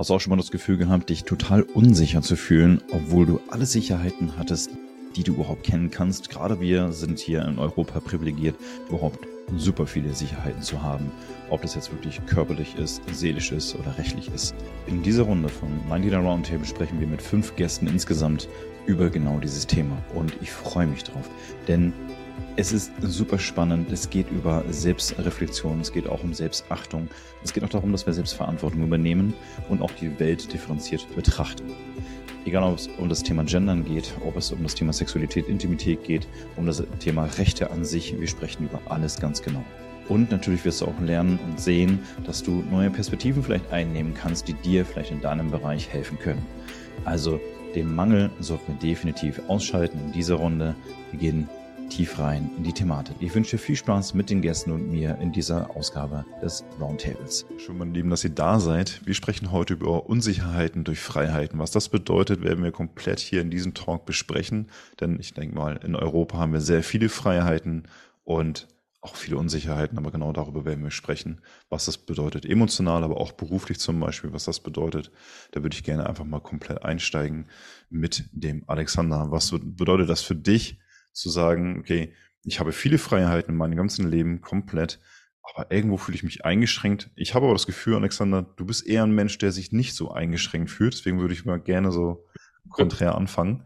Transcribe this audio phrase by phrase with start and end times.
[0.00, 3.38] Hast du auch schon mal das Gefühl gehabt, dich total unsicher zu fühlen, obwohl du
[3.50, 4.70] alle Sicherheiten hattest,
[5.14, 6.30] die du überhaupt kennen kannst?
[6.30, 8.56] Gerade wir sind hier in Europa privilegiert,
[8.88, 9.18] überhaupt
[9.58, 11.12] super viele Sicherheiten zu haben.
[11.50, 14.54] Ob das jetzt wirklich körperlich ist, seelisch ist oder rechtlich ist.
[14.86, 18.48] In dieser Runde von 99 Roundtable sprechen wir mit fünf Gästen insgesamt
[18.86, 20.02] über genau dieses Thema.
[20.14, 21.28] Und ich freue mich drauf,
[21.68, 21.92] denn
[22.56, 23.90] es ist super spannend.
[23.90, 27.08] Es geht über Selbstreflexion, es geht auch um Selbstachtung.
[27.42, 29.34] Es geht auch darum, dass wir Selbstverantwortung übernehmen
[29.68, 31.72] und auch die Welt differenziert betrachten.
[32.44, 36.04] Egal, ob es um das Thema Gendern geht, ob es um das Thema Sexualität, Intimität
[36.04, 36.26] geht,
[36.56, 38.18] um das Thema Rechte an sich.
[38.18, 39.64] Wir sprechen über alles ganz genau.
[40.08, 44.48] Und natürlich wirst du auch lernen und sehen, dass du neue Perspektiven vielleicht einnehmen kannst,
[44.48, 46.44] die dir vielleicht in deinem Bereich helfen können.
[47.04, 47.40] Also
[47.74, 50.74] den Mangel sollten wir definitiv ausschalten in dieser Runde.
[51.12, 51.48] Wir gehen
[51.90, 53.16] tief rein in die Thematik.
[53.18, 57.44] Ich wünsche viel Spaß mit den Gästen und mir in dieser Ausgabe des Roundtables.
[57.58, 59.04] Schön, meine Lieben, dass ihr da seid.
[59.04, 61.58] Wir sprechen heute über Unsicherheiten durch Freiheiten.
[61.58, 64.70] Was das bedeutet, werden wir komplett hier in diesem Talk besprechen.
[65.00, 67.88] Denn ich denke mal, in Europa haben wir sehr viele Freiheiten
[68.22, 68.68] und
[69.02, 73.32] auch viele Unsicherheiten, aber genau darüber werden wir sprechen, was das bedeutet, emotional, aber auch
[73.32, 75.10] beruflich zum Beispiel, was das bedeutet.
[75.52, 77.46] Da würde ich gerne einfach mal komplett einsteigen
[77.88, 79.30] mit dem Alexander.
[79.30, 80.78] Was bedeutet das für dich,
[81.12, 84.98] zu sagen, okay, ich habe viele Freiheiten in meinem ganzen Leben komplett,
[85.42, 87.10] aber irgendwo fühle ich mich eingeschränkt.
[87.16, 90.10] Ich habe aber das Gefühl, Alexander, du bist eher ein Mensch, der sich nicht so
[90.10, 90.94] eingeschränkt fühlt.
[90.94, 92.26] Deswegen würde ich mal gerne so
[92.70, 93.64] konträr anfangen.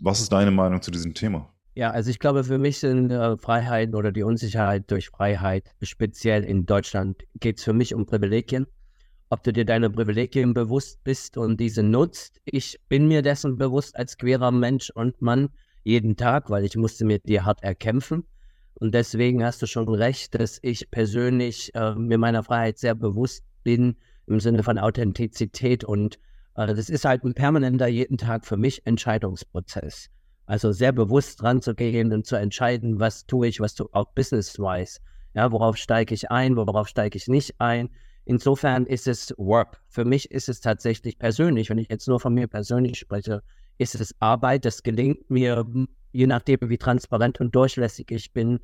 [0.00, 1.52] Was ist deine Meinung zu diesem Thema?
[1.74, 6.44] Ja, also ich glaube, für mich sind äh, Freiheiten oder die Unsicherheit durch Freiheit, speziell
[6.44, 8.66] in Deutschland, geht es für mich um Privilegien.
[9.30, 12.42] Ob du dir deine Privilegien bewusst bist und diese nutzt.
[12.44, 15.48] Ich bin mir dessen bewusst als queerer Mensch und Mann
[15.84, 18.24] jeden Tag, weil ich musste mir die hart erkämpfen.
[18.74, 23.44] Und deswegen hast du schon recht, dass ich persönlich äh, mir meiner Freiheit sehr bewusst
[23.62, 25.84] bin im Sinne von Authentizität.
[25.84, 26.18] Und
[26.56, 30.08] äh, das ist halt ein permanenter, jeden Tag für mich Entscheidungsprozess.
[30.46, 34.12] Also sehr bewusst dran zu gehen und zu entscheiden, was tue ich, was tue auch
[34.14, 35.00] business-wise.
[35.34, 37.88] Ja, worauf steige ich ein, worauf steige ich nicht ein.
[38.24, 39.80] Insofern ist es Work.
[39.88, 43.42] Für mich ist es tatsächlich persönlich, wenn ich jetzt nur von mir persönlich spreche,
[43.82, 44.64] ist es Arbeit.
[44.64, 45.66] Das gelingt mir,
[46.12, 48.60] je nachdem, wie transparent und durchlässig ich bin,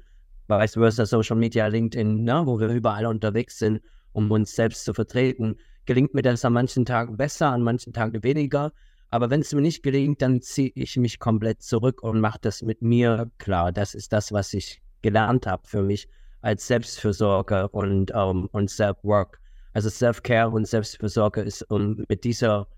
[0.48, 3.80] vice versa Social Media, LinkedIn, ne, wo wir überall unterwegs sind,
[4.12, 5.56] um uns selbst zu vertreten.
[5.84, 8.72] Gelingt mir das an manchen Tagen besser, an manchen Tagen weniger.
[9.10, 12.62] Aber wenn es mir nicht gelingt, dann ziehe ich mich komplett zurück und mache das
[12.62, 13.72] mit mir klar.
[13.72, 16.08] Das ist das, was ich gelernt habe für mich
[16.40, 19.40] als Selbstfürsorge und, um, ähm, und Self-Work.
[19.72, 22.68] Also Self-Care und Selbstfürsorge ist um mit dieser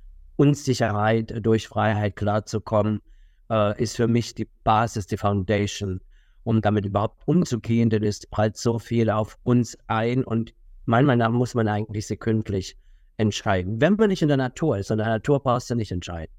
[0.41, 3.03] Unsicherheit durch Freiheit klarzukommen,
[3.51, 6.01] äh, ist für mich die Basis, die Foundation,
[6.45, 10.55] um damit überhaupt umzugehen, denn es prallt so viel auf uns ein und
[10.87, 12.79] manchmal muss man eigentlich sekündlich
[13.19, 13.83] entscheiden.
[13.83, 16.33] Wenn man nicht in der Natur ist, in der Natur brauchst du nicht entscheiden.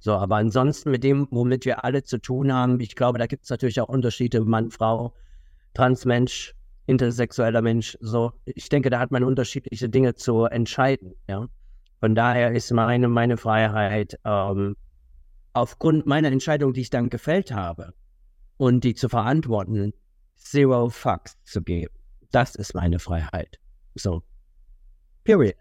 [0.00, 3.44] So, aber ansonsten mit dem, womit wir alle zu tun haben, ich glaube, da gibt
[3.44, 5.14] es natürlich auch Unterschiede, Mann, Frau,
[5.74, 6.56] Transmensch,
[6.86, 7.96] intersexueller Mensch.
[8.00, 11.46] So, ich denke, da hat man unterschiedliche Dinge zu entscheiden, ja.
[12.04, 14.76] Von daher ist meine, meine Freiheit ähm,
[15.54, 17.94] aufgrund meiner Entscheidung, die ich dann gefällt habe
[18.58, 19.94] und die zu verantworten,
[20.36, 21.94] zero fucks zu geben.
[22.30, 23.58] Das ist meine Freiheit.
[23.94, 24.22] So.
[25.24, 25.54] Period.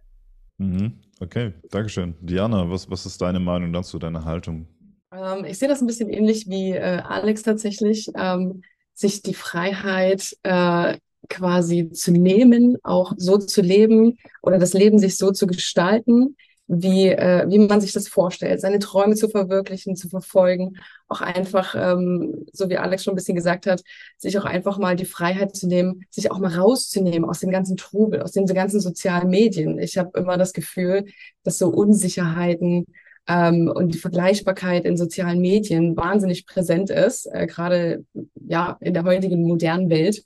[0.57, 0.99] Mhm.
[1.21, 2.15] Okay, Dankeschön.
[2.19, 4.67] Diana, was, was ist deine Meinung dazu, deine Haltung?
[5.13, 8.09] Ähm, ich sehe das ein bisschen ähnlich wie äh, Alex tatsächlich.
[8.17, 10.97] Ähm, sich die Freiheit äh,
[11.29, 16.35] quasi zu nehmen, auch so zu leben oder das Leben sich so zu gestalten,
[16.67, 21.75] wie, äh, wie man sich das vorstellt, seine Träume zu verwirklichen, zu verfolgen, auch einfach,
[21.78, 23.83] ähm, so wie Alex schon ein bisschen gesagt hat,
[24.17, 27.78] sich auch einfach mal die Freiheit zu nehmen, sich auch mal rauszunehmen aus dem ganzen
[27.78, 29.78] Trubel, aus den ganzen sozialen Medien.
[29.78, 31.06] Ich habe immer das Gefühl,
[31.44, 32.85] dass so Unsicherheiten
[33.28, 39.03] ähm, und die Vergleichbarkeit in sozialen Medien wahnsinnig präsent ist, äh, gerade ja in der
[39.03, 40.23] heutigen modernen Welt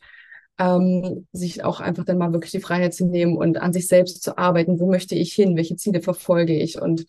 [0.59, 4.23] ähm, sich auch einfach dann mal wirklich die Freiheit zu nehmen und an sich selbst
[4.23, 4.79] zu arbeiten.
[4.79, 5.55] Wo möchte ich hin?
[5.55, 6.81] Welche Ziele verfolge ich?
[6.81, 7.05] Und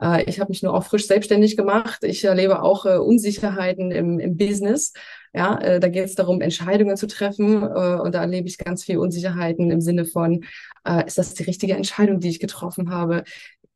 [0.00, 2.04] äh, ich habe mich nur auch frisch selbstständig gemacht.
[2.04, 4.92] Ich erlebe auch äh, Unsicherheiten im, im Business.
[5.34, 7.62] Ja, äh, da geht es darum, Entscheidungen zu treffen.
[7.62, 10.44] Äh, und da erlebe ich ganz viel Unsicherheiten im Sinne von,
[10.84, 13.24] äh, ist das die richtige Entscheidung, die ich getroffen habe?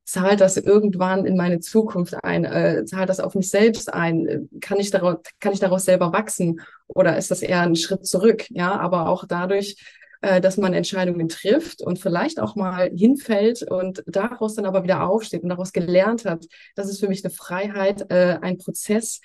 [0.07, 2.45] Zahlt das irgendwann in meine Zukunft ein?
[2.45, 4.49] Äh, zahlt das auf mich selbst ein?
[4.61, 6.61] Kann ich daraus, kann ich daraus selber wachsen?
[6.87, 8.49] Oder ist das eher ein Schritt zurück?
[8.51, 9.77] Ja, aber auch dadurch,
[10.23, 15.09] äh, dass man Entscheidungen trifft und vielleicht auch mal hinfällt und daraus dann aber wieder
[15.09, 16.47] aufsteht und daraus gelernt hat.
[16.77, 19.21] Das ist für mich eine Freiheit, äh, ein Prozess,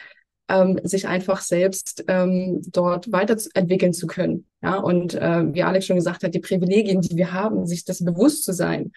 [0.50, 4.48] ähm, sich einfach selbst ähm, dort weiterentwickeln zu können.
[4.64, 8.04] Ja, und äh, wie Alex schon gesagt hat, die Privilegien, die wir haben, sich das
[8.04, 8.92] bewusst zu sein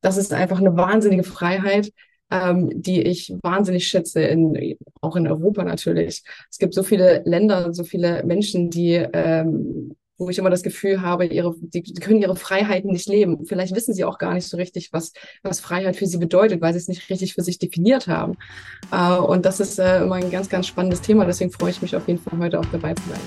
[0.00, 1.92] das ist einfach eine wahnsinnige Freiheit,
[2.30, 6.22] ähm, die ich wahnsinnig schätze, in, auch in Europa natürlich.
[6.50, 11.00] Es gibt so viele Länder, so viele Menschen, die, ähm, wo ich immer das Gefühl
[11.00, 13.46] habe, ihre, die, die können ihre Freiheiten nicht leben.
[13.46, 15.12] Vielleicht wissen sie auch gar nicht so richtig, was,
[15.42, 18.36] was Freiheit für sie bedeutet, weil sie es nicht richtig für sich definiert haben.
[18.92, 21.24] Äh, und das ist äh, immer ein ganz, ganz spannendes Thema.
[21.24, 23.20] Deswegen freue ich mich auf jeden Fall heute auch dabei zu sein.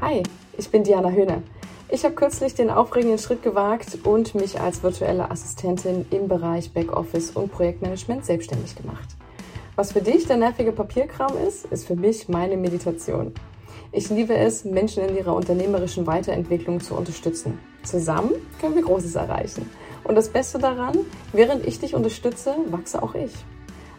[0.00, 0.22] Hi,
[0.56, 1.42] ich bin Diana Höhne.
[1.90, 7.30] Ich habe kürzlich den aufregenden Schritt gewagt und mich als virtuelle Assistentin im Bereich Backoffice
[7.30, 9.16] und Projektmanagement selbstständig gemacht.
[9.74, 13.32] Was für dich der nervige Papierkram ist, ist für mich meine Meditation.
[13.90, 17.58] Ich liebe es, Menschen in ihrer unternehmerischen Weiterentwicklung zu unterstützen.
[17.84, 19.70] Zusammen können wir Großes erreichen.
[20.04, 20.98] Und das Beste daran,
[21.32, 23.32] während ich dich unterstütze, wachse auch ich.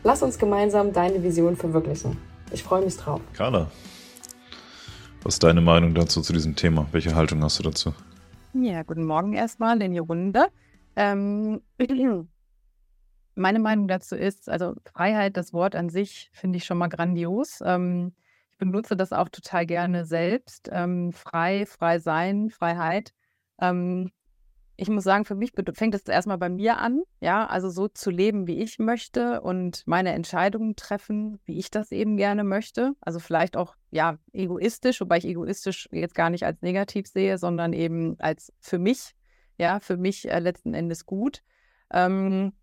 [0.04, 2.18] Lass uns gemeinsam deine Vision verwirklichen.
[2.52, 3.20] Ich freue mich drauf.
[3.34, 3.68] Carla,
[5.24, 6.88] was ist deine Meinung dazu, zu diesem Thema?
[6.92, 7.94] Welche Haltung hast du dazu?
[8.54, 10.48] Ja, guten Morgen erstmal in die Runde.
[10.96, 11.62] Ähm,
[13.36, 17.60] meine Meinung dazu ist, also Freiheit, das Wort an sich finde ich schon mal grandios.
[17.64, 18.14] Ähm,
[18.52, 20.70] ich benutze das auch total gerne selbst.
[20.72, 23.14] Ähm, frei, frei sein, Freiheit.
[23.62, 24.12] Ähm,
[24.82, 28.10] ich muss sagen, für mich fängt es erstmal bei mir an, ja, also so zu
[28.10, 32.94] leben, wie ich möchte und meine Entscheidungen treffen, wie ich das eben gerne möchte.
[33.02, 37.74] Also vielleicht auch, ja, egoistisch, wobei ich egoistisch jetzt gar nicht als negativ sehe, sondern
[37.74, 39.16] eben als für mich,
[39.58, 41.42] ja, für mich äh, letzten Endes gut.
[41.92, 42.54] Ähm,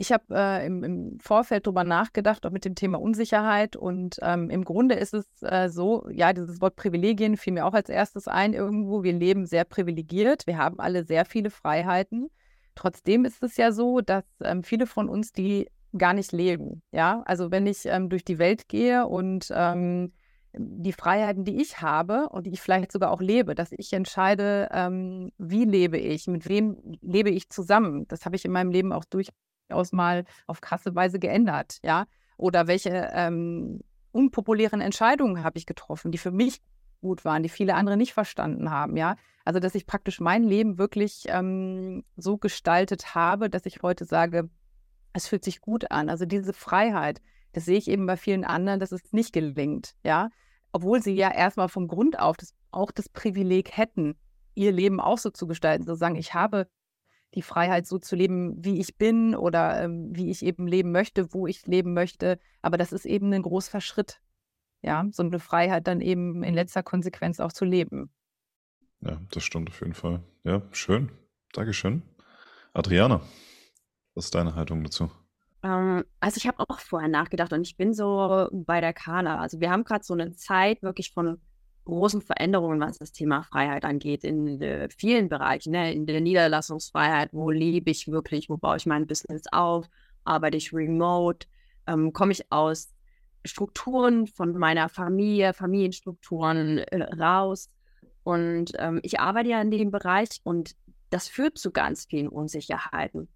[0.00, 3.76] ich habe äh, im, im, Vorfeld darüber nachgedacht, auch mit dem Thema Unsicherheit.
[3.76, 7.74] Und ähm, im Grunde ist es äh, so, ja, dieses Wort Privilegien fiel mir auch
[7.74, 9.02] als erstes ein irgendwo.
[9.02, 10.46] Wir leben sehr privilegiert.
[10.46, 12.30] Wir haben alle sehr viele Freiheiten.
[12.74, 15.68] Trotzdem ist es ja so, dass ähm, viele von uns die
[15.98, 16.80] gar nicht leben.
[16.92, 20.14] Ja, also wenn ich ähm, durch die Welt gehe und ähm,
[20.54, 24.70] die Freiheiten, die ich habe und die ich vielleicht sogar auch lebe, dass ich entscheide,
[24.72, 28.08] ähm, wie lebe ich, mit wem lebe ich zusammen.
[28.08, 29.28] Das habe ich in meinem Leben auch durch
[29.70, 32.06] durchaus mal auf krasse Weise geändert, ja.
[32.36, 33.80] Oder welche ähm,
[34.12, 36.60] unpopulären Entscheidungen habe ich getroffen, die für mich
[37.00, 39.16] gut waren, die viele andere nicht verstanden haben, ja.
[39.44, 44.50] Also dass ich praktisch mein Leben wirklich ähm, so gestaltet habe, dass ich heute sage,
[45.12, 46.08] es fühlt sich gut an.
[46.08, 47.20] Also diese Freiheit,
[47.52, 50.28] das sehe ich eben bei vielen anderen, dass es nicht gelingt, ja.
[50.72, 54.16] Obwohl sie ja erstmal vom Grund auf das, auch das Privileg hätten,
[54.54, 56.68] ihr Leben auch so zu gestalten, zu sagen, ich habe
[57.34, 61.32] die Freiheit so zu leben, wie ich bin oder ähm, wie ich eben leben möchte,
[61.32, 62.38] wo ich leben möchte.
[62.62, 64.20] Aber das ist eben ein großer Schritt.
[64.82, 68.10] Ja, so eine Freiheit dann eben in letzter Konsequenz auch zu leben.
[69.00, 70.22] Ja, das stimmt auf jeden Fall.
[70.44, 71.10] Ja, schön.
[71.52, 72.02] Dankeschön.
[72.72, 73.20] Adriana,
[74.14, 75.10] was ist deine Haltung dazu?
[75.62, 79.40] Ähm, also ich habe auch vorher nachgedacht und ich bin so bei der Kana.
[79.40, 81.40] Also wir haben gerade so eine Zeit wirklich von
[81.84, 85.72] großen Veränderungen, was das Thema Freiheit angeht, in äh, vielen Bereichen.
[85.72, 85.92] Ne?
[85.92, 89.88] In der Niederlassungsfreiheit, wo lebe ich wirklich, wo baue ich mein Business auf,
[90.24, 91.46] arbeite ich remote,
[91.86, 92.92] ähm, komme ich aus
[93.44, 97.70] Strukturen von meiner Familie, Familienstrukturen äh, raus.
[98.22, 100.76] Und ähm, ich arbeite ja in dem Bereich und
[101.08, 103.28] das führt zu ganz vielen Unsicherheiten.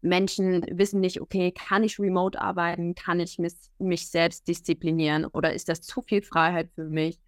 [0.00, 2.96] Menschen wissen nicht, okay, kann ich remote arbeiten?
[2.96, 5.26] Kann ich mich, mich selbst disziplinieren?
[5.26, 7.20] Oder ist das zu viel Freiheit für mich?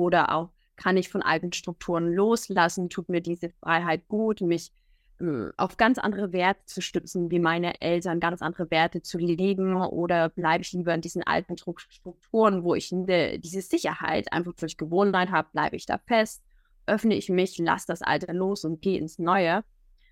[0.00, 2.88] Oder auch, kann ich von alten Strukturen loslassen?
[2.88, 4.72] Tut mir diese Freiheit gut, mich
[5.20, 9.76] äh, auf ganz andere Werte zu stützen, wie meine Eltern, ganz andere Werte zu legen?
[9.76, 14.78] Oder bleibe ich lieber in diesen alten Strukturen, wo ich ne, diese Sicherheit einfach durch
[14.78, 16.42] Gewohnheit habe, bleibe ich da fest?
[16.86, 19.62] Öffne ich mich, lasse das Alte los und gehe ins Neue?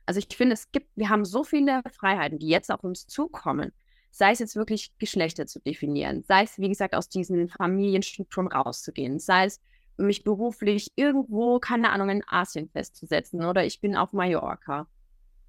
[0.04, 3.72] Also ich finde, es gibt, wir haben so viele Freiheiten, die jetzt auf uns zukommen
[4.10, 9.18] sei es jetzt wirklich Geschlechter zu definieren, sei es, wie gesagt, aus diesen Familienstrukturen rauszugehen,
[9.18, 9.60] sei es
[9.98, 14.86] mich beruflich irgendwo, keine Ahnung, in Asien festzusetzen oder ich bin auf Mallorca.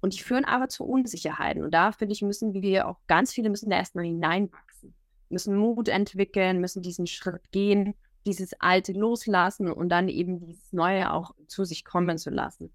[0.00, 1.62] Und die führen aber zu Unsicherheiten.
[1.62, 4.94] Und da, finde ich, müssen wir auch, ganz viele müssen da erstmal hineinwachsen,
[5.28, 7.94] müssen Mut entwickeln, müssen diesen Schritt gehen,
[8.26, 12.72] dieses Alte loslassen und dann eben dieses Neue auch zu sich kommen zu lassen.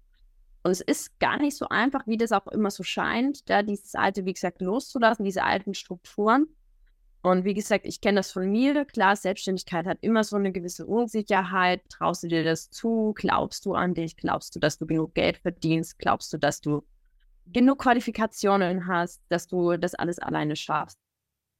[0.62, 3.94] Und es ist gar nicht so einfach, wie das auch immer so scheint, da dieses
[3.94, 6.48] Alte, wie gesagt, loszulassen, diese alten Strukturen.
[7.26, 8.84] Und wie gesagt, ich kenne das von mir.
[8.84, 11.82] Klar, Selbstständigkeit hat immer so eine gewisse Unsicherheit.
[11.88, 13.14] Traust du dir das zu?
[13.16, 14.16] Glaubst du an dich?
[14.16, 15.98] Glaubst du, dass du genug Geld verdienst?
[15.98, 16.84] Glaubst du, dass du
[17.46, 21.00] genug Qualifikationen hast, dass du das alles alleine schaffst?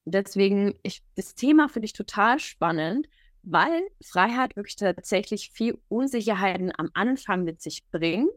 [0.05, 3.09] Deswegen, ich, das Thema finde ich total spannend,
[3.43, 8.31] weil Freiheit wirklich tatsächlich viel Unsicherheiten am Anfang mit sich bringt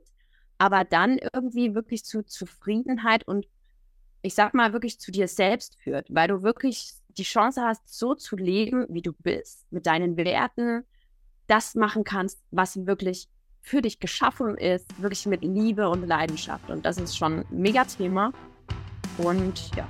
[0.61, 3.47] aber dann irgendwie wirklich zu Zufriedenheit und
[4.21, 8.15] ich sag mal wirklich zu dir selbst führt, weil du wirklich die Chance hast, so
[8.15, 10.85] zu leben, wie du bist, mit deinen Werten,
[11.47, 13.27] das machen kannst, was wirklich
[13.61, 16.69] für dich geschaffen ist, wirklich mit Liebe und Leidenschaft.
[16.69, 18.31] Und das ist schon ein mega Thema.
[19.17, 19.87] Und ja.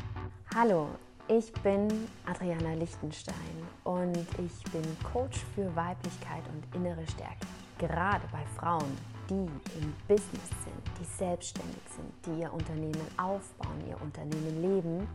[0.56, 0.90] Hallo,
[1.28, 1.88] ich bin
[2.26, 3.36] Adriana Lichtenstein
[3.84, 4.82] und ich bin
[5.14, 7.46] Coach für Weiblichkeit und innere Stärke.
[7.78, 8.98] Gerade bei Frauen,
[9.30, 9.46] die
[9.80, 15.08] im Business sind, die selbstständig sind, die ihr Unternehmen aufbauen, ihr Unternehmen leben,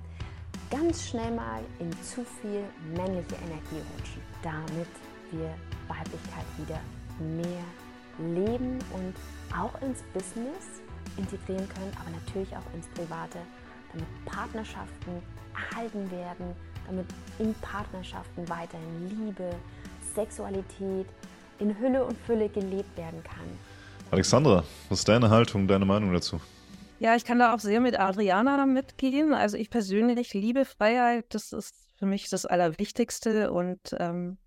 [0.75, 2.65] ganz schnell mal in zu viel
[2.97, 4.89] männliche Energie rutschen, damit
[5.31, 5.55] wir
[5.87, 6.81] Weiblichkeit wieder
[7.19, 7.65] mehr
[8.19, 9.15] leben und
[9.57, 10.83] auch ins Business
[11.17, 13.39] integrieren können, aber natürlich auch ins Private,
[13.93, 15.23] damit Partnerschaften
[15.55, 17.07] erhalten werden, damit
[17.39, 19.55] in Partnerschaften weiterhin Liebe,
[20.15, 21.07] Sexualität
[21.61, 23.47] in Hülle und Fülle gelebt werden kann.
[24.11, 26.41] Alexandra, was ist deine Haltung, deine Meinung dazu?
[27.01, 29.35] Ja, ich kann da auch sehr mit Adriana mitgehen.
[29.35, 31.27] Also ich persönlich liebe Freiheit.
[31.35, 33.53] Das ist für mich das Allerwichtigste.
[33.53, 34.39] Und ähm,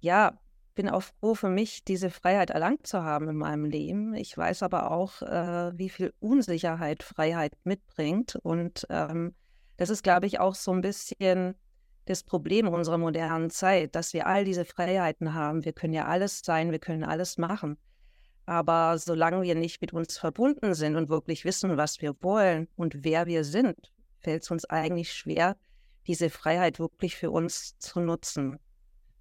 [0.00, 0.38] ja,
[0.74, 4.14] bin auch froh für mich, diese Freiheit erlangt zu haben in meinem Leben.
[4.14, 8.36] Ich weiß aber auch, äh, wie viel Unsicherheit Freiheit mitbringt.
[8.36, 9.34] Und ähm,
[9.76, 11.54] das ist, glaube ich, auch so ein bisschen
[12.06, 15.64] das Problem unserer modernen Zeit, dass wir all diese Freiheiten haben.
[15.64, 17.76] Wir können ja alles sein, wir können alles machen.
[18.50, 23.04] Aber solange wir nicht mit uns verbunden sind und wirklich wissen, was wir wollen und
[23.04, 25.56] wer wir sind, fällt es uns eigentlich schwer,
[26.08, 28.58] diese Freiheit wirklich für uns zu nutzen.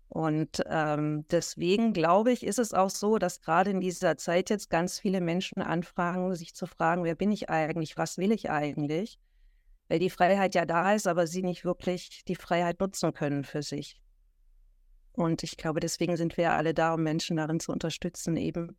[0.07, 4.71] Und ähm, deswegen glaube ich, ist es auch so, dass gerade in dieser Zeit jetzt
[4.71, 9.19] ganz viele Menschen anfragen, sich zu fragen, wer bin ich eigentlich, was will ich eigentlich?
[9.89, 13.62] Weil die Freiheit ja da ist, aber sie nicht wirklich die Freiheit nutzen können für
[13.62, 14.01] sich.
[15.12, 18.75] Und ich glaube, deswegen sind wir alle da, um Menschen darin zu unterstützen, eben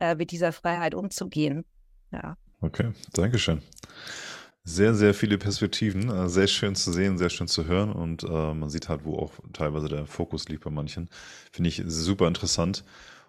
[0.00, 1.64] äh, mit dieser Freiheit umzugehen.
[2.12, 2.36] Ja.
[2.60, 3.62] Okay, Dankeschön.
[4.64, 6.10] Sehr, sehr viele Perspektiven.
[6.10, 7.92] Äh, sehr schön zu sehen, sehr schön zu hören.
[7.92, 11.08] Und äh, man sieht halt, wo auch teilweise der Fokus liegt bei manchen.
[11.52, 12.84] Finde ich super interessant.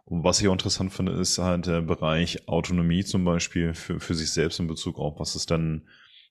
[0.06, 4.16] Und was ich auch interessant finde, ist halt der Bereich Autonomie zum Beispiel für, für
[4.16, 5.84] sich selbst in Bezug auf, was ist dann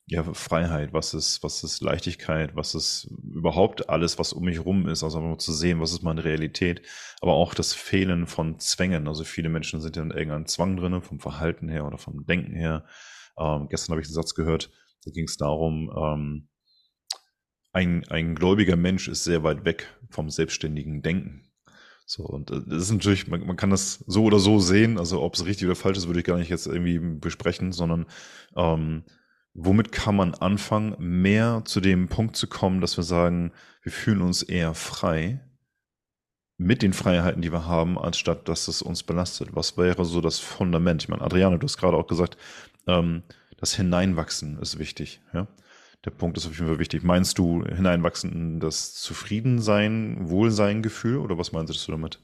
[0.09, 4.87] ja, Freiheit, was ist, was ist Leichtigkeit, was ist überhaupt alles, was um mich rum
[4.89, 6.83] ist, also zu sehen, was ist meine Realität,
[7.21, 9.09] aber auch das Fehlen von Zwängen.
[9.09, 12.55] Also viele Menschen sind ja in irgendeinem Zwang drin, vom Verhalten her oder vom Denken
[12.55, 12.85] her.
[13.37, 14.71] Ähm, gestern habe ich einen Satz gehört,
[15.05, 16.49] da ging es darum, ähm,
[17.73, 21.51] ein, ein gläubiger Mensch ist sehr weit weg vom selbstständigen Denken.
[22.07, 25.21] So, und äh, das ist natürlich, man, man kann das so oder so sehen, also
[25.21, 28.07] ob es richtig oder falsch ist, würde ich gar nicht jetzt irgendwie besprechen, sondern
[28.57, 29.05] ähm,
[29.57, 34.21] womit kann man anfangen, mehr zu dem Punkt zu kommen, dass wir sagen, wir fühlen
[34.21, 35.41] uns eher frei
[36.59, 39.51] mit den Freiheiten, die wir haben, anstatt dass es uns belastet.
[39.53, 41.03] Was wäre so das Fundament?
[41.03, 42.37] Ich meine, Adriane, du hast gerade auch gesagt,
[42.87, 43.23] ähm,
[43.57, 45.21] das Hineinwachsen ist wichtig.
[45.33, 45.47] Ja?
[46.05, 47.03] Der Punkt ist auf jeden Fall wichtig.
[47.03, 52.21] Meinst du Hineinwachsen in das Zufriedensein, Wohlsein-Gefühl oder was meinst du damit?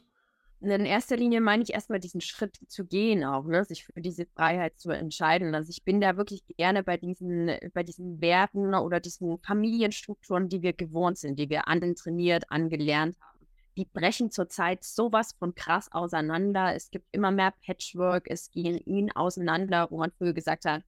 [0.62, 3.64] In erster Linie meine ich erstmal diesen Schritt zu gehen, auch, ne?
[3.64, 5.57] sich für diese Freiheit zu entscheiden.
[5.57, 10.62] Also ich bin da wirklich gerne bei diesen, bei diesen Werten oder diesen Familienstrukturen, die
[10.62, 13.47] wir gewohnt sind, die wir antrainiert, angelernt haben.
[13.76, 16.76] Die brechen zurzeit sowas von krass auseinander.
[16.76, 20.85] Es gibt immer mehr Patchwork, es gehen ihnen auseinander, wo man früher gesagt hat,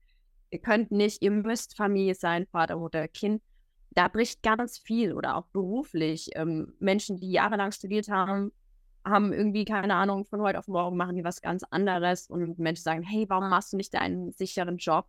[0.51, 3.41] ihr könnt nicht, ihr müsst Familie sein, Vater, Mutter, Kind.
[3.91, 6.29] Da bricht ganz viel oder auch beruflich.
[6.35, 8.53] Ähm, Menschen, die jahrelang studiert haben,
[9.05, 12.83] haben irgendwie, keine Ahnung, von heute auf morgen machen die was ganz anderes und Menschen
[12.83, 15.07] sagen, hey, warum machst du nicht deinen sicheren Job?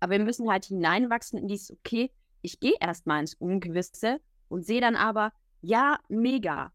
[0.00, 2.10] Aber wir müssen halt hineinwachsen in dieses, okay,
[2.40, 6.72] ich gehe erstmal ins Ungewisse und sehe dann aber, ja, mega.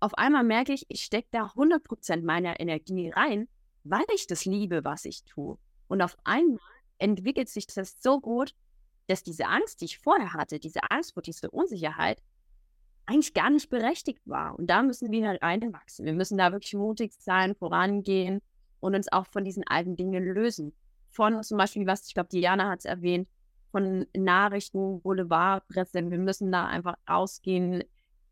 [0.00, 3.48] Auf einmal merke ich, ich stecke da 100% meiner Energie rein,
[3.84, 5.58] weil ich das liebe, was ich tue.
[5.88, 6.60] Und auf einmal
[6.98, 8.54] entwickelt sich das so gut,
[9.06, 12.22] dass diese Angst, die ich vorher hatte, diese Angst vor dieser Unsicherheit,
[13.08, 14.58] eigentlich gar nicht berechtigt war.
[14.58, 16.04] Und da müssen wir halt reinwachsen.
[16.04, 18.40] Wir müssen da wirklich mutig sein, vorangehen
[18.80, 20.74] und uns auch von diesen alten Dingen lösen.
[21.10, 23.26] Von zum Beispiel, was ich glaube, Diana hat es erwähnt,
[23.72, 26.10] von Nachrichten, Boulevardpresse.
[26.10, 27.82] Wir müssen da einfach rausgehen,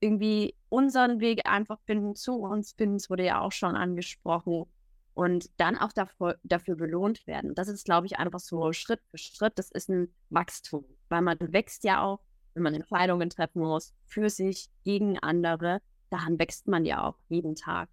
[0.01, 2.97] irgendwie unseren Weg einfach finden, zu uns finden.
[2.97, 4.67] Es wurde ja auch schon angesprochen
[5.15, 7.55] und dann auch dafür, dafür belohnt werden.
[7.55, 9.59] Das ist, glaube ich, einfach so Schritt für Schritt.
[9.59, 12.21] Das ist ein Wachstum, weil man wächst ja auch,
[12.57, 15.81] wenn man Entscheidungen treffen muss, für sich, gegen andere.
[16.11, 17.91] Daran wächst man ja auch jeden Tag.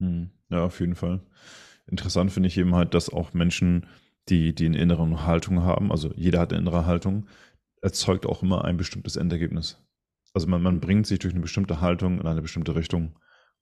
[0.00, 1.20] Hm, ja, auf jeden Fall.
[1.88, 3.86] Interessant finde ich eben halt, dass auch Menschen,
[4.28, 7.26] die, die eine innere Haltung haben, also jeder hat eine innere Haltung,
[7.82, 9.82] erzeugt auch immer ein bestimmtes Endergebnis.
[10.32, 13.18] Also man, man bringt sich durch eine bestimmte Haltung in eine bestimmte Richtung.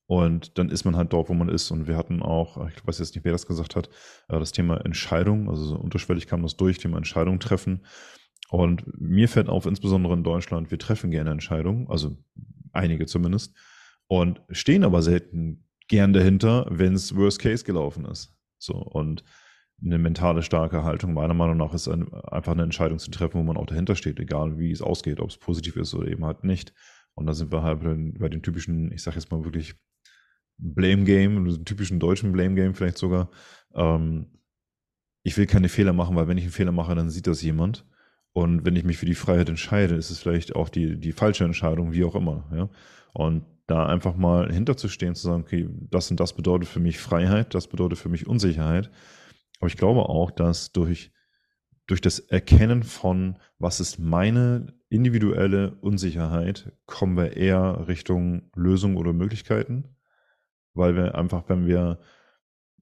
[0.09, 1.71] Und dann ist man halt dort, wo man ist.
[1.71, 3.89] Und wir hatten auch, ich weiß jetzt nicht, wer das gesagt hat,
[4.29, 7.85] äh, das Thema Entscheidung, also so unterschwellig kam das durch, Thema Entscheidung treffen.
[8.49, 12.17] Und mir fällt auf, insbesondere in Deutschland, wir treffen gerne Entscheidungen, also
[12.73, 13.55] einige zumindest,
[14.07, 18.37] und stehen aber selten gern dahinter, wenn es Worst Case gelaufen ist.
[18.59, 19.25] So, und
[19.85, 23.43] eine mentale starke Haltung meiner Meinung nach ist ein, einfach eine Entscheidung zu treffen, wo
[23.43, 26.45] man auch dahinter steht, egal wie es ausgeht, ob es positiv ist oder eben halt
[26.45, 26.73] nicht.
[27.15, 27.81] Und da sind wir halt
[28.19, 29.75] bei den, typischen, ich sage jetzt mal wirklich
[30.59, 33.31] Blame Game, typischen deutschen Blame Game vielleicht sogar.
[33.75, 34.39] Ähm,
[35.23, 37.85] ich will keine Fehler machen, weil wenn ich einen Fehler mache, dann sieht das jemand.
[38.37, 41.45] Und wenn ich mich für die Freiheit entscheide, ist es vielleicht auch die, die falsche
[41.45, 42.45] Entscheidung, wie auch immer.
[42.55, 42.69] Ja?
[43.15, 47.55] Und da einfach mal hinterzustehen, zu sagen, okay, das und das bedeutet für mich Freiheit,
[47.55, 48.91] das bedeutet für mich Unsicherheit.
[49.59, 51.13] Aber ich glaube auch, dass durch,
[51.87, 59.15] durch das Erkennen von, was ist meine individuelle Unsicherheit, kommen wir eher Richtung Lösung oder
[59.15, 59.97] Möglichkeiten.
[60.75, 62.01] Weil wir einfach, wenn wir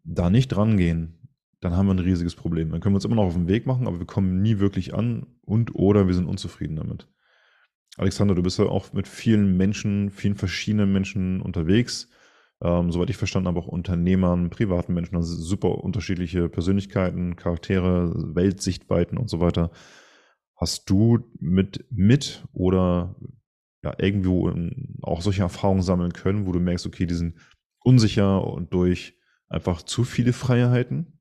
[0.02, 1.23] da nicht rangehen,
[1.64, 2.70] dann haben wir ein riesiges Problem.
[2.70, 4.92] Dann können wir uns immer noch auf den Weg machen, aber wir kommen nie wirklich
[4.92, 7.08] an und oder wir sind unzufrieden damit.
[7.96, 12.10] Alexander, du bist ja auch mit vielen Menschen, vielen verschiedenen Menschen unterwegs.
[12.62, 19.16] Ähm, soweit ich verstanden habe, auch Unternehmern, privaten Menschen, also super unterschiedliche Persönlichkeiten, Charaktere, Weltsichtweiten
[19.16, 19.70] und so weiter.
[20.56, 23.16] Hast du mit, mit oder
[23.82, 24.52] ja, irgendwo
[25.00, 27.36] auch solche Erfahrungen sammeln können, wo du merkst, okay, die sind
[27.80, 29.18] unsicher und durch
[29.48, 31.20] einfach zu viele Freiheiten?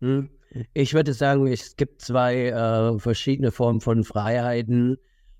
[0.00, 0.30] Hm.
[0.72, 4.96] Ich würde sagen, es gibt zwei äh, verschiedene Formen von Freiheiten.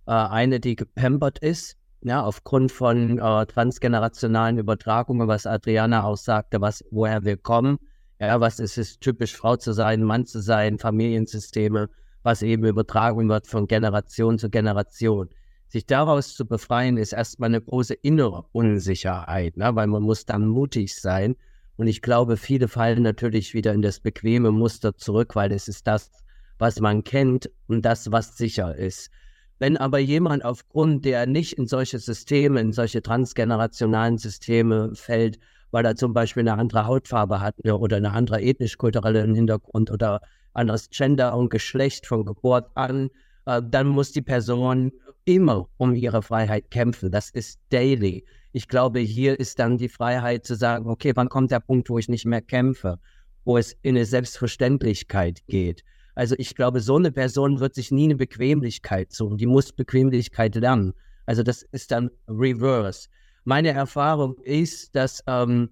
[0.06, 6.60] Äh, eine, die gepampert ist, ja, aufgrund von äh, transgenerationalen Übertragungen, was Adriana auch sagte,
[6.60, 7.78] was, woher wir kommen.
[8.20, 11.88] Ja, was ist es typisch, Frau zu sein, Mann zu sein, Familiensysteme,
[12.22, 15.28] was eben übertragen wird von Generation zu Generation.
[15.68, 19.74] Sich daraus zu befreien, ist erstmal eine große innere Unsicherheit, ne?
[19.74, 21.36] weil man muss dann mutig sein
[21.76, 25.86] und ich glaube, viele fallen natürlich wieder in das bequeme Muster zurück, weil es ist
[25.86, 26.10] das,
[26.58, 29.10] was man kennt und das, was sicher ist.
[29.58, 35.38] Wenn aber jemand aufgrund der nicht in solche Systeme, in solche transgenerationalen Systeme fällt,
[35.70, 40.20] weil er zum Beispiel eine andere Hautfarbe hat oder eine andere ethnisch-kulturellen Hintergrund oder
[40.52, 43.10] anderes Gender und Geschlecht von Geburt an,
[43.46, 44.92] äh, dann muss die Person
[45.24, 47.10] immer um ihre Freiheit kämpfen.
[47.10, 48.24] Das ist daily.
[48.52, 51.98] Ich glaube, hier ist dann die Freiheit zu sagen, okay, wann kommt der Punkt, wo
[51.98, 52.98] ich nicht mehr kämpfe,
[53.44, 55.82] wo es in eine Selbstverständlichkeit geht.
[56.14, 59.38] Also ich glaube, so eine Person wird sich nie eine Bequemlichkeit suchen.
[59.38, 60.94] Die muss Bequemlichkeit lernen.
[61.26, 63.08] Also das ist dann reverse.
[63.44, 65.70] Meine Erfahrung ist, dass ähm,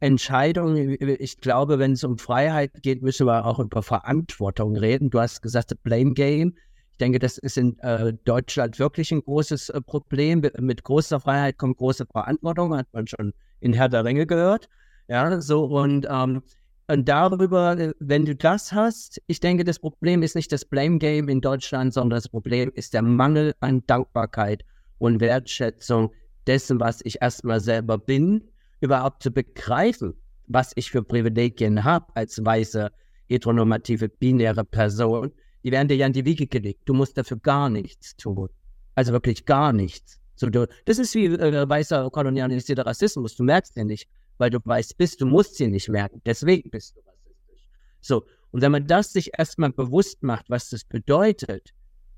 [0.00, 5.10] Entscheidungen, ich glaube, wenn es um Freiheit geht, müssen wir auch über Verantwortung reden.
[5.10, 6.54] Du hast gesagt, Blame Game.
[6.96, 10.42] Ich denke, das ist in äh, Deutschland wirklich ein großes äh, Problem.
[10.58, 14.70] Mit großer Freiheit kommt große Verantwortung, hat man schon in Herr der Ringe gehört.
[15.06, 16.40] Ja, so und, ähm,
[16.88, 20.96] und darüber, äh, wenn du das hast, ich denke, das Problem ist nicht das Blame
[20.96, 24.64] Game in Deutschland, sondern das Problem ist der Mangel an Dankbarkeit
[24.96, 26.10] und Wertschätzung
[26.46, 28.42] dessen, was ich erstmal selber bin,
[28.80, 30.14] überhaupt zu begreifen,
[30.46, 32.90] was ich für Privilegien habe als weiße,
[33.28, 35.30] heteronormative, binäre Person
[35.66, 36.82] die werden dir ja in die Wiege gelegt.
[36.84, 38.48] Du musst dafür gar nichts tun.
[38.94, 40.20] Also wirklich gar nichts.
[40.36, 43.34] So, du, das ist wie äh, weißer kolonialisierter Rassismus.
[43.34, 46.22] Du merkst ja nicht, weil du weiß bist, du musst sie nicht merken.
[46.24, 47.66] Deswegen bist du rassistisch.
[48.00, 51.72] So, und wenn man das sich erstmal bewusst macht, was das bedeutet,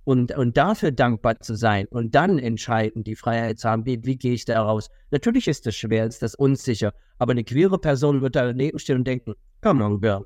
[0.04, 4.16] und, und dafür dankbar zu sein und dann entscheiden, die Freiheit zu haben, wie, wie
[4.16, 4.88] gehe ich da raus?
[5.10, 9.06] Natürlich ist das schwer, ist das unsicher, aber eine queere Person wird daneben stehen und
[9.06, 10.24] denken, come on, girl,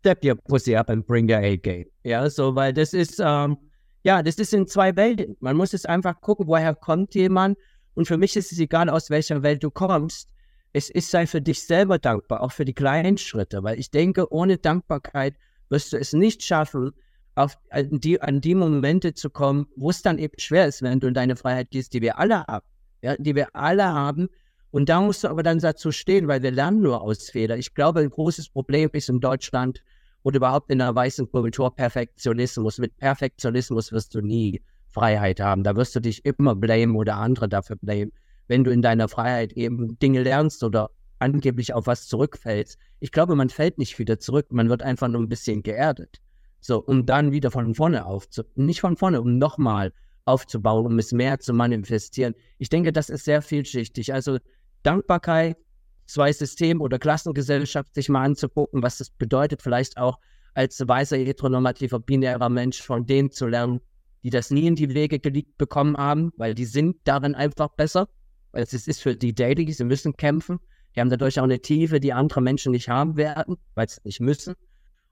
[0.00, 1.86] step your pussy up and bring your A-Game.
[2.04, 3.56] Ja, so, weil das ist, ähm,
[4.02, 5.36] ja, das ist in zwei Welten.
[5.40, 7.58] Man muss es einfach gucken, woher kommt jemand.
[7.94, 10.28] Und für mich ist es egal, aus welcher Welt du kommst.
[10.72, 14.32] Es ist sei für dich selber dankbar, auch für die kleinen Schritte, weil ich denke,
[14.32, 15.34] ohne Dankbarkeit
[15.70, 16.92] wirst du es nicht schaffen,
[17.34, 17.56] auf,
[17.90, 21.14] die, an die Momente zu kommen, wo es dann eben schwer ist, wenn du in
[21.14, 22.66] deine Freiheit gehst, die wir alle haben.
[23.00, 24.28] Ja, die wir alle haben.
[24.70, 27.58] Und da musst du aber dann dazu stehen, weil wir lernen nur aus Fehlern.
[27.58, 29.82] Ich glaube, ein großes Problem ist in Deutschland
[30.22, 32.78] oder überhaupt in der weißen Kultur Perfektionismus.
[32.78, 35.64] Mit Perfektionismus wirst du nie Freiheit haben.
[35.64, 38.12] Da wirst du dich immer blamen oder andere dafür blamen,
[38.46, 42.78] wenn du in deiner Freiheit eben Dinge lernst oder angeblich auf was zurückfällst.
[43.00, 46.20] Ich glaube, man fällt nicht wieder zurück, man wird einfach nur ein bisschen geerdet.
[46.60, 48.66] So, um dann wieder von vorne aufzubauen.
[48.66, 49.92] Nicht von vorne, um nochmal
[50.24, 52.34] aufzubauen, um es mehr zu manifestieren.
[52.58, 54.12] Ich denke, das ist sehr vielschichtig.
[54.12, 54.38] Also
[54.82, 55.56] Dankbarkeit,
[56.06, 60.18] zwei System- oder Klassengesellschaft sich mal anzugucken, was das bedeutet, vielleicht auch
[60.54, 63.80] als weißer, heteronormativer, binärer Mensch von denen zu lernen,
[64.24, 68.08] die das nie in die Wege gelegt bekommen haben, weil die sind darin einfach besser.
[68.50, 70.58] Weil es ist für die daily, sie müssen kämpfen.
[70.96, 74.20] Die haben dadurch auch eine Tiefe, die andere Menschen nicht haben werden, weil sie nicht
[74.20, 74.54] müssen.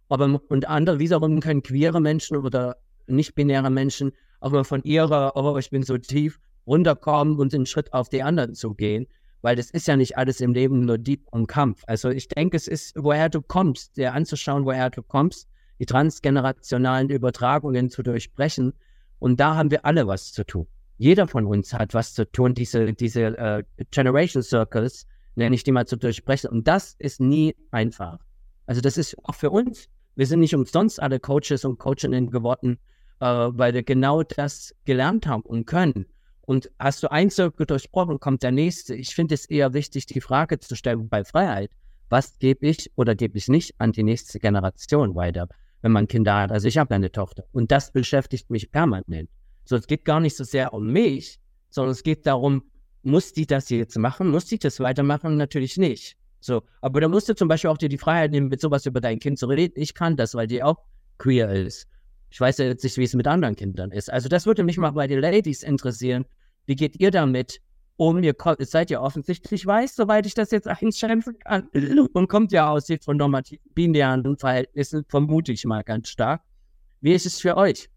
[0.09, 2.77] Aber und andere wiederum können queere Menschen oder
[3.07, 7.93] nicht-binäre Menschen auch mal von ihrer, oh, ich bin so tief, runterkommen und einen Schritt
[7.93, 9.07] auf die anderen zu gehen
[9.47, 11.85] weil das ist ja nicht alles im Leben nur Dieb und Kampf.
[11.87, 17.11] Also ich denke, es ist, woher du kommst, dir anzuschauen, woher du kommst, die transgenerationalen
[17.11, 18.73] Übertragungen zu durchbrechen.
[19.21, 20.67] Und da haben wir alle was zu tun.
[20.99, 25.07] Jeder von uns hat was zu tun, diese, diese äh, Generation Circles,
[25.37, 26.51] nenne ich die mal zu durchbrechen.
[26.51, 28.19] Und das ist nie einfach.
[28.67, 29.87] Also das ist auch für uns.
[30.17, 32.79] Wir sind nicht umsonst alle Coaches und Coachinnen geworden,
[33.21, 36.07] äh, weil wir genau das gelernt haben und können.
[36.47, 38.95] Und hast du ein Circle durchbrochen, kommt der nächste.
[38.95, 41.71] Ich finde es eher wichtig, die Frage zu stellen bei Freiheit.
[42.09, 45.49] Was gebe ich oder gebe ich nicht an die nächste Generation weiter,
[45.83, 46.53] wenn man Kinder hat?
[46.53, 49.29] Also ich habe eine Tochter und das beschäftigt mich permanent.
[49.65, 52.63] So, es geht gar nicht so sehr um mich, sondern es geht darum,
[53.03, 54.31] muss die das jetzt machen?
[54.31, 55.37] Muss die das weitermachen?
[55.37, 56.17] Natürlich nicht.
[56.41, 59.01] So, aber da musst du zum Beispiel auch dir die Freiheit nehmen, mit sowas über
[59.01, 59.75] dein Kind zu reden.
[59.77, 60.79] Ich kann das, weil die auch
[61.19, 61.89] queer ist.
[62.31, 64.13] Ich weiß ja jetzt nicht, wie es mit anderen Kindern ist.
[64.13, 66.25] Also das würde mich mal bei den Ladies interessieren.
[66.67, 67.61] Wie geht ihr damit
[67.97, 68.23] um?
[68.23, 71.69] Ihr seid ja offensichtlich weiß, soweit ich das jetzt einschätzen kann.
[72.13, 76.43] Und kommt ja aus von normativen binären Verhältnissen, vermute ich mal ganz stark.
[77.01, 77.89] Wie ist es für euch?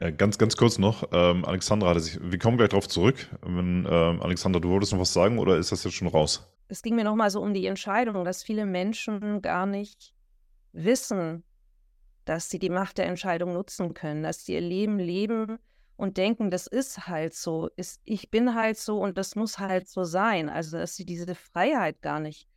[0.00, 1.04] Ja, ganz, ganz kurz noch.
[1.12, 3.28] Ähm, Alexandra hatte sich, wir kommen gleich darauf zurück.
[3.42, 6.50] Wenn, ähm, Alexandra, du wolltest noch was sagen oder ist das jetzt schon raus?
[6.68, 10.14] Es ging mir nochmal so um die Entscheidung, dass viele Menschen gar nicht
[10.72, 11.42] wissen,
[12.24, 15.58] dass sie die Macht der Entscheidung nutzen können, dass sie ihr Leben leben
[15.96, 19.88] und denken, das ist halt so, ist, ich bin halt so und das muss halt
[19.88, 20.48] so sein.
[20.48, 22.48] Also, dass sie diese Freiheit gar nicht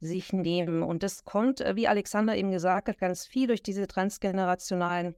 [0.00, 0.82] sich nehmen.
[0.82, 5.14] Und das kommt, äh, wie Alexander eben gesagt hat, ganz viel durch diese transgenerationalen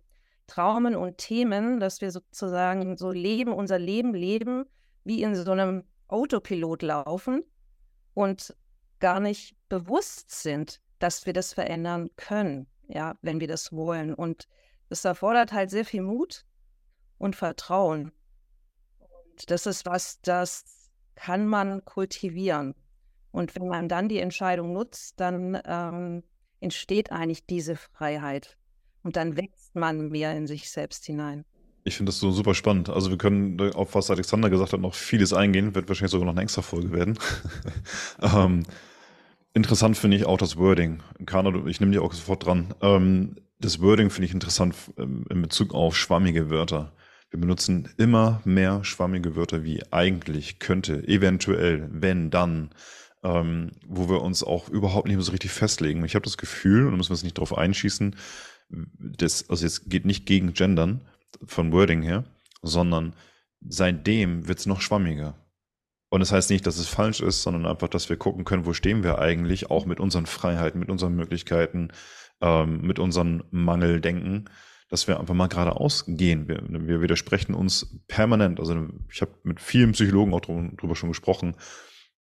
[0.49, 4.65] Traumen und Themen, dass wir sozusagen so leben, unser Leben leben,
[5.05, 7.45] wie in so einem Autopilot laufen
[8.15, 8.55] und
[8.99, 14.15] gar nicht bewusst sind, dass wir das verändern können, ja, wenn wir das wollen.
[14.15, 14.47] Und
[14.89, 16.45] das erfordert halt sehr viel Mut
[17.19, 18.13] und Vertrauen.
[18.99, 20.65] Und das ist was, das
[21.15, 22.75] kann man kultivieren.
[23.31, 26.23] Und wenn man dann die Entscheidung nutzt, dann ähm,
[26.61, 28.59] entsteht eigentlich diese Freiheit.
[29.03, 31.45] Und dann wächst man mehr in sich selbst hinein.
[31.85, 32.89] Ich finde das so super spannend.
[32.89, 36.35] Also wir können auf was Alexander gesagt hat noch vieles eingehen, wird wahrscheinlich sogar noch
[36.35, 37.19] eine extra Folge werden.
[38.23, 38.63] ähm,
[39.55, 41.03] interessant finde ich auch das Wording.
[41.27, 42.75] Kana, ich nehme dir auch sofort dran.
[42.81, 46.93] Ähm, das Wording finde ich interessant ähm, in Bezug auf schwammige Wörter.
[47.31, 52.71] Wir benutzen immer mehr schwammige Wörter wie eigentlich, könnte, eventuell, wenn, dann,
[53.23, 56.05] ähm, wo wir uns auch überhaupt nicht mehr so richtig festlegen.
[56.05, 58.17] Ich habe das Gefühl, und da müssen wir uns nicht drauf einschießen,
[58.69, 61.03] das, also es geht nicht gegen Gendern
[61.47, 62.25] von Wording her,
[62.63, 63.15] sondern
[63.67, 65.35] seitdem wird es noch schwammiger.
[66.13, 68.75] Und das heißt nicht, dass es falsch ist, sondern einfach, dass wir gucken können, wo
[68.75, 71.89] stehen wir eigentlich, auch mit unseren Freiheiten, mit unseren Möglichkeiten,
[72.43, 74.51] ähm, mit unserem Mangeldenken,
[74.91, 76.49] dass wir einfach mal geradeaus gehen.
[76.49, 78.61] Wir, wir widersprechen uns permanent.
[78.61, 81.57] Also ich habe mit vielen Psychologen auch drüber schon gesprochen.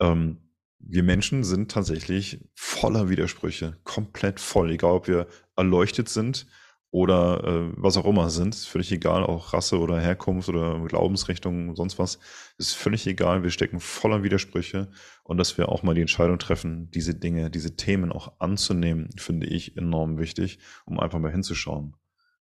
[0.01, 0.39] Ähm,
[0.79, 6.47] wir Menschen sind tatsächlich voller Widersprüche, komplett voll, egal ob wir erleuchtet sind
[6.91, 11.77] oder äh, was auch immer sind, ist völlig egal, auch Rasse oder Herkunft oder Glaubensrichtung,
[11.77, 12.19] sonst was,
[12.59, 14.89] ist völlig egal, wir stecken voller Widersprüche
[15.25, 19.47] und dass wir auch mal die Entscheidung treffen, diese Dinge, diese Themen auch anzunehmen, finde
[19.47, 21.97] ich enorm wichtig, um einfach mal hinzuschauen.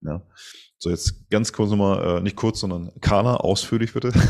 [0.02, 0.22] Ja.
[0.78, 4.12] So, jetzt ganz kurz nochmal, äh, nicht kurz, sondern Carla, ausführlich bitte.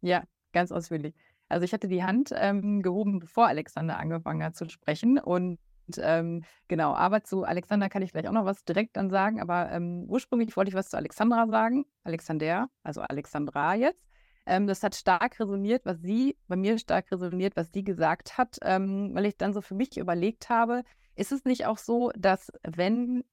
[0.00, 0.22] Ja,
[0.52, 1.14] ganz ausführlich.
[1.48, 5.18] Also ich hatte die Hand ähm, gehoben, bevor Alexander angefangen hat zu sprechen.
[5.18, 5.58] Und
[5.98, 9.40] ähm, genau, aber zu Alexander kann ich gleich auch noch was direkt dann sagen.
[9.40, 11.86] Aber ähm, ursprünglich wollte ich was zu Alexandra sagen.
[12.04, 14.04] Alexander, also Alexandra jetzt.
[14.46, 18.58] Ähm, das hat stark resoniert, was sie, bei mir stark resoniert, was sie gesagt hat,
[18.62, 20.84] ähm, weil ich dann so für mich überlegt habe,
[21.16, 23.24] ist es nicht auch so, dass wenn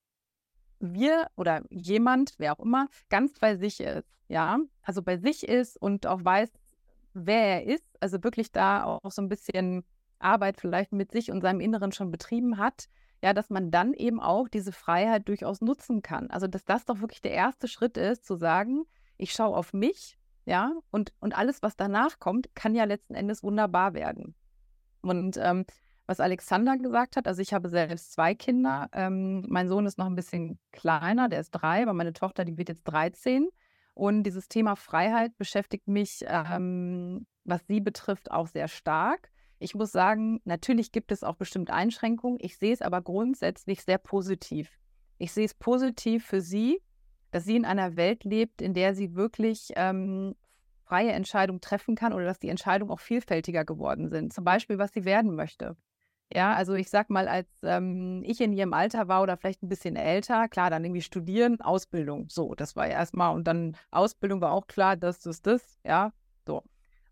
[0.80, 5.82] wir oder jemand, wer auch immer, ganz bei sich ist, ja, also bei sich ist
[5.82, 6.50] und auch weiß,
[7.13, 9.86] wer er ist, also wirklich da auch so ein bisschen
[10.19, 12.88] Arbeit vielleicht mit sich und seinem Inneren schon betrieben hat,
[13.23, 16.30] ja, dass man dann eben auch diese Freiheit durchaus nutzen kann.
[16.30, 18.86] Also, dass das doch wirklich der erste Schritt ist, zu sagen,
[19.17, 23.41] ich schaue auf mich, ja, und, und alles, was danach kommt, kann ja letzten Endes
[23.41, 24.36] wunderbar werden.
[25.01, 25.65] Und ähm,
[26.08, 28.89] was Alexander gesagt hat, also ich habe selbst zwei Kinder.
[28.93, 32.58] Ähm, mein Sohn ist noch ein bisschen kleiner, der ist drei, aber meine Tochter, die
[32.58, 33.49] wird jetzt 13.
[33.95, 39.32] Und dieses Thema Freiheit beschäftigt mich, ähm, was sie betrifft, auch sehr stark.
[39.60, 42.38] Ich muss sagen, natürlich gibt es auch bestimmt Einschränkungen.
[42.41, 44.70] Ich sehe es aber grundsätzlich sehr positiv.
[45.18, 46.82] Ich sehe es positiv für sie,
[47.32, 50.36] dass sie in einer Welt lebt, in der sie wirklich ähm,
[50.84, 54.34] freie Entscheidungen treffen kann oder dass die Entscheidungen auch vielfältiger geworden sind.
[54.34, 55.76] Zum Beispiel, was sie werden möchte.
[56.34, 59.70] Ja, also ich sag mal, als ähm, ich in ihrem Alter war oder vielleicht ein
[59.70, 62.30] bisschen älter, klar, dann irgendwie studieren, Ausbildung.
[62.30, 66.12] So, das war erstmal und dann Ausbildung war auch klar, das ist das, ja,
[66.46, 66.63] so.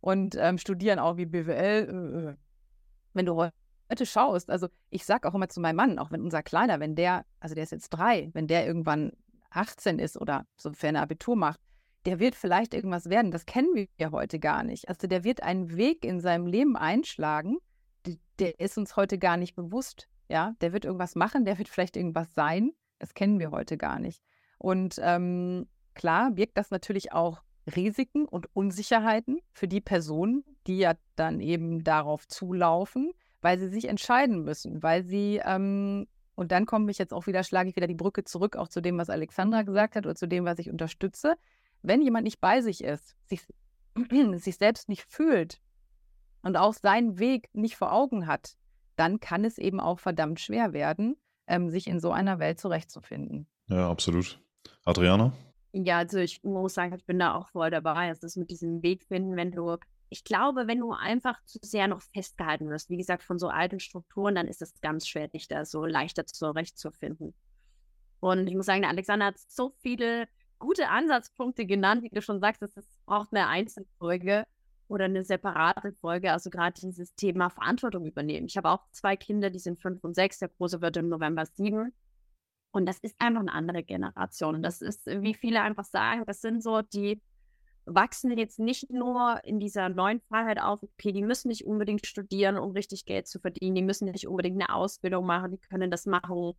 [0.04, 1.56] Und ähm, studieren auch wie BWL.
[1.56, 2.36] Äh, äh.
[3.14, 3.42] wenn du
[3.90, 6.94] heute schaust, also ich sage auch immer zu meinem Mann, auch wenn unser Kleiner, wenn
[6.94, 9.14] der, also der ist jetzt drei, wenn der irgendwann
[9.52, 11.62] 18 ist oder sofern er Abitur macht,
[12.06, 13.32] der wird vielleicht irgendwas werden.
[13.32, 14.90] Das kennen wir ja heute gar nicht.
[14.90, 17.60] Also der wird einen Weg in seinem Leben einschlagen,
[18.40, 20.10] der ist uns heute gar nicht bewusst.
[20.28, 22.74] Ja, der wird irgendwas machen, der wird vielleicht irgendwas sein.
[23.00, 24.22] Das kennen wir heute gar nicht.
[24.58, 30.94] Und ähm, klar birgt das natürlich auch Risiken und Unsicherheiten für die Personen, die ja
[31.16, 36.90] dann eben darauf zulaufen, weil sie sich entscheiden müssen, weil sie, ähm, und dann komme
[36.92, 39.62] ich jetzt auch wieder, schlage ich wieder die Brücke zurück, auch zu dem, was Alexandra
[39.62, 41.36] gesagt hat oder zu dem, was ich unterstütze.
[41.82, 43.42] Wenn jemand nicht bei sich ist, sich,
[44.36, 45.60] sich selbst nicht fühlt
[46.42, 48.56] und auch seinen Weg nicht vor Augen hat,
[48.96, 51.16] dann kann es eben auch verdammt schwer werden,
[51.48, 53.48] ähm, sich in so einer Welt zurechtzufinden.
[53.68, 54.40] Ja, absolut.
[54.86, 55.34] Adriana?
[55.74, 58.10] Ja, also ich muss sagen, ich bin da auch voll dabei.
[58.10, 59.78] Es ist mit diesem Weg finden, wenn du,
[60.10, 63.80] ich glaube, wenn du einfach zu sehr noch festgehalten wirst, wie gesagt, von so alten
[63.80, 67.34] Strukturen, dann ist es ganz schwer, dich da so leichter zurechtzufinden.
[68.20, 70.28] Und ich muss sagen, der Alexander hat so viele
[70.60, 74.46] gute Ansatzpunkte genannt, wie du schon sagst, es braucht eine Einzelfolge
[74.88, 78.46] oder eine separate Folge, also gerade dieses Thema Verantwortung übernehmen.
[78.46, 81.46] Ich habe auch zwei Kinder, die sind fünf und sechs, der Große wird im November
[81.48, 81.94] sieben.
[82.74, 84.56] Und das ist einfach eine andere Generation.
[84.56, 87.22] Und das ist, wie viele einfach sagen, das sind so, die
[87.86, 92.58] wachsen jetzt nicht nur in dieser neuen Freiheit auf, okay, die müssen nicht unbedingt studieren,
[92.58, 96.08] um richtig Geld zu verdienen, die müssen nicht unbedingt eine Ausbildung machen, die können das
[96.08, 96.54] machen,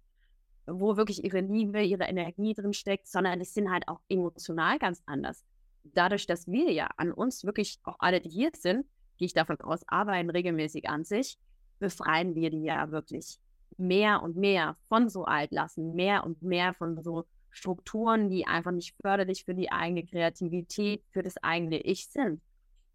[0.66, 5.02] wo wirklich ihre Liebe, ihre Energie drin steckt, sondern die sind halt auch emotional ganz
[5.06, 5.44] anders.
[5.82, 8.86] Dadurch, dass wir ja an uns wirklich, auch alle, die hier sind,
[9.18, 11.38] gehe ich davon aus, arbeiten regelmäßig an sich,
[11.80, 13.40] befreien wir die ja wirklich
[13.78, 18.96] mehr und mehr von so Altlassen, mehr und mehr von so Strukturen, die einfach nicht
[19.00, 22.42] förderlich für die eigene Kreativität, für das eigene Ich sind.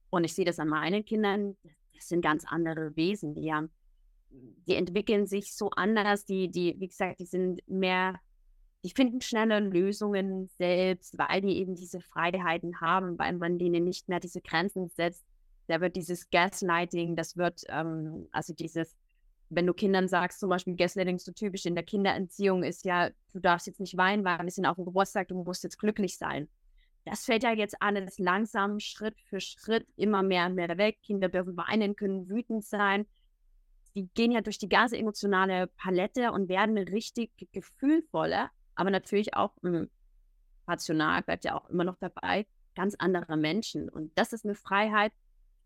[0.10, 1.56] Und ich sehe das an meinen Kindern,
[1.96, 3.70] das sind ganz andere Wesen, die haben,
[4.32, 8.20] die entwickeln sich so anders, die, die, wie gesagt, die sind mehr,
[8.84, 14.08] die finden schneller Lösungen selbst, weil die eben diese Freiheiten haben, weil man denen nicht
[14.10, 15.26] mehr diese Grenzen setzt.
[15.68, 18.96] Da wird dieses Gaslighting, das wird, ähm, also dieses
[19.50, 23.40] wenn du Kindern sagst, zum Beispiel Gaslighting so typisch in der Kinderentziehung ist ja, du
[23.40, 26.48] darfst jetzt nicht weinen, weil wir sind auf dem Geburtstag, du musst jetzt glücklich sein.
[27.06, 31.00] Das fällt ja jetzt alles langsam, Schritt für Schritt, immer mehr und mehr weg.
[31.02, 33.08] Kinder dürfen weinen, können wütend sein.
[33.96, 39.54] Die gehen ja durch die ganze emotionale Palette und werden richtig gefühlvoller, aber natürlich auch
[39.64, 39.90] hm,
[40.68, 43.90] rational bleibt ja auch immer noch dabei, ganz andere Menschen.
[43.90, 45.12] Und das ist eine Freiheit,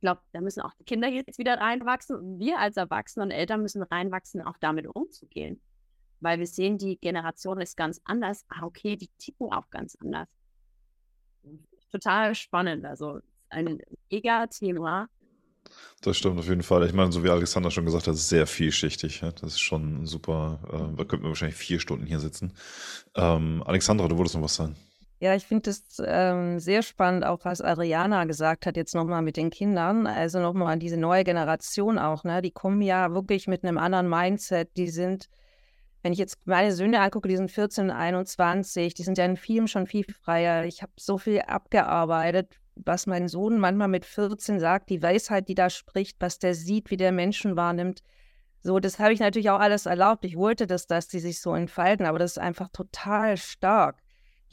[0.04, 3.62] glaube, da müssen auch die Kinder jetzt wieder reinwachsen und wir als Erwachsene und Eltern
[3.62, 5.62] müssen reinwachsen, auch damit umzugehen.
[6.20, 8.46] Weil wir sehen, die Generation ist ganz anders.
[8.50, 10.28] Ah, okay, die ticken auch ganz anders.
[11.92, 12.86] Total spannend.
[12.86, 13.80] Also ein
[14.12, 15.10] mega Thema.
[16.02, 16.86] Das stimmt auf jeden Fall.
[16.86, 19.22] Ich meine, so wie Alexander schon gesagt hat, sehr vielschichtig.
[19.22, 20.60] Das ist schon super.
[20.68, 22.54] Äh, da könnten wir wahrscheinlich vier Stunden hier sitzen.
[23.16, 24.76] Ähm, Alexandra, du wolltest noch was sagen.
[25.24, 29.38] Ja, ich finde es ähm, sehr spannend, auch was Adriana gesagt hat, jetzt nochmal mit
[29.38, 30.06] den Kindern.
[30.06, 32.42] Also nochmal diese neue Generation auch, ne?
[32.42, 34.76] Die kommen ja wirklich mit einem anderen Mindset.
[34.76, 35.30] Die sind,
[36.02, 39.68] wenn ich jetzt meine Söhne angucke, die sind 14, 21, die sind ja in vielem
[39.68, 40.66] schon viel freier.
[40.66, 45.56] Ich habe so viel abgearbeitet, was mein Sohn manchmal mit 14 sagt, die Weisheit, die
[45.56, 48.02] da spricht, was der sieht, wie der Menschen wahrnimmt.
[48.60, 50.26] So, das habe ich natürlich auch alles erlaubt.
[50.26, 54.03] Ich wollte das, dass die sich so entfalten, aber das ist einfach total stark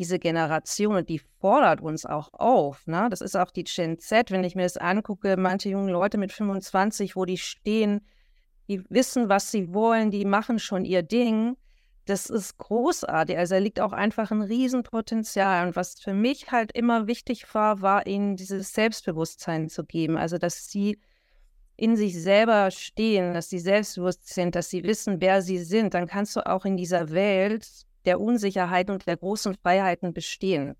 [0.00, 2.86] diese Generation, die fordert uns auch auf.
[2.86, 3.08] Ne?
[3.10, 6.32] Das ist auch die Gen Z, wenn ich mir das angucke, manche junge Leute mit
[6.32, 8.00] 25, wo die stehen,
[8.66, 11.58] die wissen, was sie wollen, die machen schon ihr Ding.
[12.06, 13.36] Das ist großartig.
[13.36, 15.66] Also da liegt auch einfach ein Riesenpotenzial.
[15.66, 20.16] Und was für mich halt immer wichtig war, war ihnen dieses Selbstbewusstsein zu geben.
[20.16, 20.98] Also dass sie
[21.76, 25.92] in sich selber stehen, dass sie selbstbewusst sind, dass sie wissen, wer sie sind.
[25.92, 27.66] Dann kannst du auch in dieser Welt
[28.04, 30.76] der Unsicherheit und der großen Freiheiten bestehen.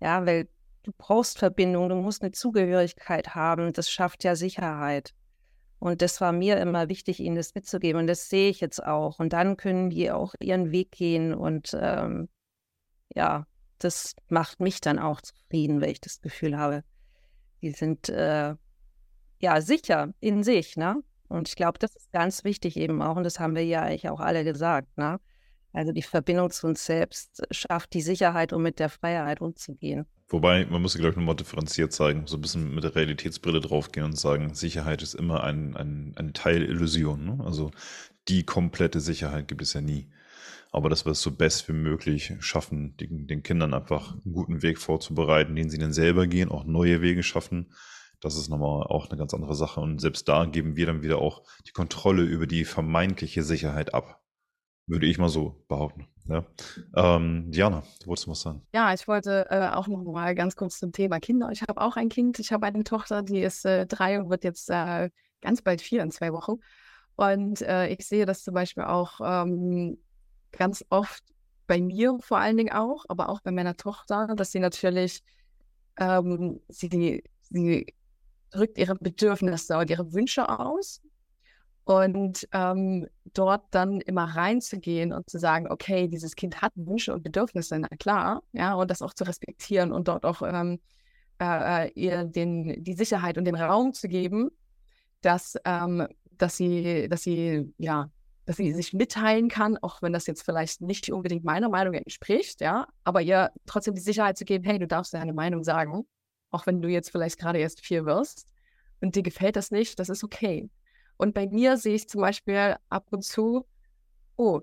[0.00, 0.48] Ja, weil
[0.82, 3.72] du brauchst Verbindung, du musst eine Zugehörigkeit haben.
[3.72, 5.14] Das schafft ja Sicherheit.
[5.78, 8.00] Und das war mir immer wichtig, ihnen das mitzugeben.
[8.00, 9.18] Und das sehe ich jetzt auch.
[9.18, 11.34] Und dann können die auch ihren Weg gehen.
[11.34, 12.28] Und ähm,
[13.14, 13.46] ja,
[13.78, 16.84] das macht mich dann auch zufrieden, weil ich das Gefühl habe,
[17.60, 18.54] die sind äh,
[19.40, 20.76] ja sicher in sich.
[20.76, 21.02] Ne?
[21.28, 23.16] Und ich glaube, das ist ganz wichtig eben auch.
[23.16, 24.96] Und das haben wir ja eigentlich auch alle gesagt.
[24.96, 25.20] Ne?
[25.74, 30.06] Also die Verbindung zu uns selbst schafft die Sicherheit, um mit der Freiheit umzugehen.
[30.28, 34.06] Wobei, man muss, glaube ich, nochmal differenziert zeigen, so ein bisschen mit der Realitätsbrille draufgehen
[34.06, 36.66] und sagen, Sicherheit ist immer ein, ein, ein Teil.
[36.66, 37.38] Ne?
[37.44, 37.72] Also
[38.28, 40.08] die komplette Sicherheit gibt es ja nie.
[40.70, 44.62] Aber dass wir es so best wie möglich schaffen, den, den Kindern einfach einen guten
[44.62, 47.72] Weg vorzubereiten, den sie dann selber gehen, auch neue Wege schaffen,
[48.20, 49.80] das ist nochmal auch eine ganz andere Sache.
[49.80, 54.23] Und selbst da geben wir dann wieder auch die Kontrolle über die vermeintliche Sicherheit ab.
[54.86, 56.06] Würde ich mal so behaupten.
[56.26, 56.44] Ja.
[56.96, 58.62] Ähm, Diana, du wolltest was sagen?
[58.72, 61.50] Ja, ich wollte äh, auch noch mal ganz kurz zum Thema Kinder.
[61.52, 62.38] Ich habe auch ein Kind.
[62.38, 65.10] Ich habe eine Tochter, die ist äh, drei und wird jetzt äh,
[65.42, 66.56] ganz bald vier in zwei Wochen.
[67.16, 69.98] Und äh, ich sehe das zum Beispiel auch ähm,
[70.52, 71.22] ganz oft
[71.66, 75.22] bei mir vor allen Dingen auch, aber auch bei meiner Tochter, dass sie natürlich,
[75.98, 77.94] ähm, sie, sie
[78.50, 81.00] drückt ihre Bedürfnisse und ihre Wünsche aus
[81.84, 87.22] und ähm, dort dann immer reinzugehen und zu sagen, okay, dieses Kind hat Wünsche und
[87.22, 90.80] Bedürfnisse, na klar, ja, und das auch zu respektieren und dort auch ähm,
[91.40, 94.50] äh, äh ihr den, die Sicherheit und den Raum zu geben,
[95.20, 98.10] dass, ähm, dass sie, dass sie, ja,
[98.46, 102.60] dass sie sich mitteilen kann, auch wenn das jetzt vielleicht nicht unbedingt meiner Meinung entspricht,
[102.60, 106.06] ja, aber ihr trotzdem die Sicherheit zu geben, hey, du darfst deine Meinung sagen,
[106.50, 108.46] auch wenn du jetzt vielleicht gerade erst vier wirst
[109.00, 110.70] und dir gefällt das nicht, das ist okay.
[111.16, 113.66] Und bei mir sehe ich zum Beispiel ab und zu,
[114.36, 114.60] oh,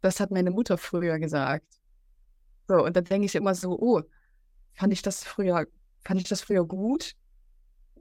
[0.00, 1.66] das hat meine Mutter früher gesagt.
[2.68, 4.02] So, und dann denke ich immer so, oh,
[4.74, 5.66] fand ich das früher,
[6.00, 7.12] fand ich das früher gut?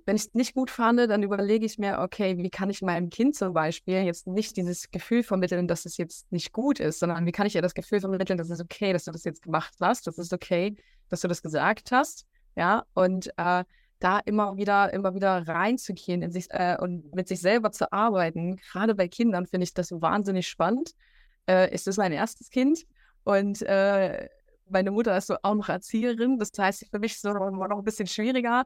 [0.06, 3.10] Wenn ich es nicht gut fand, dann überlege ich mir, okay, wie kann ich meinem
[3.10, 7.26] Kind zum Beispiel jetzt nicht dieses Gefühl vermitteln, dass es jetzt nicht gut ist, sondern
[7.26, 9.74] wie kann ich ihr das Gefühl vermitteln, dass es okay, dass du das jetzt gemacht
[9.80, 10.76] hast, das ist okay,
[11.10, 12.26] dass du das gesagt hast,
[12.56, 13.64] ja, und äh,
[14.04, 18.58] da immer wieder, immer wieder reinzugehen in sich äh, und mit sich selber zu arbeiten.
[18.58, 20.94] Gerade bei Kindern finde ich das wahnsinnig spannend.
[21.46, 22.86] Äh, es ist mein erstes Kind
[23.24, 24.28] und äh,
[24.70, 26.40] meine Mutter ist so auch noch Erzieherin.
[26.40, 28.66] Das heißt, für mich ist es noch, noch ein bisschen schwieriger.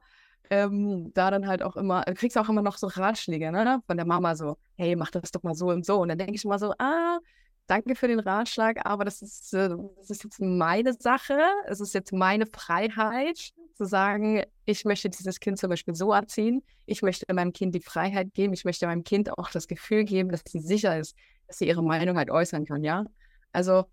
[0.52, 3.82] Ähm, da dann halt auch immer, du kriegst auch immer noch so Ratschläge, ne?
[3.88, 6.00] Von der Mama so, hey, mach das doch mal so und so.
[6.02, 7.20] Und dann denke ich immer so, ah,
[7.68, 11.94] danke für den Ratschlag, aber das ist, äh, das ist jetzt meine Sache, es ist
[11.94, 17.26] jetzt meine Freiheit, zu sagen, ich möchte dieses Kind zum Beispiel so erziehen, ich möchte
[17.34, 20.60] meinem Kind die Freiheit geben, ich möchte meinem Kind auch das Gefühl geben, dass sie
[20.60, 21.16] sicher ist,
[21.48, 23.06] dass sie ihre Meinung halt äußern kann, ja.
[23.52, 23.86] Also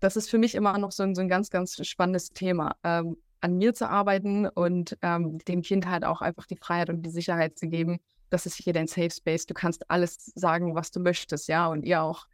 [0.00, 3.16] das ist für mich immer noch so ein, so ein ganz, ganz spannendes Thema, ähm,
[3.40, 7.10] an mir zu arbeiten und ähm, dem Kind halt auch einfach die Freiheit und die
[7.10, 7.98] Sicherheit zu geben,
[8.30, 11.82] das ist hier dein Safe Space, du kannst alles sagen, was du möchtest, ja, und
[11.82, 12.26] ihr auch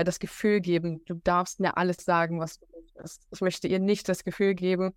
[0.00, 3.26] äh, das Gefühl geben, du darfst mir alles sagen, was du möchtest.
[3.32, 4.92] Ich möchte ihr nicht das Gefühl geben,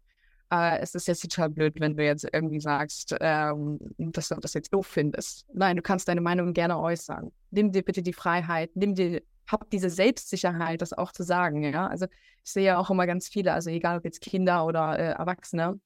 [0.52, 4.54] äh, es ist jetzt total blöd, wenn du jetzt irgendwie sagst, ähm, dass du das
[4.54, 5.46] jetzt doof findest.
[5.54, 7.32] Nein, du kannst deine Meinung gerne äußern.
[7.52, 11.88] Nimm dir bitte die Freiheit, nimm dir, hab diese Selbstsicherheit, das auch zu sagen, ja.
[11.88, 12.06] Also
[12.44, 15.80] ich sehe ja auch immer ganz viele, also egal ob jetzt Kinder oder äh, Erwachsene,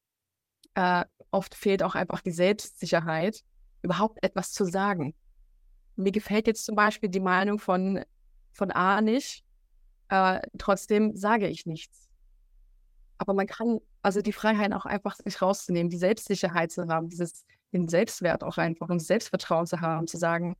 [0.76, 3.44] äh, oft fehlt auch einfach die Selbstsicherheit,
[3.82, 5.16] überhaupt etwas zu sagen.
[5.96, 8.04] Mir gefällt jetzt zum Beispiel die Meinung von,
[8.54, 9.44] von A nicht,
[10.10, 12.10] äh, trotzdem sage ich nichts.
[13.18, 17.46] Aber man kann also die Freiheit auch einfach sich rauszunehmen, die Selbstsicherheit zu haben, dieses,
[17.72, 20.56] den Selbstwert auch einfach und Selbstvertrauen zu haben, zu sagen,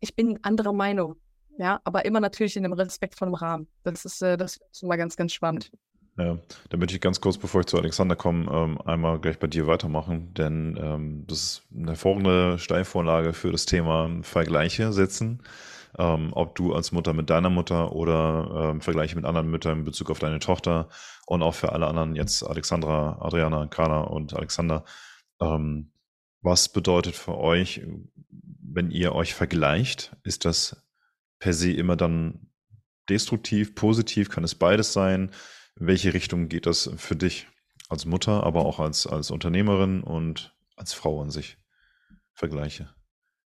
[0.00, 1.16] ich bin anderer Meinung.
[1.56, 3.68] Ja, aber immer natürlich in einem respektvollen Rahmen.
[3.84, 5.70] Das ist, äh, das ist immer ganz, ganz spannend.
[6.18, 9.46] Ja, da möchte ich ganz kurz, bevor ich zu Alexander komme, ähm, einmal gleich bei
[9.46, 15.42] dir weitermachen, denn ähm, das ist eine hervorragende Steilvorlage für das Thema Vergleiche setzen
[15.98, 19.84] ähm, ob du als Mutter mit deiner Mutter oder ähm, Vergleiche mit anderen Müttern in
[19.84, 20.88] Bezug auf deine Tochter
[21.26, 24.84] und auch für alle anderen, jetzt Alexandra, Adriana, Kana und Alexander.
[25.40, 25.92] Ähm,
[26.42, 27.82] was bedeutet für euch,
[28.30, 30.16] wenn ihr euch vergleicht?
[30.24, 30.84] Ist das
[31.38, 32.50] per se immer dann
[33.08, 34.30] destruktiv, positiv?
[34.30, 35.30] Kann es beides sein?
[35.78, 37.46] In welche Richtung geht das für dich
[37.88, 41.56] als Mutter, aber auch als, als Unternehmerin und als Frau an sich?
[42.32, 42.92] Vergleiche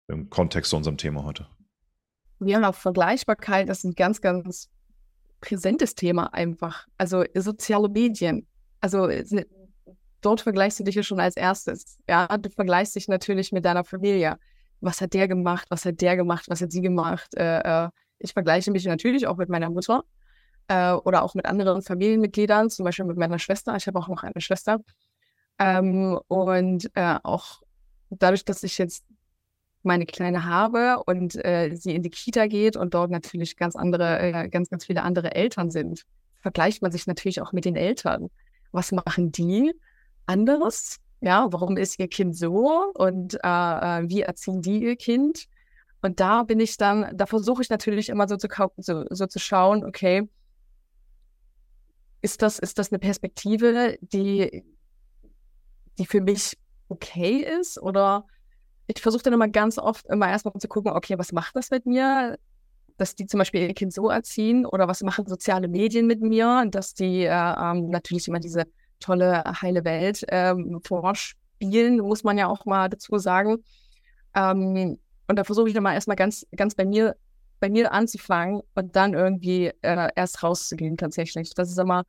[0.08, 1.46] im Kontext zu unserem Thema heute
[2.40, 4.68] wir haben auch Vergleichbarkeit, das ist ein ganz, ganz
[5.40, 6.86] präsentes Thema einfach.
[6.98, 8.46] Also soziale Medien.
[8.80, 9.08] Also
[10.20, 11.98] dort vergleichst du dich ja schon als erstes.
[12.08, 14.38] Ja, du vergleichst dich natürlich mit deiner Familie.
[14.80, 15.66] Was hat der gemacht?
[15.70, 16.46] Was hat der gemacht?
[16.48, 17.34] Was hat sie gemacht?
[17.36, 20.04] Äh, äh, ich vergleiche mich natürlich auch mit meiner Mutter
[20.68, 23.76] äh, oder auch mit anderen Familienmitgliedern, zum Beispiel mit meiner Schwester.
[23.76, 24.80] Ich habe auch noch eine Schwester.
[25.58, 27.60] Ähm, und äh, auch
[28.10, 29.04] dadurch, dass ich jetzt
[29.82, 34.18] meine Kleine habe und äh, sie in die Kita geht und dort natürlich ganz andere,
[34.18, 36.04] äh, ganz, ganz viele andere Eltern sind,
[36.40, 38.28] vergleicht man sich natürlich auch mit den Eltern.
[38.72, 39.72] Was machen die
[40.26, 40.98] anderes?
[41.20, 45.46] Ja, warum ist ihr Kind so und äh, äh wie erziehen die ihr Kind?
[46.02, 48.48] Und da bin ich dann, da versuche ich natürlich immer so zu,
[48.78, 50.28] so, so zu schauen, okay,
[52.22, 54.64] ist das, ist das eine Perspektive, die,
[55.98, 56.56] die für mich
[56.88, 58.26] okay ist oder
[58.96, 61.86] ich versuche dann immer ganz oft immer erstmal zu gucken, okay, was macht das mit
[61.86, 62.38] mir?
[62.96, 66.66] Dass die zum Beispiel ihr Kind so erziehen oder was machen soziale Medien mit mir,
[66.70, 68.64] dass die äh, ähm, natürlich immer diese
[68.98, 70.80] tolle, heile Welt ähm,
[71.14, 73.64] spielen, muss man ja auch mal dazu sagen.
[74.34, 77.16] Ähm, und da versuche ich dann mal erstmal ganz, ganz bei mir,
[77.60, 81.54] bei mir anzufangen und dann irgendwie äh, erst rauszugehen tatsächlich.
[81.54, 82.04] Das ist immer,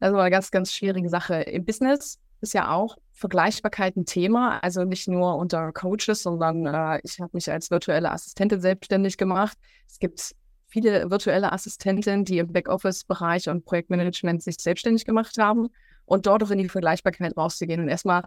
[0.00, 1.42] das ist immer eine ganz, ganz schwierige Sache.
[1.42, 7.00] Im Business ist ja auch Vergleichbarkeit ein Thema, also nicht nur unter Coaches, sondern äh,
[7.04, 9.56] ich habe mich als virtuelle Assistentin selbstständig gemacht.
[9.88, 10.34] Es gibt
[10.66, 15.68] viele virtuelle Assistentinnen, die im Backoffice-Bereich und Projektmanagement sich selbstständig gemacht haben
[16.04, 18.24] und dort auch in die Vergleichbarkeit rauszugehen und erstmal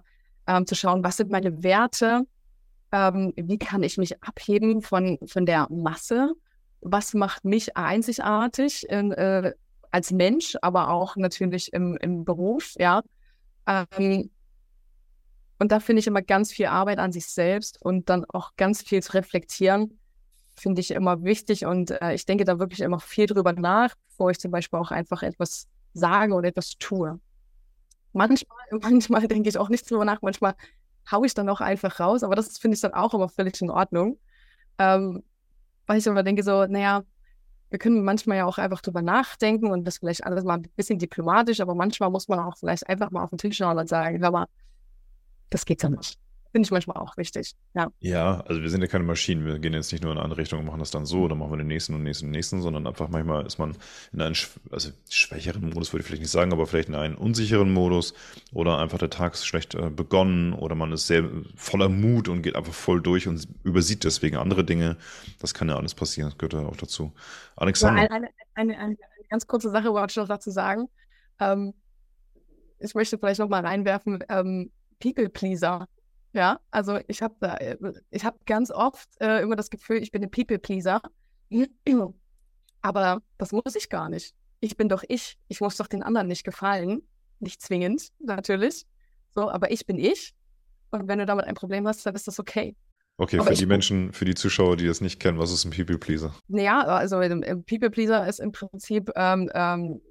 [0.47, 2.21] ähm, zu schauen, was sind meine Werte,
[2.93, 6.31] ähm, wie kann ich mich abheben von, von der Masse,
[6.79, 9.51] was macht mich einzigartig in, äh,
[9.91, 13.01] als Mensch, aber auch natürlich im, im Beruf, ja.
[13.67, 14.29] Ähm,
[15.59, 18.81] und da finde ich immer ganz viel Arbeit an sich selbst und dann auch ganz
[18.81, 19.99] viel zu reflektieren,
[20.55, 21.65] finde ich immer wichtig.
[21.65, 24.91] Und äh, ich denke da wirklich immer viel drüber nach, bevor ich zum Beispiel auch
[24.91, 27.19] einfach etwas sage oder etwas tue.
[28.13, 30.55] Manchmal, manchmal denke ich auch nicht drüber nach, manchmal
[31.11, 33.69] haue ich dann auch einfach raus, aber das finde ich dann auch immer völlig in
[33.69, 34.19] Ordnung.
[34.77, 35.23] Ähm,
[35.87, 37.03] weil ich immer denke so, naja,
[37.69, 40.99] wir können manchmal ja auch einfach drüber nachdenken und das vielleicht alles mal ein bisschen
[40.99, 44.21] diplomatisch, aber manchmal muss man auch vielleicht einfach mal auf den Tisch schauen und sagen,
[44.21, 44.47] hör mal,
[45.49, 46.17] das geht ja nicht.
[46.51, 47.53] Finde ich manchmal auch wichtig.
[47.75, 47.91] Ja.
[47.99, 49.45] ja, also wir sind ja keine Maschinen.
[49.45, 51.51] Wir gehen jetzt nicht nur in eine Richtung und machen das dann so, oder machen
[51.51, 53.75] wir den nächsten und nächsten und nächsten, sondern einfach manchmal ist man
[54.13, 54.35] in einem
[54.71, 58.13] also schwächeren Modus, würde ich vielleicht nicht sagen, aber vielleicht in einem unsicheren Modus
[58.53, 62.43] oder einfach der Tag ist schlecht äh, begonnen oder man ist sehr voller Mut und
[62.43, 64.97] geht einfach voll durch und übersieht deswegen andere Dinge.
[65.39, 66.29] Das kann ja alles passieren.
[66.29, 67.13] Das gehört ja auch dazu.
[67.57, 68.03] Alexander.
[68.03, 68.97] Ja, eine, eine, eine, eine,
[69.29, 70.87] ganz kurze Sache wollte ich noch dazu sagen.
[71.39, 71.73] Ähm,
[72.79, 74.23] ich möchte vielleicht noch mal reinwerfen.
[74.29, 75.87] Ähm, People-Pleaser.
[76.33, 77.77] Ja, also ich habe da, äh,
[78.11, 81.01] ich habe ganz oft äh, immer das Gefühl, ich bin ein People-Pleaser.
[82.81, 84.35] Aber das muss ich gar nicht.
[84.59, 85.37] Ich bin doch ich.
[85.47, 87.01] Ich muss doch den anderen nicht gefallen.
[87.39, 88.85] Nicht zwingend, natürlich.
[89.35, 90.33] So, aber ich bin ich.
[90.89, 92.75] Und wenn du damit ein Problem hast, dann ist das okay.
[93.17, 95.71] Okay, aber für die Menschen, für die Zuschauer, die das nicht kennen, was ist ein
[95.71, 96.33] People Pleaser?
[96.47, 100.01] Naja, also ein People Pleaser ist im Prinzip ähm, ähm,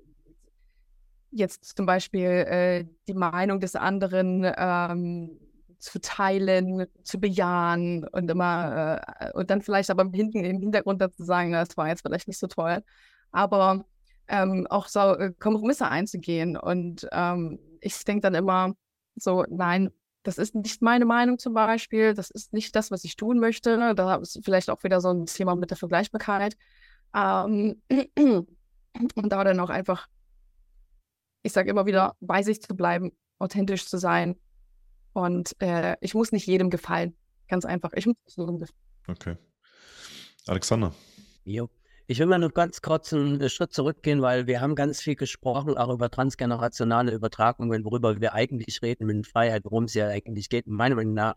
[1.30, 5.38] jetzt zum Beispiel äh, die Meinung des anderen ähm,
[5.78, 11.24] zu teilen, zu bejahen und immer äh, und dann vielleicht aber hinten im Hintergrund dazu
[11.24, 12.82] sagen, das war jetzt vielleicht nicht so toll,
[13.32, 13.84] aber
[14.28, 18.74] ähm, auch so äh, Kompromisse einzugehen und ähm, ich denke dann immer
[19.16, 19.90] so, nein,
[20.26, 23.94] das ist nicht meine Meinung zum Beispiel, das ist nicht das, was ich tun möchte.
[23.94, 26.56] Da ist vielleicht auch wieder so ein Thema mit der Vergleichbarkeit.
[27.14, 27.80] Ähm,
[28.18, 30.08] und da dann auch einfach
[31.46, 34.36] ich sage immer wieder, bei sich zu bleiben, authentisch zu sein.
[35.12, 37.14] Und äh, ich muss nicht jedem gefallen.
[37.48, 37.92] Ganz einfach.
[37.94, 38.78] Ich muss nicht jedem gefallen.
[39.08, 39.36] Okay.
[40.46, 40.92] Alexander.
[41.44, 41.70] Jo.
[42.08, 45.76] Ich will mal nur ganz kurz einen Schritt zurückgehen, weil wir haben ganz viel gesprochen,
[45.76, 50.68] auch über transgenerationale Übertragungen, worüber wir eigentlich reden mit Freiheit, worum es ja eigentlich geht.
[50.68, 51.34] Meiner Meinung nach,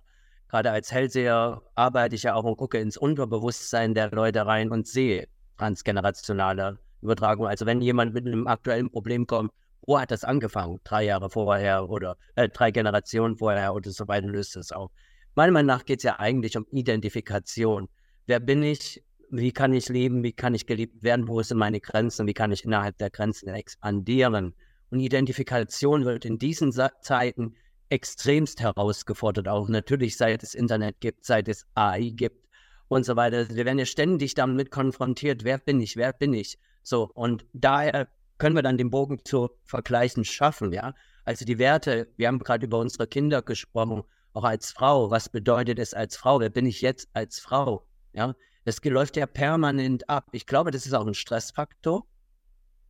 [0.47, 4.87] gerade als Hellseher arbeite ich ja auch und gucke ins Unterbewusstsein der Leute rein und
[4.87, 7.47] sehe transgenerationale Übertragung.
[7.47, 9.51] Also wenn jemand mit einem aktuellen Problem kommt
[9.81, 10.79] wo hat das angefangen?
[10.83, 14.91] Drei Jahre vorher oder äh, drei Generationen vorher oder so weiter löst es auch.
[15.35, 17.87] Meiner Meinung nach geht es ja eigentlich um Identifikation.
[18.25, 19.03] Wer bin ich?
[19.31, 20.23] Wie kann ich leben?
[20.23, 21.27] Wie kann ich geliebt werden?
[21.27, 22.27] Wo sind meine Grenzen?
[22.27, 24.53] Wie kann ich innerhalb der Grenzen expandieren?
[24.89, 27.55] Und Identifikation wird in diesen Zeiten
[27.89, 32.47] extremst herausgefordert, auch natürlich seit es Internet gibt, seit es AI gibt
[32.87, 33.49] und so weiter.
[33.49, 36.59] Wir werden ja ständig damit konfrontiert, wer bin ich, wer bin ich?
[36.83, 38.07] So, und daher
[38.39, 40.95] können wir dann den Bogen zu Vergleichen schaffen, ja?
[41.25, 45.11] Also die Werte, wir haben gerade über unsere Kinder gesprochen, auch als Frau.
[45.11, 46.39] Was bedeutet es als Frau?
[46.39, 47.85] Wer bin ich jetzt als Frau?
[48.13, 48.33] Ja,
[48.65, 50.27] das läuft ja permanent ab.
[50.31, 52.07] Ich glaube, das ist auch ein Stressfaktor,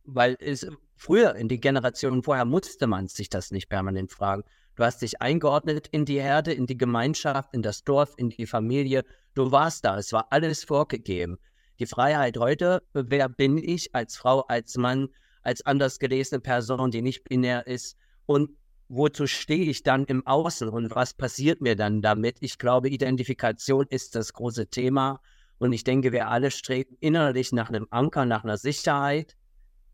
[0.04, 4.44] weil es früher in die Generationen vorher musste man sich das nicht permanent fragen.
[4.76, 8.46] Du hast dich eingeordnet in die Herde, in die Gemeinschaft, in das Dorf, in die
[8.46, 9.04] Familie.
[9.34, 9.98] Du warst da.
[9.98, 11.38] Es war alles vorgegeben.
[11.78, 15.08] Die Freiheit heute, wer bin ich als Frau, als Mann,
[15.42, 17.96] als anders gelesene Person, die nicht binär ist.
[18.26, 18.50] Und
[18.88, 22.38] wozu stehe ich dann im Außen und was passiert mir dann damit?
[22.40, 25.20] Ich glaube, Identifikation ist das große Thema.
[25.58, 29.36] Und ich denke, wir alle streben innerlich nach einem Anker, nach einer Sicherheit,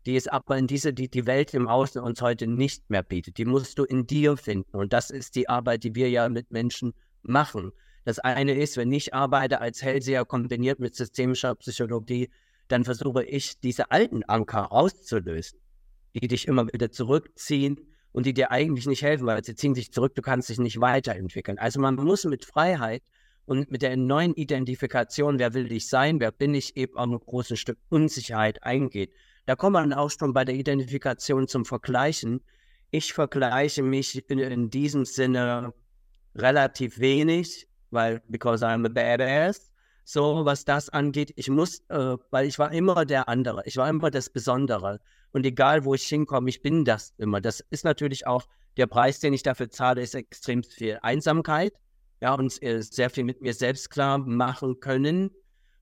[0.05, 3.37] die es aber in diese, die die Welt im Außen uns heute nicht mehr bietet.
[3.37, 4.77] Die musst du in dir finden.
[4.77, 7.73] Und das ist die Arbeit, die wir ja mit Menschen machen.
[8.05, 12.29] Das eine ist, wenn ich arbeite als Hellseher kombiniert mit systemischer Psychologie,
[12.67, 15.59] dann versuche ich, diese alten Anker auszulösen,
[16.13, 17.79] die dich immer wieder zurückziehen
[18.11, 20.79] und die dir eigentlich nicht helfen, weil sie ziehen sich zurück, du kannst dich nicht
[20.81, 21.59] weiterentwickeln.
[21.59, 23.03] Also man muss mit Freiheit
[23.45, 27.19] und mit der neuen Identifikation, wer will ich sein, wer bin ich, eben auch ein
[27.19, 29.11] großes Stück Unsicherheit eingeht.
[29.45, 32.41] Da kommt man auch schon bei der Identifikation zum Vergleichen.
[32.91, 35.73] Ich vergleiche mich in, in diesem Sinne
[36.35, 39.71] relativ wenig, weil, because I'm a badass,
[40.07, 41.33] so was das angeht.
[41.35, 45.01] Ich muss, äh, weil ich war immer der andere, ich war immer das Besondere.
[45.33, 47.41] Und egal, wo ich hinkomme, ich bin das immer.
[47.41, 48.47] Das ist natürlich auch
[48.77, 51.73] der Preis, den ich dafür zahle, ist extrem viel Einsamkeit.
[52.21, 55.31] Ja, und äh, sehr viel mit mir selbst klar machen können.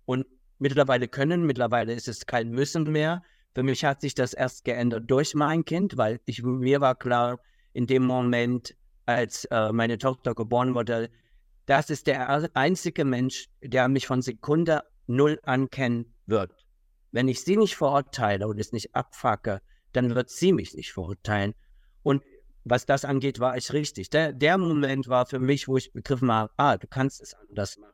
[0.06, 0.26] Und
[0.58, 3.22] mittlerweile können, mittlerweile ist es kein Müssen mehr.
[3.54, 7.40] Für mich hat sich das erst geändert durch mein Kind, weil ich, mir war klar,
[7.74, 11.12] in dem Moment, als äh, meine Tochter geboren wurde,
[11.66, 16.52] das ist der einzige Mensch, der mich von Sekunde null ankennen wird.
[17.12, 19.62] Wenn ich sie nicht verurteile und es nicht abfacke,
[19.94, 21.54] dann wird sie mich nicht verurteilen.
[22.04, 22.24] Und
[22.64, 24.10] was das angeht, war ich richtig.
[24.10, 27.78] Der, der Moment war für mich, wo ich begriffen habe, ah, du kannst es anders
[27.78, 27.94] machen.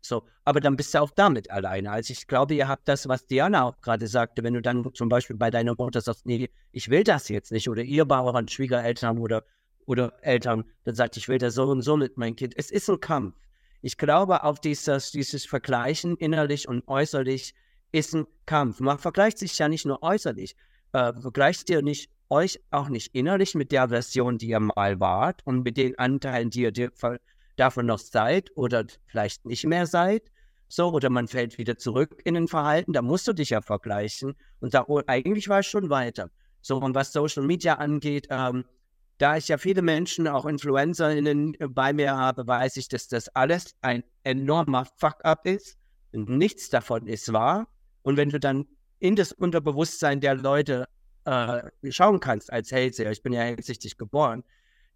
[0.00, 1.90] So, aber dann bist du auch damit alleine.
[1.92, 5.08] Also ich glaube, ihr habt das, was Diana auch gerade sagte, wenn du dann zum
[5.08, 8.48] Beispiel bei deiner Mutter sagst, nee, ich will das jetzt nicht, oder ihr bei euren
[8.48, 9.44] Schwiegereltern oder,
[9.86, 12.54] oder Eltern, dann sagt, ich will das so und so mit meinem Kind.
[12.56, 13.34] Es ist ein Kampf.
[13.80, 17.54] Ich glaube, auf dieses, dieses Vergleichen innerlich und äußerlich
[17.90, 18.80] ist ein Kampf.
[18.80, 20.56] Man vergleicht sich ja nicht nur äußerlich.
[20.92, 25.42] Äh, vergleicht ihr nicht euch auch nicht innerlich mit der Version, die ihr mal wart
[25.44, 26.72] und mit den Anteilen, die ihr
[27.56, 30.22] davon noch seid oder vielleicht nicht mehr seid.
[30.68, 34.34] So, oder man fällt wieder zurück in ein Verhalten, da musst du dich ja vergleichen.
[34.60, 36.30] Und da oh, eigentlich war es schon weiter.
[36.62, 38.64] So, und was Social Media angeht, ähm,
[39.22, 43.28] da ich ja viele Menschen, auch InfluencerInnen äh, bei mir habe, weiß ich, dass das
[43.28, 45.78] alles ein enormer Fuck-up ist.
[46.12, 47.68] Und nichts davon ist wahr.
[48.02, 48.66] Und wenn du dann
[48.98, 50.88] in das Unterbewusstsein der Leute
[51.24, 54.42] äh, schauen kannst als Hellseher, ich bin ja hellsichtig geboren,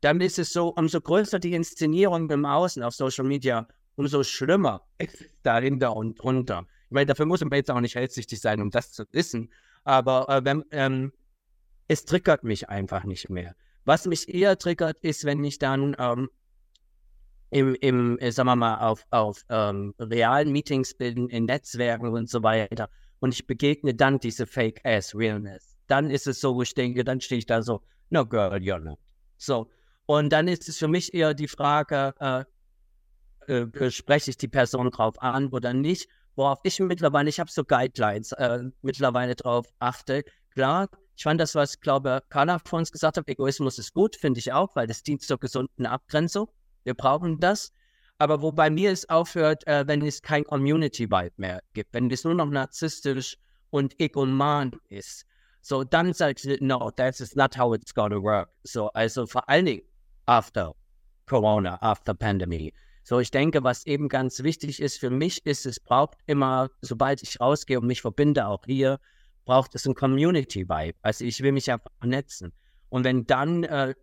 [0.01, 4.83] dann ist es so, umso größer die Inszenierung im Außen auf Social Media, umso schlimmer
[4.99, 6.67] ist dahinter und drunter.
[6.87, 9.53] Ich meine, dafür muss man jetzt auch nicht hellsichtig sein, um das zu wissen.
[9.85, 11.13] Aber äh, wenn, ähm,
[11.87, 13.55] es triggert mich einfach nicht mehr.
[13.87, 16.29] Was mich eher triggert, ist, wenn ich dann ähm,
[17.51, 22.29] im, im äh, sagen wir mal, auf, auf ähm, realen Meetings bin, in Netzwerken und
[22.29, 25.77] so weiter und ich begegne dann diese Fake-Ass-Realness.
[25.87, 27.81] Dann ist es so, wo ich denke, dann stehe ich da so,
[28.11, 28.99] no girl, you're not.
[29.37, 29.71] So,
[30.07, 32.45] und dann ist es für mich eher die Frage, äh,
[33.53, 37.65] äh, spreche ich die Person drauf an oder nicht, worauf ich mittlerweile, ich habe so
[37.65, 40.25] Guidelines, äh, mittlerweile drauf achte.
[40.51, 44.39] Klar, ich fand das, was, glaube Carla vor uns gesagt hat, Egoismus ist gut, finde
[44.39, 46.49] ich auch, weil das dient zur gesunden Abgrenzung.
[46.85, 47.73] Wir brauchen das.
[48.19, 52.25] Aber wo bei mir es aufhört, äh, wenn es kein Community-Vibe mehr gibt, wenn es
[52.25, 53.37] nur noch narzisstisch
[53.71, 55.27] und egoman ist,
[55.61, 58.49] so dann sagt ich, no, that is not how it's gonna work.
[58.63, 59.83] So, also vor allen Dingen
[60.27, 60.75] after
[61.27, 62.73] Corona, after Pandemie.
[63.03, 67.23] So, ich denke, was eben ganz wichtig ist für mich, ist, es braucht immer, sobald
[67.23, 68.99] ich rausgehe und mich verbinde, auch hier,
[69.47, 70.99] braucht es ein Community-Vibe.
[71.01, 72.53] Also ich will mich ja vernetzen.
[72.91, 73.95] Und wenn dann, äh,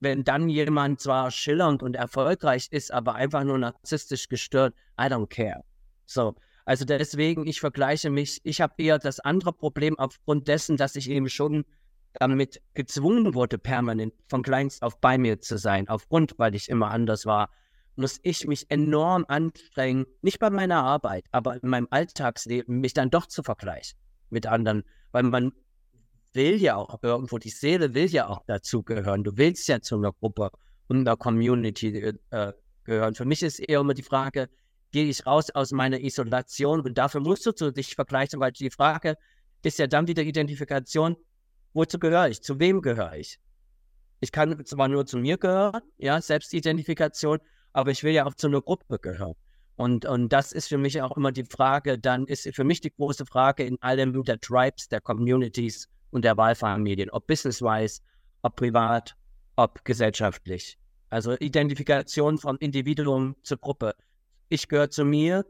[0.00, 5.28] wenn dann jemand zwar schillernd und erfolgreich ist, aber einfach nur narzisstisch gestört, I don't
[5.28, 5.62] care.
[6.06, 6.34] So,
[6.64, 11.08] also deswegen, ich vergleiche mich, ich habe eher das andere Problem aufgrund dessen, dass ich
[11.08, 11.64] eben schon
[12.14, 16.90] damit gezwungen wurde, permanent von kleinst auf bei mir zu sein, aufgrund, weil ich immer
[16.90, 17.50] anders war,
[17.94, 23.10] muss ich mich enorm anstrengen, nicht bei meiner Arbeit, aber in meinem Alltagsleben, mich dann
[23.10, 23.98] doch zu vergleichen
[24.30, 25.52] mit anderen, weil man
[26.32, 29.24] will ja auch irgendwo, die Seele will ja auch dazugehören.
[29.24, 30.50] Du willst ja zu einer Gruppe
[30.88, 32.52] und einer Community äh,
[32.84, 33.14] gehören.
[33.14, 34.48] Für mich ist eher immer die Frage,
[34.92, 39.16] gehe ich raus aus meiner Isolation und dafür musst du dich vergleichen, weil die Frage
[39.62, 41.16] ist ja dann wieder Identifikation,
[41.72, 43.40] wozu gehöre ich, zu wem gehöre ich?
[44.20, 47.40] Ich kann zwar nur zu mir gehören, ja, Selbstidentifikation,
[47.72, 49.34] aber ich will ja auch zu einer Gruppe gehören.
[49.76, 52.90] Und, und das ist für mich auch immer die Frage, dann ist für mich die
[52.90, 58.00] große Frage in allem der Tribes, der Communities und der Wahlfamilien, ob business-wise,
[58.42, 59.14] ob privat,
[59.56, 60.78] ob gesellschaftlich.
[61.10, 63.94] Also Identifikation vom Individuum zur Gruppe.
[64.48, 65.44] Ich gehöre zu mir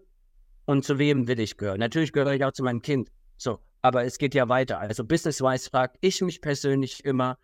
[0.65, 1.79] und zu wem will ich gehören?
[1.79, 3.11] Natürlich gehöre ich auch zu meinem Kind.
[3.37, 4.81] So, aber es geht ja weiter.
[4.81, 7.39] Also business-wise frage ich mich persönlich immer,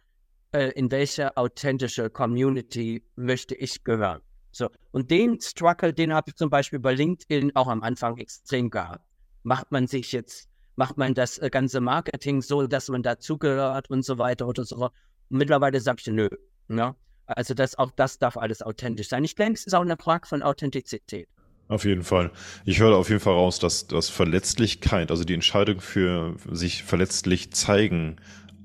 [0.53, 4.21] äh, in welche authentische Community möchte ich gehören?
[4.53, 8.69] So, und den Struggle, den habe ich zum Beispiel bei LinkedIn auch am Anfang extrem
[8.71, 9.05] gehabt.
[9.43, 14.05] Macht man sich jetzt, macht man das äh, ganze Marketing so, dass man dazugehört und
[14.05, 14.77] so weiter oder so.
[14.77, 14.91] Und
[15.31, 16.29] mittlerweile sage ich, nö.
[16.69, 16.95] Ne?
[17.27, 19.25] Also das, auch das darf alles authentisch sein.
[19.25, 21.29] Ich denke, es ist auch eine Frage von Authentizität.
[21.69, 22.31] Auf jeden Fall.
[22.67, 27.53] Ich höre auf jeden Fall raus, dass, dass Verletzlichkeit, also die Entscheidung für sich verletzlich
[27.53, 28.17] zeigen,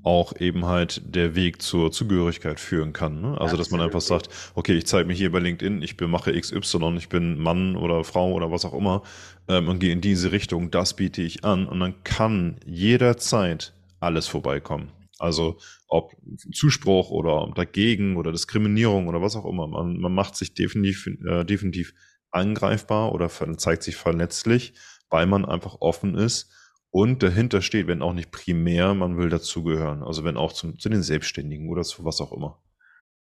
[0.02, 3.20] auch eben halt der Weg zur Zugehörigkeit führen kann.
[3.20, 3.40] Ne?
[3.40, 6.96] Also, dass man einfach sagt, okay, ich zeige mich hier bei LinkedIn, ich mache XY,
[6.96, 9.02] ich bin Mann oder Frau oder was auch immer
[9.48, 14.26] ähm, und gehe in diese Richtung, das biete ich an und dann kann jederzeit alles
[14.26, 14.92] vorbeikommen.
[15.18, 16.14] Also ob
[16.52, 19.66] Zuspruch oder dagegen oder Diskriminierung oder was auch immer.
[19.66, 21.92] Man, man macht sich definitiv, äh, definitiv
[22.30, 24.74] angreifbar oder zeigt sich verletzlich,
[25.10, 26.52] weil man einfach offen ist
[26.90, 30.02] und dahinter steht, wenn auch nicht primär, man will dazugehören.
[30.02, 32.62] Also wenn auch zum, zu den Selbstständigen oder zu was auch immer.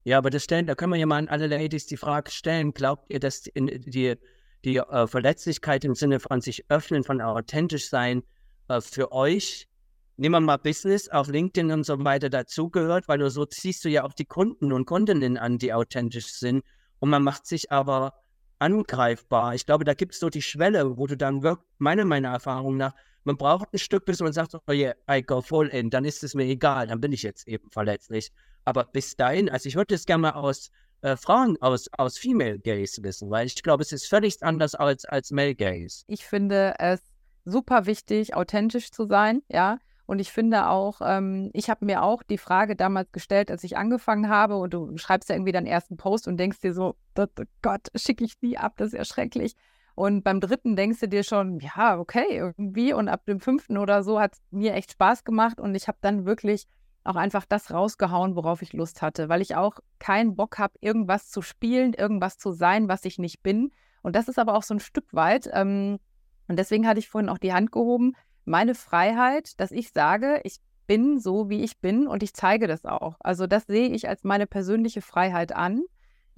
[0.04, 2.74] Ja, aber das stellen, da können wir ja mal an alle Ladies die Frage stellen,
[2.74, 4.16] glaubt ihr, dass die, die,
[4.64, 8.24] die äh, Verletzlichkeit im Sinne von sich öffnen, von authentisch sein,
[8.70, 9.68] äh, für euch,
[10.16, 13.90] nehmen wir mal Business auf LinkedIn und so weiter dazugehört, weil nur so ziehst du
[13.90, 16.64] ja auch die Kunden und Kundinnen an, die authentisch sind.
[17.00, 18.14] Und man macht sich aber
[18.58, 19.56] angreifbar.
[19.56, 22.78] Ich glaube, da gibt es so die Schwelle, wo du dann wirklich, meiner, meiner Erfahrung
[22.78, 22.94] nach,
[23.30, 26.24] man braucht ein Stück, bis man sagt, oh yeah, I go full in, dann ist
[26.24, 28.32] es mir egal, dann bin ich jetzt eben verletzlich.
[28.66, 30.72] Aber bis dahin, also ich würde es gerne mal aus
[31.02, 35.06] äh, Frauen, aus, aus Female Gaze wissen, weil ich glaube, es ist völlig anders als,
[35.06, 36.06] als Male Gaze.
[36.08, 37.02] Ich finde es
[37.46, 39.78] super wichtig, authentisch zu sein, ja.
[40.08, 43.78] Und ich finde auch, ähm, ich habe mir auch die Frage damals gestellt, als ich
[43.78, 47.26] angefangen habe und du schreibst ja irgendwie deinen ersten Post und denkst dir so, oh
[47.62, 49.56] Gott, schicke ich nie ab, das ist ja schrecklich.
[50.00, 52.94] Und beim dritten denkst du dir schon, ja, okay, irgendwie.
[52.94, 55.98] Und ab dem fünften oder so hat es mir echt Spaß gemacht und ich habe
[56.00, 56.68] dann wirklich
[57.04, 61.30] auch einfach das rausgehauen, worauf ich Lust hatte, weil ich auch keinen Bock habe, irgendwas
[61.30, 63.74] zu spielen, irgendwas zu sein, was ich nicht bin.
[64.02, 65.50] Und das ist aber auch so ein Stück weit.
[65.52, 66.00] Ähm,
[66.48, 68.14] und deswegen hatte ich vorhin auch die Hand gehoben
[68.46, 72.86] meine Freiheit, dass ich sage, ich bin so, wie ich bin und ich zeige das
[72.86, 73.18] auch.
[73.20, 75.84] Also das sehe ich als meine persönliche Freiheit an.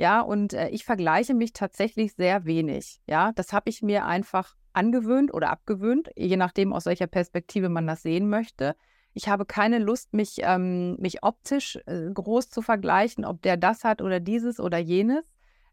[0.01, 2.99] Ja, und äh, ich vergleiche mich tatsächlich sehr wenig.
[3.05, 7.85] Ja, das habe ich mir einfach angewöhnt oder abgewöhnt, je nachdem, aus welcher Perspektive man
[7.85, 8.75] das sehen möchte.
[9.13, 13.83] Ich habe keine Lust, mich, ähm, mich optisch äh, groß zu vergleichen, ob der das
[13.83, 15.23] hat oder dieses oder jenes.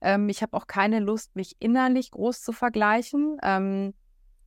[0.03, 3.95] Ähm, ich habe auch keine Lust, mich innerlich groß zu vergleichen, ähm,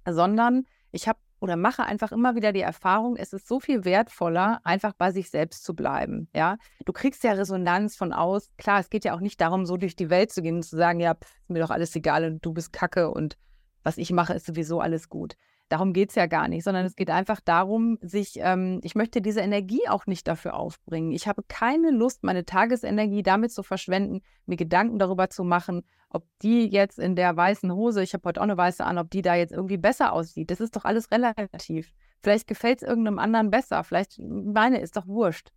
[0.08, 4.62] sondern ich habe oder mache einfach immer wieder die Erfahrung, es ist so viel wertvoller,
[4.64, 6.30] einfach bei sich selbst zu bleiben.
[6.34, 8.50] Ja, du kriegst ja Resonanz von aus.
[8.58, 10.78] Klar, es geht ja auch nicht darum, so durch die Welt zu gehen und zu
[10.78, 13.38] sagen, ja, pff, ist mir doch alles egal und du bist Kacke und
[13.84, 15.36] was ich mache, ist sowieso alles gut.
[15.72, 19.22] Darum geht es ja gar nicht, sondern es geht einfach darum, sich, ähm, ich möchte
[19.22, 21.14] diese Energie auch nicht dafür aufbringen.
[21.14, 26.26] Ich habe keine Lust, meine Tagesenergie damit zu verschwenden, mir Gedanken darüber zu machen, ob
[26.42, 29.22] die jetzt in der weißen Hose, ich habe heute auch eine weiße an, ob die
[29.22, 30.52] da jetzt irgendwie besser aussieht.
[30.52, 31.94] Das ist doch alles relativ.
[32.22, 35.54] Vielleicht gefällt es irgendeinem anderen besser, vielleicht meine ist doch wurscht.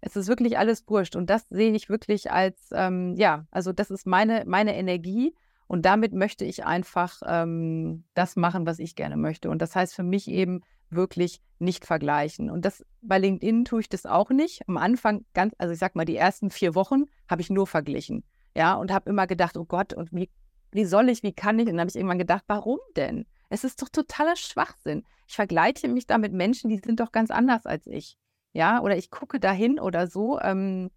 [0.00, 3.90] Es ist wirklich alles wurscht und das sehe ich wirklich als, ähm, ja, also das
[3.90, 5.34] ist meine, meine Energie
[5.68, 9.50] und damit möchte ich einfach ähm, das machen, was ich gerne möchte.
[9.50, 12.50] Und das heißt für mich eben wirklich nicht vergleichen.
[12.50, 14.66] Und das bei LinkedIn tue ich das auch nicht.
[14.66, 18.24] Am Anfang ganz, also ich sag mal, die ersten vier Wochen habe ich nur verglichen.
[18.56, 20.30] Ja, und habe immer gedacht, oh Gott, und wie,
[20.72, 21.66] wie soll ich, wie kann ich?
[21.66, 23.26] Und dann habe ich irgendwann gedacht, warum denn?
[23.50, 25.04] Es ist doch totaler Schwachsinn.
[25.26, 28.16] Ich vergleiche mich da mit Menschen, die sind doch ganz anders als ich.
[28.54, 30.40] Ja, oder ich gucke dahin oder so.
[30.40, 30.90] Ähm,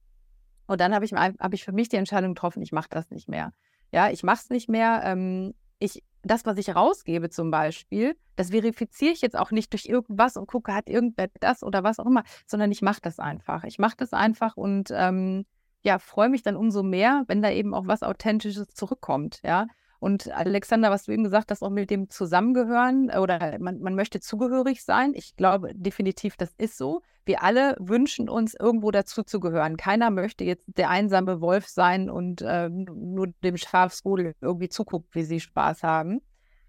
[0.67, 3.27] und dann habe ich, hab ich für mich die Entscheidung getroffen, ich mache das nicht
[3.27, 3.51] mehr.
[3.91, 5.01] Ja, ich mache es nicht mehr.
[5.03, 9.85] Ähm, ich, das, was ich rausgebe zum Beispiel, das verifiziere ich jetzt auch nicht durch
[9.85, 13.63] irgendwas und gucke, hat irgendwer das oder was auch immer, sondern ich mache das einfach.
[13.63, 15.45] Ich mache das einfach und ähm,
[15.83, 19.67] ja, freue mich dann umso mehr, wenn da eben auch was Authentisches zurückkommt, ja.
[19.99, 24.19] Und Alexander, was du eben gesagt hast, auch mit dem Zusammengehören oder man, man möchte
[24.19, 25.13] zugehörig sein.
[25.13, 27.03] Ich glaube definitiv, das ist so.
[27.25, 29.77] Wir alle wünschen uns, irgendwo dazu zu gehören.
[29.77, 35.23] Keiner möchte jetzt der einsame Wolf sein und äh, nur dem Schafsrudel irgendwie zuguckt, wie
[35.23, 36.21] sie Spaß haben.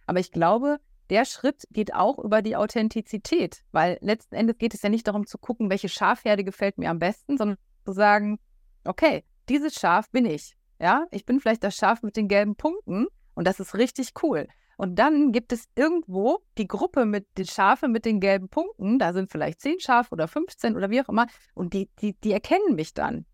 [0.06, 0.78] Aber ich glaube,
[1.10, 5.26] der Schritt geht auch über die Authentizität, weil letzten Endes geht es ja nicht darum
[5.26, 8.38] zu gucken, welche Schafherde gefällt mir am besten, sondern zu sagen,
[8.84, 10.56] okay, dieses Schaf bin ich.
[10.80, 14.48] Ja, ich bin vielleicht das Schaf mit den gelben Punkten und das ist richtig cool.
[14.82, 18.98] Und dann gibt es irgendwo die Gruppe mit den Schafen mit den gelben Punkten.
[18.98, 21.28] Da sind vielleicht zehn Schafe oder 15 oder wie auch immer.
[21.54, 23.24] Und die, die, die erkennen mich dann.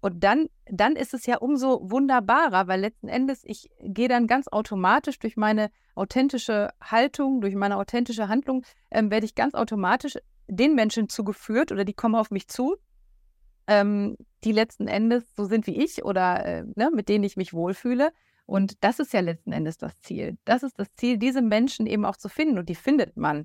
[0.00, 4.48] Und dann, dann ist es ja umso wunderbarer, weil letzten Endes ich gehe dann ganz
[4.48, 10.16] automatisch durch meine authentische Haltung, durch meine authentische Handlung, ähm, werde ich ganz automatisch
[10.46, 12.78] den Menschen zugeführt oder die kommen auf mich zu,
[13.66, 17.52] ähm, die letzten Endes so sind wie ich oder äh, ne, mit denen ich mich
[17.52, 18.10] wohlfühle.
[18.48, 20.38] Und das ist ja letzten Endes das Ziel.
[20.46, 22.58] Das ist das Ziel, diese Menschen eben auch zu finden.
[22.58, 23.44] Und die findet man.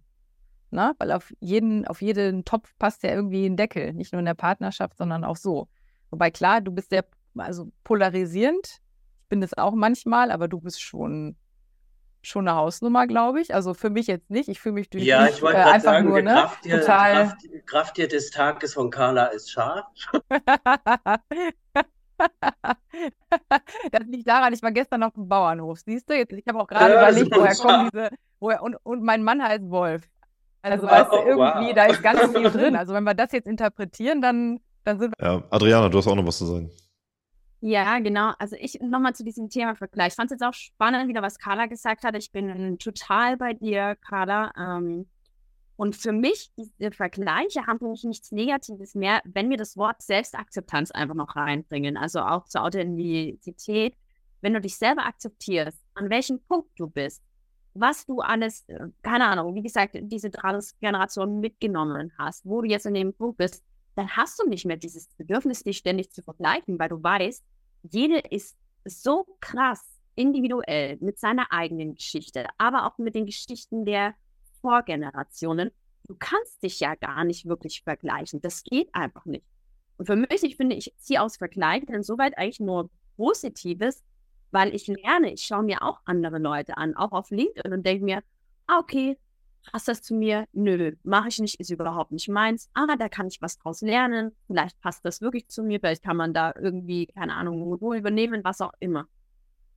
[0.71, 0.93] Ne?
[0.97, 3.91] Weil auf jeden, auf jeden Topf passt ja irgendwie ein Deckel.
[3.91, 5.67] Nicht nur in der Partnerschaft, sondern auch so.
[6.09, 7.03] Wobei klar, du bist sehr
[7.35, 8.65] also polarisierend.
[9.23, 11.35] Ich bin es auch manchmal, aber du bist schon
[12.21, 13.53] schon eine Hausnummer, glaube ich.
[13.53, 14.47] Also für mich jetzt nicht.
[14.47, 16.31] Ich fühle mich durch ja, ich wollte äh, einfach sagen, nur, ne?
[16.31, 17.13] Krafttier, total.
[17.13, 19.85] Kraft, Krafttier des Tages von Carla ist scharf.
[23.91, 26.15] das liegt daran, ich war gestern auf dem Bauernhof, siehst du?
[26.15, 28.09] Jetzt, ich habe auch gerade ja, überlegt, woher kommen diese,
[28.39, 30.03] woher, und, und mein Mann heißt Wolf.
[30.61, 31.73] Also Wow, weißt du, irgendwie, wow.
[31.75, 32.75] da ist ganz viel drin.
[32.75, 35.25] Also wenn wir das jetzt interpretieren, dann, dann sind wir.
[35.25, 36.71] Ja, Adriana, du hast auch noch was zu sagen.
[37.59, 38.33] Ja, genau.
[38.39, 40.09] Also ich nochmal zu diesem Thema Vergleich.
[40.09, 42.15] Ich fand es jetzt auch spannend, wieder was Carla gesagt hat.
[42.15, 44.51] Ich bin total bei dir, Carla.
[44.57, 45.07] Ähm,
[45.75, 50.01] und für mich, diese Vergleiche haben für mich nichts Negatives mehr, wenn wir das Wort
[50.01, 51.97] Selbstakzeptanz einfach noch reinbringen.
[51.97, 53.95] Also auch zur Authentizität.
[54.41, 57.23] Wenn du dich selber akzeptierst, an welchem Punkt du bist,
[57.73, 62.85] was du alles, äh, keine Ahnung, wie gesagt, diese Generation mitgenommen hast, wo du jetzt
[62.85, 63.63] in dem Punkt bist,
[63.95, 67.43] dann hast du nicht mehr dieses Bedürfnis, dich ständig zu vergleichen, weil du weißt,
[67.83, 69.83] jede ist so krass
[70.15, 74.13] individuell mit seiner eigenen Geschichte, aber auch mit den Geschichten der
[74.63, 75.71] Vorgenerationen.
[76.07, 78.41] Du kannst dich ja gar nicht wirklich vergleichen.
[78.41, 79.45] Das geht einfach nicht.
[79.97, 84.03] Und für mich, ich finde, ich ziehe aus Vergleichen insoweit eigentlich nur Positives,
[84.51, 88.05] weil ich lerne, ich schaue mir auch andere Leute an, auch auf LinkedIn und denke
[88.05, 88.23] mir,
[88.67, 89.17] ah, okay,
[89.71, 90.45] passt das zu mir?
[90.53, 92.69] Nö, mache ich nicht, ist überhaupt nicht meins.
[92.73, 94.31] Ah, da kann ich was draus lernen.
[94.47, 98.43] Vielleicht passt das wirklich zu mir, vielleicht kann man da irgendwie, keine Ahnung, Modul übernehmen,
[98.43, 99.07] was auch immer.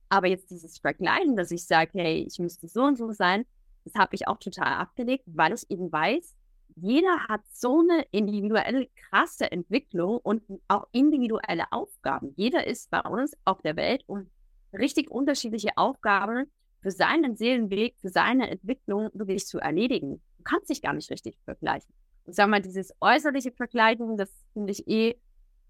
[0.09, 3.45] Aber jetzt dieses Vergleichen, dass ich sage, hey, ich müsste so und so sein,
[3.87, 6.35] das habe ich auch total abgelegt, weil ich eben weiß,
[6.75, 12.33] jeder hat so eine individuelle, krasse Entwicklung und auch individuelle Aufgaben.
[12.35, 14.29] Jeder ist bei uns auf der Welt und
[14.73, 20.21] richtig unterschiedliche Aufgaben für seinen Seelenweg, für seine Entwicklung wirklich zu erledigen.
[20.37, 21.91] Du kannst dich gar nicht richtig vergleichen.
[22.25, 25.15] Und sag mal, dieses äußerliche Vergleichen, das finde ich eh,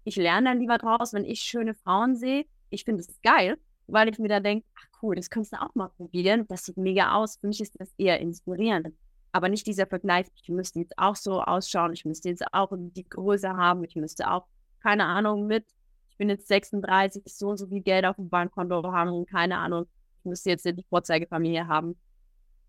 [0.04, 2.44] ich lerne dann lieber draus, wenn ich schöne Frauen sehe.
[2.70, 3.58] Ich finde es geil,
[3.88, 6.46] weil ich mir da denke, ach cool, das kannst du auch mal probieren.
[6.48, 7.38] Das sieht mega aus.
[7.38, 8.94] Für mich ist das eher inspirierend.
[9.32, 13.08] Aber nicht dieser Vergleich, ich müsste jetzt auch so ausschauen, ich müsste jetzt auch die
[13.08, 14.46] Größe haben, ich müsste auch,
[14.82, 15.66] keine Ahnung, mit,
[16.10, 19.86] ich bin jetzt 36, so und so viel Geld auf dem Bankkonto haben, keine Ahnung,
[20.18, 21.98] ich müsste jetzt die Vorzeigefamilie haben.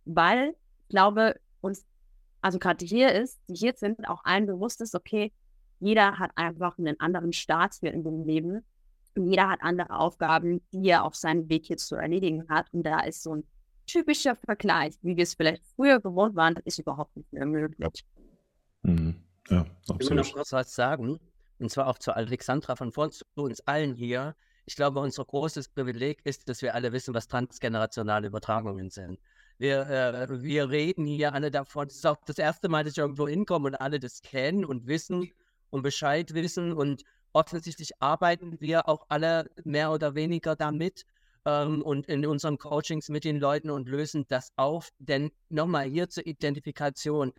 [0.05, 1.85] Weil ich glaube, uns,
[2.41, 5.31] also gerade hier ist, die hier sind, auch allen bewusst ist, okay,
[5.79, 8.65] jeder hat einfach einen anderen Start hier in dem Leben.
[9.27, 12.67] Jeder hat andere Aufgaben, die er auf seinem Weg hier zu erledigen hat.
[12.73, 13.43] Und da ist so ein
[13.85, 18.05] typischer Vergleich, wie wir es vielleicht früher gewohnt waren, das ist überhaupt nicht mehr möglich.
[18.83, 19.15] Mhm.
[19.49, 20.25] Ja, Ich will absolut.
[20.25, 21.19] noch kurz was sagen,
[21.59, 24.35] und zwar auch zu Alexandra von vorn, zu uns allen hier.
[24.65, 29.19] Ich glaube, unser großes Privileg ist, dass wir alle wissen, was transgenerationale Übertragungen sind.
[29.57, 31.87] Wir, äh, wir reden hier alle davon.
[31.87, 34.87] Es ist auch das erste Mal, dass ich irgendwo hinkomme und alle das kennen und
[34.87, 35.31] wissen
[35.71, 36.71] und Bescheid wissen.
[36.71, 37.03] Und
[37.33, 41.05] offensichtlich arbeiten wir auch alle mehr oder weniger damit
[41.45, 44.89] ähm, und in unseren Coachings mit den Leuten und lösen das auf.
[44.99, 47.33] Denn nochmal hier zur Identifikation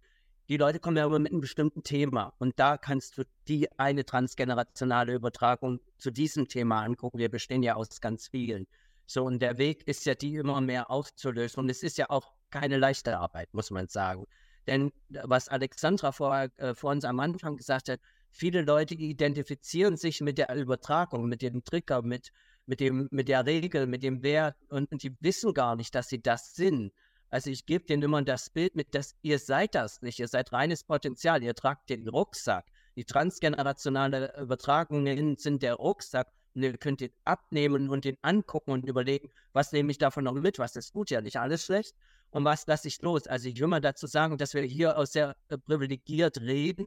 [0.51, 4.05] die Leute kommen ja immer mit einem bestimmten Thema und da kannst du die eine
[4.05, 7.19] transgenerationale Übertragung zu diesem Thema angucken.
[7.19, 8.67] Wir bestehen ja aus ganz vielen.
[9.07, 11.61] So, und der Weg ist ja, die immer mehr aufzulösen.
[11.61, 14.27] Und es ist ja auch keine leichte Arbeit, muss man sagen.
[14.67, 20.21] Denn was Alexandra vor, äh, vor uns am Anfang gesagt hat, viele Leute identifizieren sich
[20.21, 22.33] mit der Übertragung, mit dem Trigger, mit,
[22.67, 26.09] mit, dem, mit der Regel, mit dem Wert und, und die wissen gar nicht, dass
[26.09, 26.93] sie das sind.
[27.31, 30.53] Also ich gebe denen immer das Bild mit, dass ihr seid das nicht, ihr seid
[30.53, 32.67] reines Potenzial, ihr tragt den Rucksack.
[32.97, 38.85] Die transgenerationale Übertragungen sind der Rucksack und ihr könnt ihn abnehmen und den angucken und
[38.85, 41.95] überlegen, was nehme ich davon noch mit, was ist gut, ja nicht alles schlecht
[42.31, 43.29] und was lasse ich los.
[43.29, 46.87] Also ich will mal dazu sagen, dass wir hier auch sehr äh, privilegiert reden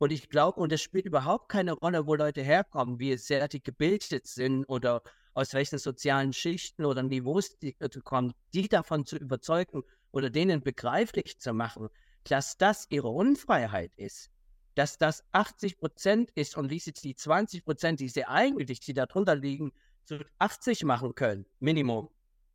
[0.00, 3.62] und ich glaube, und es spielt überhaupt keine Rolle, wo Leute herkommen, wie sehr die
[3.62, 5.02] gebildet sind oder
[5.34, 11.38] aus welchen sozialen Schichten oder Niveaus die kommen, die davon zu überzeugen oder denen begreiflich
[11.38, 11.90] zu machen,
[12.24, 14.30] dass das ihre Unfreiheit ist,
[14.74, 18.94] dass das 80 Prozent ist und wie sie die 20 Prozent, die sie eigentlich, die
[18.94, 19.70] darunter liegen,
[20.04, 22.08] zu 80 machen können, Minimum,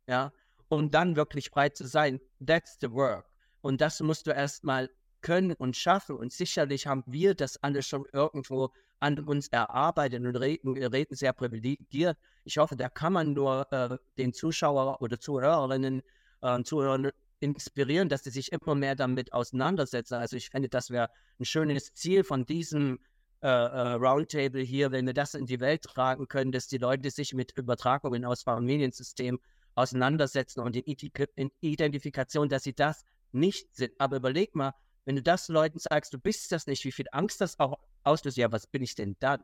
[0.08, 0.32] ja,
[0.68, 2.20] um dann wirklich frei zu sein.
[2.44, 3.30] That's the work.
[3.60, 4.90] Und das musst du erstmal
[5.26, 6.16] können und schaffen.
[6.16, 8.70] Und sicherlich haben wir das alles schon irgendwo
[9.00, 12.16] an uns erarbeitet und reden, reden sehr privilegiert.
[12.44, 16.02] Ich hoffe, da kann man nur äh, den Zuschauer oder Zuhörerinnen,
[16.42, 17.10] äh, Zuhörern
[17.40, 20.14] inspirieren, dass sie sich immer mehr damit auseinandersetzen.
[20.14, 21.10] Also ich fände, das wäre
[21.40, 23.00] ein schönes Ziel von diesem
[23.42, 27.10] äh, äh, Roundtable hier, wenn wir das in die Welt tragen können, dass die Leute
[27.10, 29.40] sich mit Übertragungen aus Familiensystemen
[29.74, 33.92] auseinandersetzen und in Identifikation, dass sie das nicht sind.
[33.98, 34.72] Aber überleg mal,
[35.06, 38.36] wenn du das Leuten sagst, du bist das nicht, wie viel Angst das auch auslöst,
[38.36, 39.42] ja, was bin ich denn dann?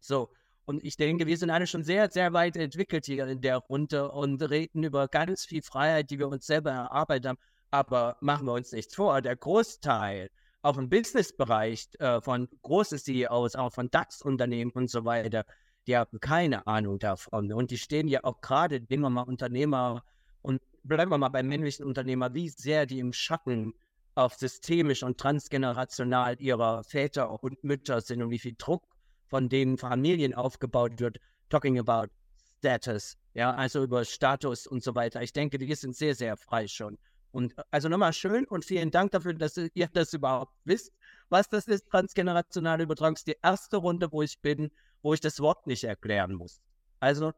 [0.00, 0.30] So,
[0.66, 4.10] und ich denke, wir sind alle schon sehr, sehr weit entwickelt hier in der Runde
[4.10, 7.38] und reden über ganz viel Freiheit, die wir uns selber erarbeitet haben.
[7.70, 10.30] Aber machen wir uns nichts vor, der Großteil,
[10.62, 15.44] auch im Businessbereich äh, von großen CEOs, auch von DAX-Unternehmen und so weiter,
[15.86, 17.52] die haben keine Ahnung davon.
[17.52, 20.04] Und die stehen ja auch gerade, nehmen wir mal Unternehmer
[20.42, 23.74] und bleiben wir mal beim männlichen Unternehmer, wie sehr die im Schatten
[24.18, 28.84] auch systemisch und transgenerational ihrer Väter und Mütter sind und wie viel Druck
[29.26, 32.12] von den Familien aufgebaut wird, talking about
[32.58, 35.22] Status, ja, also über Status und so weiter.
[35.22, 36.98] Ich denke, die sind sehr, sehr frei schon.
[37.30, 40.92] Und also nochmal schön und vielen Dank dafür, dass ihr das überhaupt wisst,
[41.28, 43.14] was das ist, transgenerationale Übertragung.
[43.14, 44.70] Ist die erste Runde, wo ich bin,
[45.02, 46.60] wo ich das Wort nicht erklären muss.
[47.00, 47.32] Also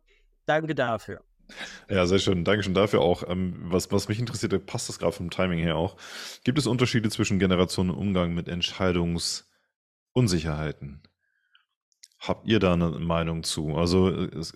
[0.47, 1.23] danke dafür.
[1.89, 2.45] Ja, sehr schön.
[2.45, 3.23] Dankeschön dafür auch.
[3.29, 5.97] Ähm, was, was mich interessiert, passt das gerade vom Timing her auch.
[6.45, 11.03] Gibt es Unterschiede zwischen Generationen im Umgang mit Entscheidungsunsicherheiten?
[12.21, 13.77] Habt ihr da eine Meinung zu?
[13.77, 14.53] Also es,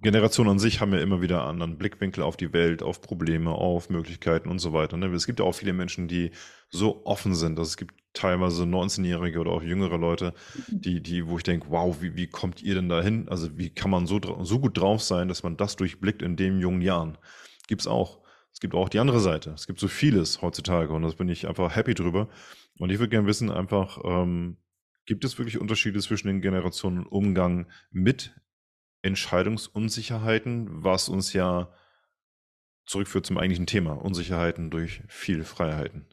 [0.00, 3.52] Generationen an sich haben ja immer wieder einen anderen Blickwinkel auf die Welt, auf Probleme,
[3.52, 4.96] auf Möglichkeiten und so weiter.
[4.96, 5.06] Ne?
[5.08, 6.30] Es gibt ja auch viele Menschen, die
[6.70, 7.58] so offen sind.
[7.58, 10.32] dass es gibt teilweise 19-Jährige oder auch jüngere Leute,
[10.68, 13.28] die, die, wo ich denke, wow, wie, wie kommt ihr denn da hin?
[13.28, 16.60] Also wie kann man so, so gut drauf sein, dass man das durchblickt in den
[16.60, 17.18] jungen Jahren?
[17.68, 18.20] Gibt's auch.
[18.52, 19.50] Es gibt auch die andere Seite.
[19.50, 22.28] Es gibt so vieles heutzutage und das bin ich einfach happy drüber.
[22.78, 24.56] Und ich würde gerne wissen, einfach, ähm,
[25.04, 28.34] Gibt es wirklich Unterschiede zwischen den Generationen im Umgang mit
[29.02, 31.72] Entscheidungsunsicherheiten, was uns ja
[32.86, 36.06] zurückführt zum eigentlichen Thema, Unsicherheiten durch viele Freiheiten?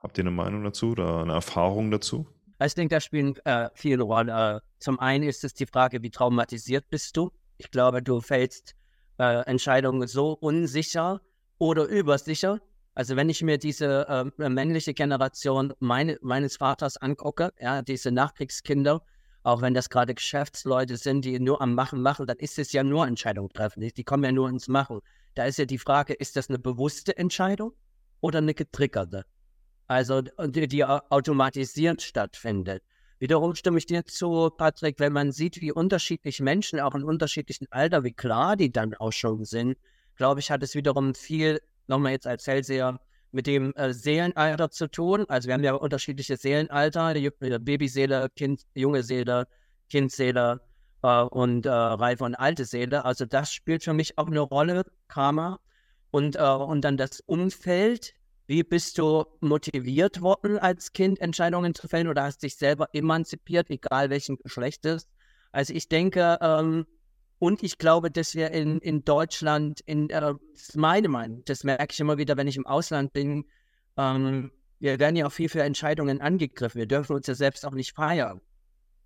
[0.00, 2.26] Habt ihr eine Meinung dazu oder eine Erfahrung dazu?
[2.64, 4.28] Ich denke, da spielen äh, viele Rollen.
[4.28, 7.30] Äh, zum einen ist es die Frage, wie traumatisiert bist du?
[7.56, 8.74] Ich glaube, du fällst
[9.18, 11.20] äh, Entscheidungen so unsicher
[11.58, 12.60] oder übersicher,
[12.98, 19.02] also wenn ich mir diese äh, männliche Generation meine, meines Vaters angucke, ja, diese Nachkriegskinder,
[19.44, 22.82] auch wenn das gerade Geschäftsleute sind, die nur am Machen machen, dann ist es ja
[22.82, 23.82] nur Entscheidung treffen.
[23.82, 24.98] Die, die kommen ja nur ins Machen.
[25.36, 27.72] Da ist ja die Frage, ist das eine bewusste Entscheidung
[28.20, 29.24] oder eine getriggerte?
[29.86, 32.82] Also die, die automatisiert stattfindet.
[33.20, 37.68] Wiederum stimme ich dir zu, Patrick, wenn man sieht, wie unterschiedlich Menschen auch in unterschiedlichen
[37.70, 39.78] Alter, wie klar die dann auch schon sind,
[40.16, 44.88] glaube ich, hat es wiederum viel nochmal jetzt als Hellseher mit dem äh, Seelenalter zu
[44.88, 45.24] tun.
[45.28, 49.46] Also wir haben ja unterschiedliche Seelenalter, die Babyseele, Kind, junge Seele,
[49.90, 50.60] Kindseele
[51.02, 53.04] äh, und äh, reife und alte Seele.
[53.04, 55.60] Also das spielt für mich auch eine Rolle, Karma.
[56.10, 58.14] Und, äh, und dann das Umfeld.
[58.46, 63.68] Wie bist du motiviert worden, als Kind Entscheidungen zu fällen oder hast dich selber emanzipiert,
[63.68, 65.06] egal welchen Geschlechtes?
[65.52, 66.86] Also ich denke, ähm,
[67.38, 71.64] und ich glaube, dass wir in, in Deutschland, in, äh, das ist meine Meinung, das
[71.64, 73.44] merke ich immer wieder, wenn ich im Ausland bin,
[73.96, 76.78] ähm, wir werden ja auch viel für Entscheidungen angegriffen.
[76.78, 78.40] Wir dürfen uns ja selbst auch nicht feiern.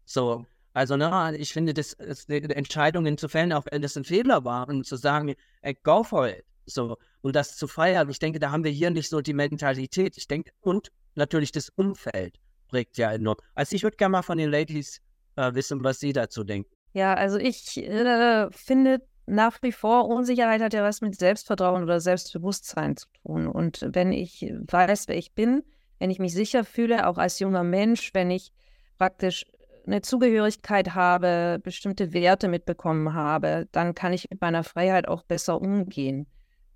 [0.04, 4.44] So, also, ne, ich finde, das, das Entscheidungen zu fällen, auch wenn das ein Fehler
[4.44, 6.44] war, und zu sagen, ey, go for it.
[6.66, 10.16] So, und das zu feiern, ich denke, da haben wir hier nicht so die Mentalität.
[10.16, 13.36] Ich denke, und natürlich das Umfeld prägt ja enorm.
[13.54, 15.00] Also, ich würde gerne mal von den Ladies
[15.36, 16.70] äh, wissen, was sie dazu denken.
[16.92, 22.00] Ja, also ich äh, finde nach wie vor, Unsicherheit hat ja was mit Selbstvertrauen oder
[22.00, 23.46] Selbstbewusstsein zu tun.
[23.46, 25.62] Und wenn ich weiß, wer ich bin,
[25.98, 28.52] wenn ich mich sicher fühle, auch als junger Mensch, wenn ich
[28.98, 29.46] praktisch
[29.86, 35.60] eine Zugehörigkeit habe, bestimmte Werte mitbekommen habe, dann kann ich mit meiner Freiheit auch besser
[35.60, 36.26] umgehen.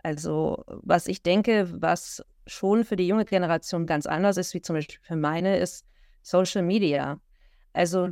[0.03, 4.75] Also was ich denke, was schon für die junge Generation ganz anders ist, wie zum
[4.75, 5.85] Beispiel für meine, ist
[6.23, 7.21] Social Media.
[7.73, 8.11] Also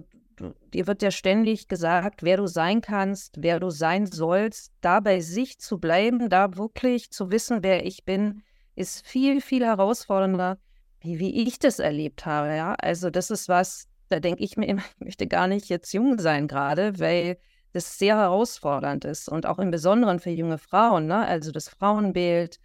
[0.73, 4.73] dir wird ja ständig gesagt, wer du sein kannst, wer du sein sollst.
[4.81, 8.43] Da bei sich zu bleiben, da wirklich zu wissen, wer ich bin,
[8.75, 10.59] ist viel, viel herausfordernder,
[11.01, 12.55] wie, wie ich das erlebt habe.
[12.55, 12.75] Ja?
[12.75, 16.19] Also das ist was, da denke ich mir immer, ich möchte gar nicht jetzt jung
[16.19, 17.39] sein gerade, weil
[17.73, 21.07] das sehr herausfordernd ist und auch im Besonderen für junge Frauen.
[21.07, 21.27] Ne?
[21.27, 22.61] Also das Frauenbild,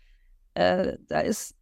[0.53, 1.55] äh, da ist,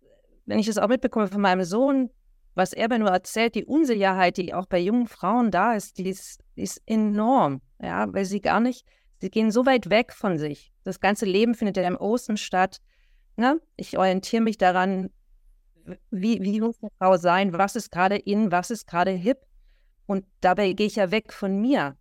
[0.46, 2.10] wenn ich das auch mitbekomme von meinem Sohn,
[2.58, 6.10] was er mir nur erzählt, die Unsicherheit, die auch bei jungen Frauen da ist, die
[6.10, 8.84] ist, die ist enorm, ja, weil sie gar nicht,
[9.22, 10.74] sie gehen so weit weg von sich.
[10.84, 12.80] Das ganze Leben findet ja im Außen statt.
[13.36, 13.62] Ne?
[13.76, 15.12] Ich orientiere mich daran,
[16.10, 19.38] wie, wie muss eine Frau sein, was ist gerade in, was ist gerade hip.
[20.08, 21.96] Und dabei gehe ich ja weg von mir.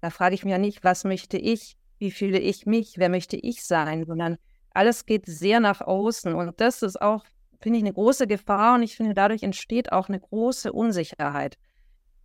[0.00, 3.36] Da frage ich mich ja nicht, was möchte ich, wie fühle ich mich, wer möchte
[3.36, 4.38] ich sein, sondern
[4.70, 6.32] alles geht sehr nach außen.
[6.32, 7.24] Und das ist auch
[7.62, 11.56] finde ich, eine große Gefahr und ich finde, dadurch entsteht auch eine große Unsicherheit,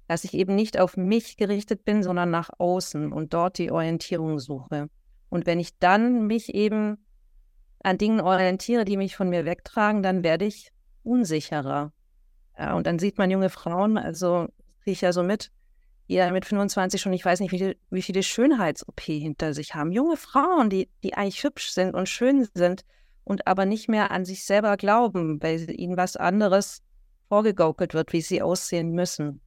[0.08, 4.40] dass ich eben nicht auf mich gerichtet bin, sondern nach außen und dort die Orientierung
[4.40, 4.90] suche.
[5.30, 7.06] Und wenn ich dann mich eben
[7.84, 10.72] an Dingen orientiere, die mich von mir wegtragen, dann werde ich
[11.04, 11.94] unsicherer.
[12.58, 14.48] Ja, und dann sieht man junge Frauen, also
[14.82, 15.52] kriege ich ja so mit,
[16.08, 19.92] ja mit 25 schon, ich weiß nicht, wie, wie viele Schönheits-OP hinter sich haben.
[19.92, 22.84] Junge Frauen, die, die eigentlich hübsch sind und schön sind,
[23.28, 26.82] und aber nicht mehr an sich selber glauben, weil ihnen was anderes
[27.28, 29.42] vorgegaukelt wird, wie sie aussehen müssen.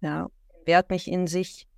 [0.00, 0.28] Ja,
[0.64, 1.68] Wert nicht in sich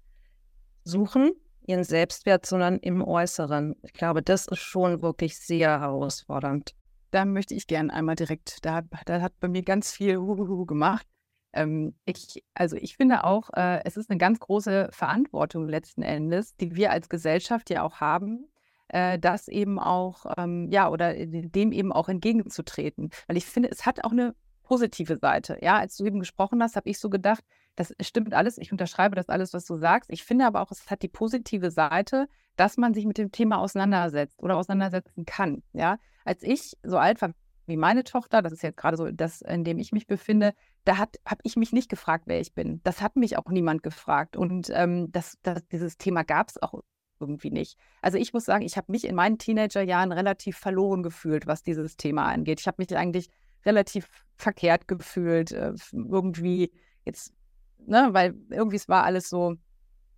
[0.85, 1.33] suchen,
[1.67, 3.75] ihren Selbstwert, sondern im Äußeren.
[3.83, 6.77] Ich glaube, das ist schon wirklich sehr herausfordernd.
[7.11, 11.09] da möchte ich gerne einmal direkt, da, da hat bei mir ganz viel Huhuhu gemacht.
[11.53, 16.55] Ähm, ich, also ich finde auch, äh, es ist eine ganz große Verantwortung letzten Endes,
[16.55, 18.50] die wir als Gesellschaft ja auch haben,
[18.91, 23.11] äh, das eben auch, ähm, ja, oder dem eben auch entgegenzutreten.
[23.27, 24.35] Weil ich finde, es hat auch eine
[24.65, 25.59] positive Seite.
[25.63, 27.45] Ja, als du eben gesprochen hast, habe ich so gedacht,
[27.77, 28.59] das stimmt alles.
[28.59, 30.11] Ich unterschreibe das alles, was du sagst.
[30.11, 33.59] Ich finde aber auch, es hat die positive Seite, dass man sich mit dem Thema
[33.59, 35.63] auseinandersetzt oder auseinandersetzen kann.
[35.73, 37.31] Ja, als ich so alt war
[37.67, 40.99] wie meine Tochter, das ist jetzt gerade so das, in dem ich mich befinde, da
[40.99, 41.13] habe
[41.45, 42.81] ich mich nicht gefragt, wer ich bin.
[42.83, 44.37] Das hat mich auch niemand gefragt.
[44.37, 46.81] Und ähm, das, das, dieses Thema gab es auch
[47.21, 47.79] irgendwie nicht.
[48.03, 51.97] Also ich muss sagen, ich habe mich in meinen Teenagerjahren relativ verloren gefühlt, was dieses
[51.97, 52.61] Thema angeht.
[52.61, 53.29] Ich habe mich eigentlich
[53.65, 56.73] relativ verkehrt gefühlt, äh, irgendwie
[57.05, 57.33] jetzt,
[57.79, 59.57] ne, weil irgendwie es war alles so,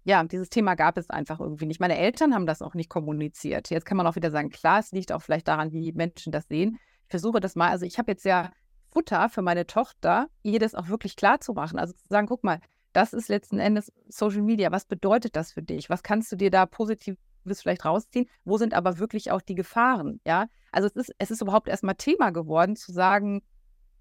[0.05, 1.80] ja, dieses Thema gab es einfach irgendwie nicht.
[1.80, 3.70] Meine Eltern haben das auch nicht kommuniziert.
[3.70, 6.48] Jetzt kann man auch wieder sagen, klar, es liegt auch vielleicht daran, wie Menschen das
[6.48, 6.78] sehen.
[7.05, 8.50] Ich versuche das mal, also ich habe jetzt ja
[8.90, 11.78] Futter für meine Tochter, ihr das auch wirklich klar zu machen.
[11.78, 12.61] Also zu sagen, guck mal,
[12.93, 14.70] das ist letzten Endes Social Media.
[14.72, 15.90] Was bedeutet das für dich?
[15.90, 18.28] Was kannst du dir da Positives vielleicht rausziehen?
[18.45, 20.20] Wo sind aber wirklich auch die Gefahren?
[20.26, 23.43] Ja, also es ist, es ist überhaupt erstmal Thema geworden, zu sagen,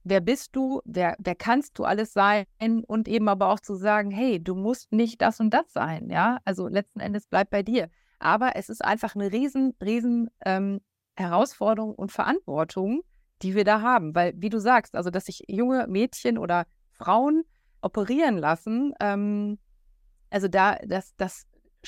[0.03, 2.45] wer bist du, wer, wer kannst du alles sein
[2.87, 6.39] und eben aber auch zu sagen, hey, du musst nicht das und das sein, ja,
[6.45, 7.89] also letzten Endes bleibt bei dir.
[8.19, 10.81] Aber es ist einfach eine riesen, riesen ähm,
[11.15, 13.01] Herausforderung und Verantwortung,
[13.41, 17.43] die wir da haben, weil wie du sagst, also dass sich junge Mädchen oder Frauen
[17.82, 19.57] operieren lassen, ähm,
[20.29, 21.45] also da, das, das,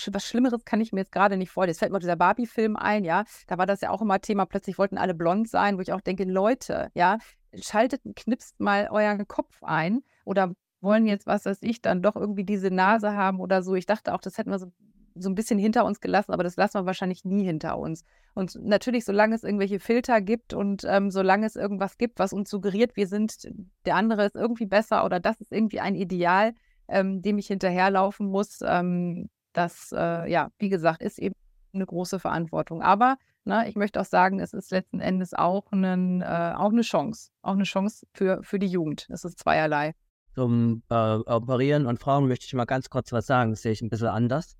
[0.07, 1.71] was Schlimmeres kann ich mir jetzt gerade nicht vorstellen.
[1.71, 4.77] Jetzt fällt mir dieser Barbie-Film ein, ja, da war das ja auch immer Thema, plötzlich
[4.77, 7.17] wollten alle blond sein, wo ich auch denke, Leute, ja,
[7.55, 12.43] schaltet, knipst mal euren Kopf ein oder wollen jetzt, was weiß ich, dann doch irgendwie
[12.43, 13.75] diese Nase haben oder so.
[13.75, 14.71] Ich dachte auch, das hätten wir so,
[15.15, 18.03] so ein bisschen hinter uns gelassen, aber das lassen wir wahrscheinlich nie hinter uns.
[18.33, 22.49] Und natürlich, solange es irgendwelche Filter gibt und ähm, solange es irgendwas gibt, was uns
[22.49, 23.47] suggeriert, wir sind,
[23.85, 26.53] der andere ist irgendwie besser oder das ist irgendwie ein Ideal,
[26.87, 31.35] ähm, dem ich hinterherlaufen muss, ähm, das, äh, ja, wie gesagt, ist eben
[31.73, 32.81] eine große Verantwortung.
[32.81, 33.67] Aber Ne?
[33.67, 37.29] Ich möchte auch sagen, es ist letzten Endes auch, einen, äh, auch eine Chance.
[37.41, 39.07] Auch eine Chance für, für die Jugend.
[39.09, 39.93] Es ist zweierlei.
[40.33, 43.51] Zum äh, Operieren und Frauen möchte ich mal ganz kurz was sagen.
[43.51, 44.55] Das sehe ich ein bisschen anders.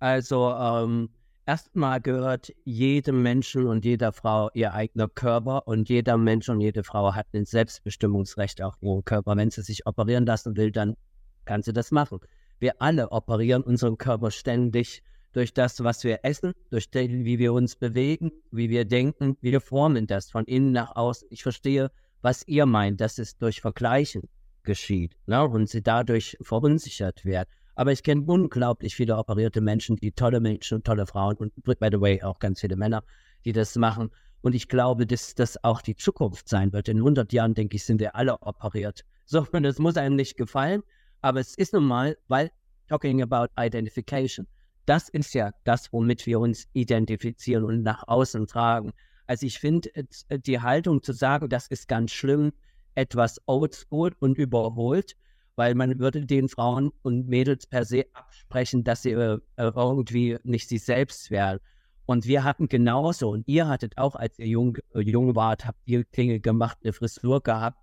[0.00, 1.10] Also, ähm,
[1.46, 6.84] erstmal gehört jedem Menschen und jeder Frau ihr eigener Körper und jeder Mensch und jede
[6.84, 9.36] Frau hat ein Selbstbestimmungsrecht auf ihren Körper.
[9.36, 10.94] Wenn sie sich operieren lassen will, dann
[11.46, 12.20] kann sie das machen.
[12.60, 17.52] Wir alle operieren unseren Körper ständig durch das, was wir essen, durch den, wie wir
[17.52, 19.36] uns bewegen, wie wir denken.
[19.40, 21.28] Wir formen das von innen nach außen.
[21.30, 21.90] Ich verstehe,
[22.22, 24.28] was ihr meint, dass es durch Vergleichen
[24.64, 25.44] geschieht ne?
[25.44, 27.48] und sie dadurch verunsichert werden.
[27.78, 31.88] Aber ich kenne unglaublich viele operierte Menschen, die tolle Menschen und tolle Frauen und by
[31.92, 33.04] the way auch ganz viele Männer,
[33.44, 34.10] die das machen.
[34.40, 36.88] Und ich glaube, dass das auch die Zukunft sein wird.
[36.88, 39.04] In 100 Jahren, denke ich, sind wir alle operiert.
[39.26, 40.82] So, und es muss einem nicht gefallen,
[41.20, 42.50] aber es ist nun mal, weil
[42.88, 44.46] talking about identification
[44.88, 48.92] das ist ja das, womit wir uns identifizieren und nach außen tragen.
[49.26, 52.52] Also ich finde äh, die Haltung zu sagen, das ist ganz schlimm,
[52.94, 55.14] etwas oldschool und überholt,
[55.58, 60.68] weil man würde den Frauen und Mädels per se absprechen, dass sie äh, irgendwie nicht
[60.68, 61.58] sich selbst wären.
[62.06, 65.80] Und wir hatten genauso, und ihr hattet auch, als ihr jung, äh, jung wart, habt
[65.84, 67.76] ihr Dinge gemacht, eine Frisur gehabt,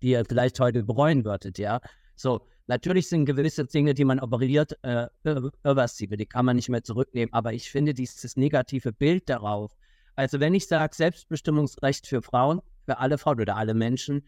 [0.00, 1.80] die ihr vielleicht heute bereuen würdet, ja.
[2.14, 6.82] So, Natürlich sind gewisse Dinge, die man operiert, äh, irreversibel, die kann man nicht mehr
[6.82, 7.30] zurücknehmen.
[7.34, 9.76] Aber ich finde dieses negative Bild darauf,
[10.16, 14.24] also wenn ich sage Selbstbestimmungsrecht für Frauen, für alle Frauen oder alle Menschen,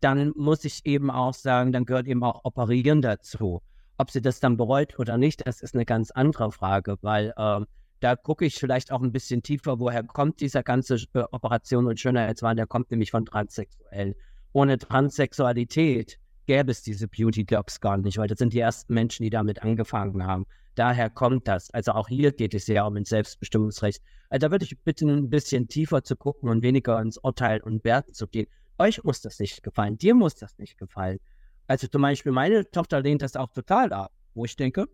[0.00, 3.62] dann muss ich eben auch sagen, dann gehört eben auch Operieren dazu.
[3.96, 7.60] Ob sie das dann bereut oder nicht, das ist eine ganz andere Frage, weil äh,
[8.00, 11.98] da gucke ich vielleicht auch ein bisschen tiefer, woher kommt dieser ganze äh, Operation und
[11.98, 14.14] Schönheitswahn, der kommt nämlich von Transsexuellen.
[14.52, 19.24] Ohne Transsexualität gäbe es diese Beauty Dogs gar nicht, weil das sind die ersten Menschen,
[19.24, 20.46] die damit angefangen haben.
[20.76, 21.70] Daher kommt das.
[21.72, 24.00] Also auch hier geht es ja um ein Selbstbestimmungsrecht.
[24.30, 27.82] Also da würde ich bitten, ein bisschen tiefer zu gucken und weniger ins Urteil und
[27.82, 28.46] Werten zu gehen.
[28.78, 31.18] Euch muss das nicht gefallen, dir muss das nicht gefallen.
[31.66, 34.86] Also zum Beispiel meine Tochter lehnt das auch total ab, wo ich denke,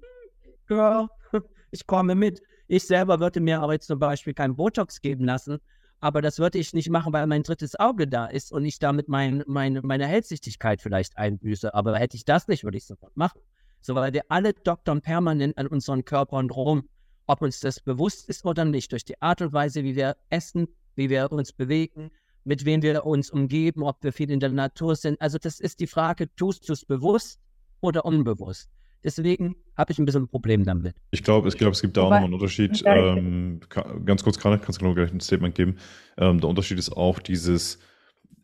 [0.66, 1.08] Girl,
[1.70, 2.40] ich komme mit.
[2.66, 5.58] Ich selber würde mir auch jetzt zum Beispiel keinen Botox geben lassen,
[6.00, 9.08] aber das würde ich nicht machen, weil mein drittes Auge da ist und ich damit
[9.08, 11.74] mein, mein, meine Hellsichtigkeit vielleicht einbüße.
[11.74, 13.40] Aber hätte ich das nicht, würde ich sofort machen.
[13.80, 16.88] So, weil wir alle doktern permanent an unseren Körpern rum,
[17.26, 20.68] ob uns das bewusst ist oder nicht, durch die Art und Weise, wie wir essen,
[20.94, 22.10] wie wir uns bewegen,
[22.44, 25.20] mit wem wir uns umgeben, ob wir viel in der Natur sind.
[25.20, 27.40] Also das ist die Frage, tust du es bewusst
[27.80, 28.68] oder unbewusst?
[29.02, 30.96] Deswegen habe ich ein bisschen ein Problem damit.
[31.10, 32.82] Ich glaube, ich glaub, es gibt da auch nochmal einen Unterschied.
[32.86, 33.60] Ähm,
[34.06, 35.76] ganz kurz, Karin, kannst du genau gleich ein Statement geben.
[36.16, 37.78] Ähm, der Unterschied ist auch dieses,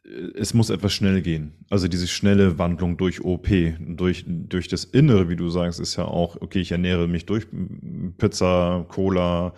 [0.04, 1.64] äh, es muss etwas schnell gehen.
[1.70, 3.48] Also diese schnelle Wandlung durch OP,
[3.78, 7.46] durch, durch das Innere, wie du sagst, ist ja auch, okay, ich ernähre mich durch
[8.18, 9.54] Pizza, Cola,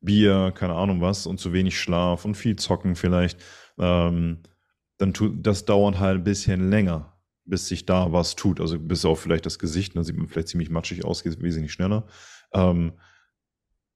[0.00, 3.38] Bier, keine Ahnung was und zu wenig Schlaf und viel Zocken vielleicht.
[3.78, 4.38] Ähm,
[4.98, 8.60] dann tut das dauert halt ein bisschen länger, bis sich da was tut.
[8.60, 11.72] Also bis auf vielleicht das Gesicht, da sieht man vielleicht ziemlich matschig aus, geht wesentlich
[11.72, 12.06] schneller.
[12.52, 12.92] Ähm,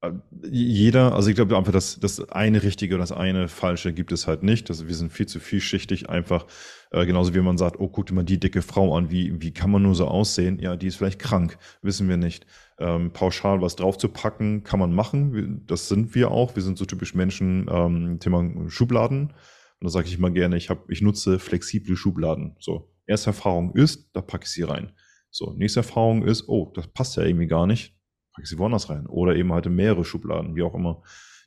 [0.02, 0.12] äh,
[0.42, 4.26] jeder, also ich glaube einfach, dass das eine richtige und das eine falsche gibt es
[4.26, 4.70] halt nicht.
[4.70, 6.46] Also wir sind viel zu vielschichtig einfach.
[6.90, 9.52] Äh, genauso wie man sagt, oh, guck dir mal die dicke Frau an, wie, wie
[9.52, 10.58] kann man nur so aussehen?
[10.58, 12.46] Ja, die ist vielleicht krank, wissen wir nicht.
[12.78, 15.64] Ähm, pauschal was drauf zu packen, kann man machen.
[15.66, 16.56] Das sind wir auch.
[16.56, 19.34] Wir sind so typisch Menschen, ähm, Thema Schubladen.
[19.80, 22.54] Und da sage ich immer gerne, ich, hab, ich nutze flexible Schubladen.
[22.60, 24.92] So, erste Erfahrung ist, da packe ich sie rein.
[25.30, 27.94] So, nächste Erfahrung ist, oh, das passt ja irgendwie gar nicht,
[28.32, 29.06] packe ich sie woanders rein.
[29.06, 31.02] Oder eben halt in mehrere Schubladen, wie auch immer.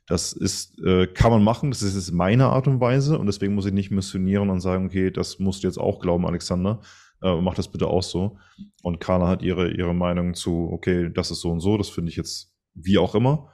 [0.06, 3.54] Das ist, äh, kann man machen, das ist jetzt meine Art und Weise und deswegen
[3.54, 6.80] muss ich nicht missionieren und sagen, okay, das musst du jetzt auch glauben, Alexander,
[7.22, 8.36] äh, mach das bitte auch so.
[8.82, 12.10] Und Carla hat ihre, ihre Meinung zu, okay, das ist so und so, das finde
[12.10, 13.48] ich jetzt wie auch immer.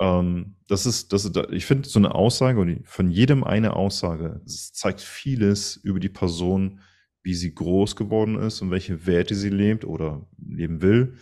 [0.00, 4.40] Ähm, das ist, das ist, ich finde so eine Aussage, oder von jedem eine Aussage,
[4.46, 6.80] zeigt vieles über die Person,
[7.22, 11.18] wie sie groß geworden ist und welche Werte sie lebt oder leben will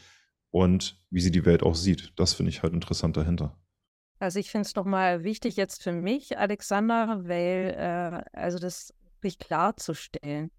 [0.50, 2.12] und wie sie die Welt auch sieht.
[2.16, 3.58] Das finde ich halt interessant dahinter.
[4.20, 9.38] Also ich finde es nochmal wichtig jetzt für mich, Alexander, weil, äh, also das wirklich
[9.38, 10.50] klarzustellen,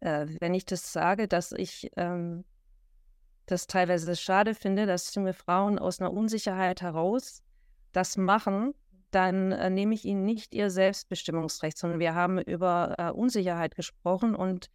[0.00, 2.44] äh, wenn ich das sage, dass ich ähm,
[3.50, 7.42] das teilweise schade finde, dass junge Frauen aus einer Unsicherheit heraus
[7.92, 8.74] das machen,
[9.10, 14.34] dann äh, nehme ich ihnen nicht ihr Selbstbestimmungsrecht, sondern wir haben über äh, Unsicherheit gesprochen
[14.34, 14.70] und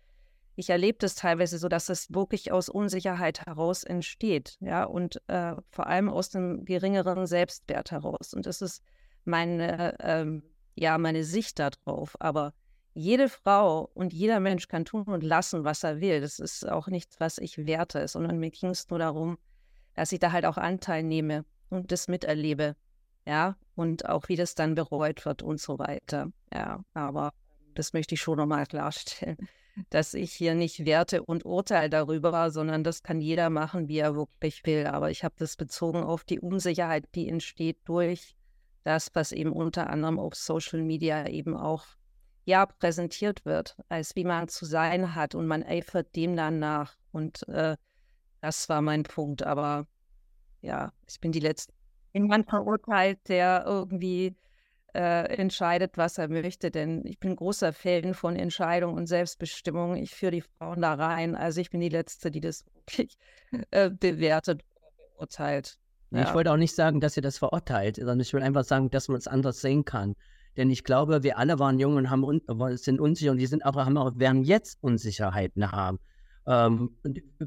[0.58, 5.56] ich erlebe das teilweise so, dass es wirklich aus Unsicherheit heraus entsteht, ja, und äh,
[5.70, 8.34] vor allem aus einem geringeren Selbstwert heraus.
[8.34, 8.82] Und das ist
[9.26, 10.44] meine, ähm,
[10.76, 12.16] ja, meine Sicht darauf.
[12.20, 12.54] Aber
[12.96, 16.22] jede Frau und jeder Mensch kann tun und lassen, was er will.
[16.22, 19.38] Das ist auch nichts, was ich werte, sondern mir ging es nur darum,
[19.94, 22.76] dass ich da halt auch Anteil nehme und das miterlebe,
[23.28, 26.32] ja, und auch wie das dann bereut wird und so weiter.
[26.54, 27.34] Ja, aber
[27.74, 29.38] das möchte ich schon nochmal klarstellen
[29.90, 34.16] dass ich hier nicht werte und urteile darüber, sondern das kann jeder machen, wie er
[34.16, 34.88] wirklich will.
[34.88, 38.36] Aber ich habe das bezogen auf die Unsicherheit, die entsteht durch
[38.84, 41.86] das, was eben unter anderem auf Social Media eben auch
[42.46, 46.96] ja präsentiert wird, als wie man zu sein hat und man eifert dem dann nach.
[47.12, 47.76] Und äh,
[48.42, 49.44] das war mein Punkt.
[49.44, 49.88] Aber
[50.62, 51.74] ja, ich bin die letzte,
[52.14, 54.36] jemand verurteilt, der irgendwie
[54.94, 56.70] äh, entscheidet, was er möchte.
[56.70, 59.96] Denn ich bin großer Fan von Entscheidung und Selbstbestimmung.
[59.96, 61.36] Ich führe die Frauen da rein.
[61.36, 63.18] Also ich bin die Letzte, die das wirklich
[63.72, 65.80] äh, bewertet oder beurteilt.
[66.12, 66.24] Ja.
[66.24, 69.08] Ich wollte auch nicht sagen, dass ihr das verurteilt, sondern ich will einfach sagen, dass
[69.08, 70.16] man es anders sehen kann.
[70.58, 72.42] Denn ich glaube, wir alle waren jung und haben un
[72.78, 76.00] sind unsicher und die sind auch, haben auch, werden jetzt Unsicherheiten haben.
[76.48, 76.96] Ähm,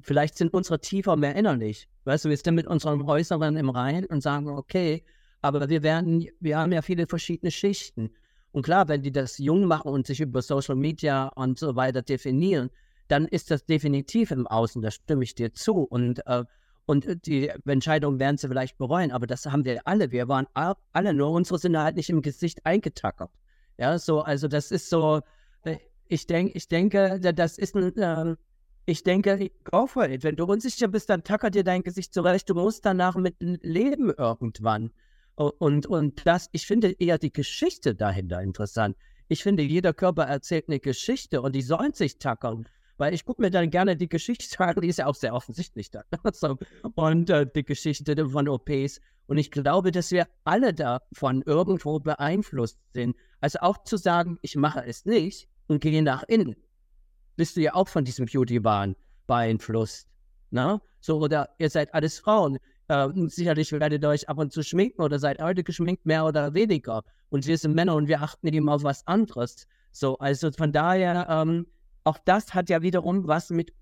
[0.03, 1.89] vielleicht sind unsere tiefer mehr innerlich.
[2.05, 5.05] Weißt du, wir sind mit unseren Äußeren im Rein und sagen, okay,
[5.41, 8.11] aber wir werden, wir haben ja viele verschiedene Schichten.
[8.51, 12.03] Und klar, wenn die das jung machen und sich über Social Media und so weiter
[12.03, 12.71] definieren,
[13.07, 15.83] dann ist das definitiv im Außen, da stimme ich dir zu.
[15.83, 16.45] Und, äh,
[16.89, 20.11] und die Entscheidung werden sie vielleicht bereuen, aber das haben wir alle.
[20.11, 23.30] Wir waren alle, nur unsere sind halt nicht im Gesicht eingetackert.
[23.76, 25.20] Ja, so, also das ist so,
[26.09, 28.36] ich denke, ich denke, das ist ein, äh,
[28.86, 30.24] ich denke, go for it.
[30.24, 32.49] Wenn du unsicher bist, dann tackert dir dein Gesicht zurecht.
[32.49, 34.91] Du musst danach mit leben irgendwann.
[35.34, 38.97] Und, und das, ich finde eher die Geschichte dahinter interessant.
[39.28, 42.66] Ich finde, jeder Körper erzählt eine Geschichte und die sollen sich tackern.
[42.99, 45.91] Weil ich gucke mir dann gerne die Geschichte an, die ist ja auch sehr offensichtlich
[45.91, 46.03] da.
[46.33, 46.59] so.
[46.95, 49.01] Und äh, die Geschichte von OPs.
[49.27, 53.16] Und ich glaube, dass wir alle davon irgendwo beeinflusst sind.
[53.41, 56.57] Also auch zu sagen, ich mache es nicht und gehe nach innen.
[57.37, 58.97] Bist du ja auch von diesem Beauty-Wahn
[59.27, 60.09] beeinflusst.
[60.51, 60.81] Na?
[61.01, 62.59] So, oder ihr seid alles Frauen.
[62.89, 66.55] Äh, sicherlich werdet ihr euch ab und zu schminken oder seid heute geschminkt, mehr oder
[66.55, 67.05] weniger.
[67.29, 69.69] Und wir sind Männer und wir achten eben auf was anderes.
[69.93, 71.66] So, also von daher, ähm,
[72.09, 73.72] auch das hat ja wiederum was mit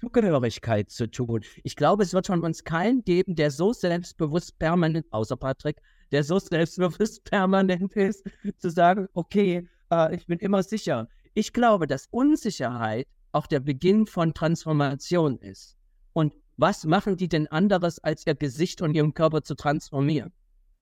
[0.00, 1.40] Zugehörigkeit zu tun.
[1.64, 5.82] Ich glaube, es wird von uns keinen geben, der so selbstbewusst permanent, außer Patrick,
[6.12, 8.24] der so selbstbewusst permanent ist,
[8.58, 11.08] zu sagen, okay, äh, ich bin immer sicher.
[11.34, 15.76] Ich glaube, dass Unsicherheit auch der Beginn von Transformation ist.
[16.12, 20.32] Und was machen die denn anderes, als ihr Gesicht und ihren Körper zu transformieren?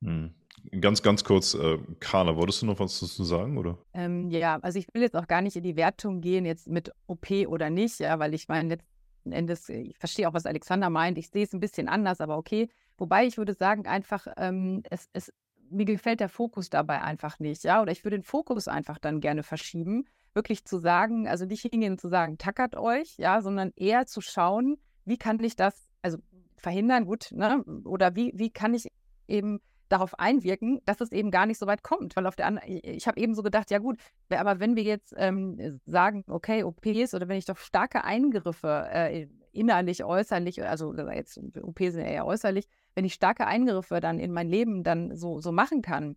[0.03, 0.35] Hm.
[0.81, 3.79] Ganz, ganz kurz, äh, Carla, wolltest du noch was dazu sagen, oder?
[3.95, 6.93] Ähm, ja, also ich will jetzt auch gar nicht in die Wertung gehen, jetzt mit
[7.07, 10.91] OP oder nicht, ja, weil ich meine, letzten Endes, äh, ich verstehe auch, was Alexander
[10.91, 12.69] meint, ich sehe es ein bisschen anders, aber okay.
[12.97, 15.33] Wobei ich würde sagen, einfach, ähm, es, es,
[15.71, 19.21] mir gefällt der Fokus dabei einfach nicht, ja, oder ich würde den Fokus einfach dann
[19.21, 23.73] gerne verschieben, wirklich zu sagen, also nicht hingehen und zu sagen, tackert euch, ja, sondern
[23.77, 26.19] eher zu schauen, wie kann ich das, also
[26.57, 28.89] verhindern, gut, ne, oder wie, wie kann ich
[29.27, 32.17] eben darauf einwirken, dass es eben gar nicht so weit kommt.
[32.17, 33.99] Weil auf der anderen, ich habe eben so gedacht, ja gut,
[34.31, 39.27] aber wenn wir jetzt ähm, sagen, okay, OPs oder wenn ich doch starke Eingriffe äh,
[39.53, 44.33] innerlich, äußerlich, also jetzt OPs sind ja eher äußerlich, wenn ich starke Eingriffe dann in
[44.33, 46.17] mein Leben dann so, so machen kann,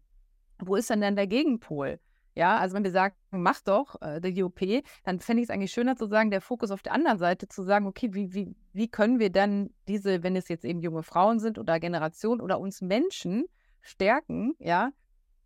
[0.60, 2.00] wo ist denn dann der Gegenpol?
[2.34, 4.62] Ja, also wenn wir sagen, mach doch äh, die OP,
[5.04, 7.64] dann fände ich es eigentlich schöner zu sagen, der Fokus auf der anderen Seite zu
[7.64, 11.40] sagen, okay, wie, wie, wie können wir dann diese, wenn es jetzt eben junge Frauen
[11.40, 13.46] sind oder Generationen oder uns Menschen
[13.82, 14.92] stärken, ja,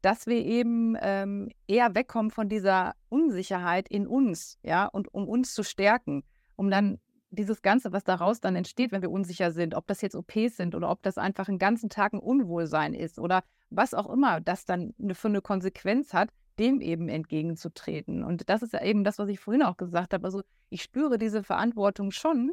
[0.02, 5.54] dass wir eben ähm, eher wegkommen von dieser Unsicherheit in uns, ja, und um uns
[5.54, 6.24] zu stärken,
[6.56, 7.00] um dann
[7.32, 10.76] dieses Ganze, was daraus dann entsteht, wenn wir unsicher sind, ob das jetzt OPs sind
[10.76, 14.66] oder ob das einfach einen ganzen Tag ein Unwohlsein ist oder was auch immer das
[14.66, 16.30] dann für eine Konsequenz hat,
[16.60, 18.24] dem eben entgegenzutreten.
[18.24, 20.26] Und das ist ja eben das, was ich vorhin auch gesagt habe.
[20.26, 22.52] Also ich spüre diese Verantwortung schon.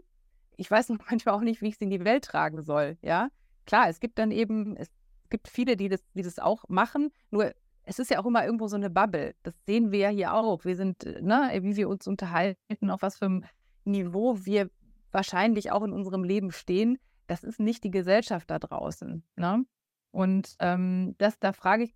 [0.57, 2.97] Ich weiß manchmal auch nicht, wie ich sie in die Welt tragen soll.
[3.03, 3.29] Ja,
[3.67, 4.89] klar, es gibt dann eben, es
[5.33, 7.11] gibt viele, die das, die das auch machen.
[7.31, 7.53] Nur
[7.85, 9.35] es ist ja auch immer irgendwo so eine Bubble.
[9.43, 10.65] Das sehen wir ja hier auch.
[10.65, 13.45] Wir sind, äh, ne, wie wir uns unterhalten, auf was für einem
[13.85, 14.71] Niveau wir
[15.11, 16.99] wahrscheinlich auch in unserem Leben stehen.
[17.27, 19.25] Das ist nicht die Gesellschaft da draußen.
[19.37, 19.65] Ne?
[20.13, 21.95] Und ähm, das, da frage ich.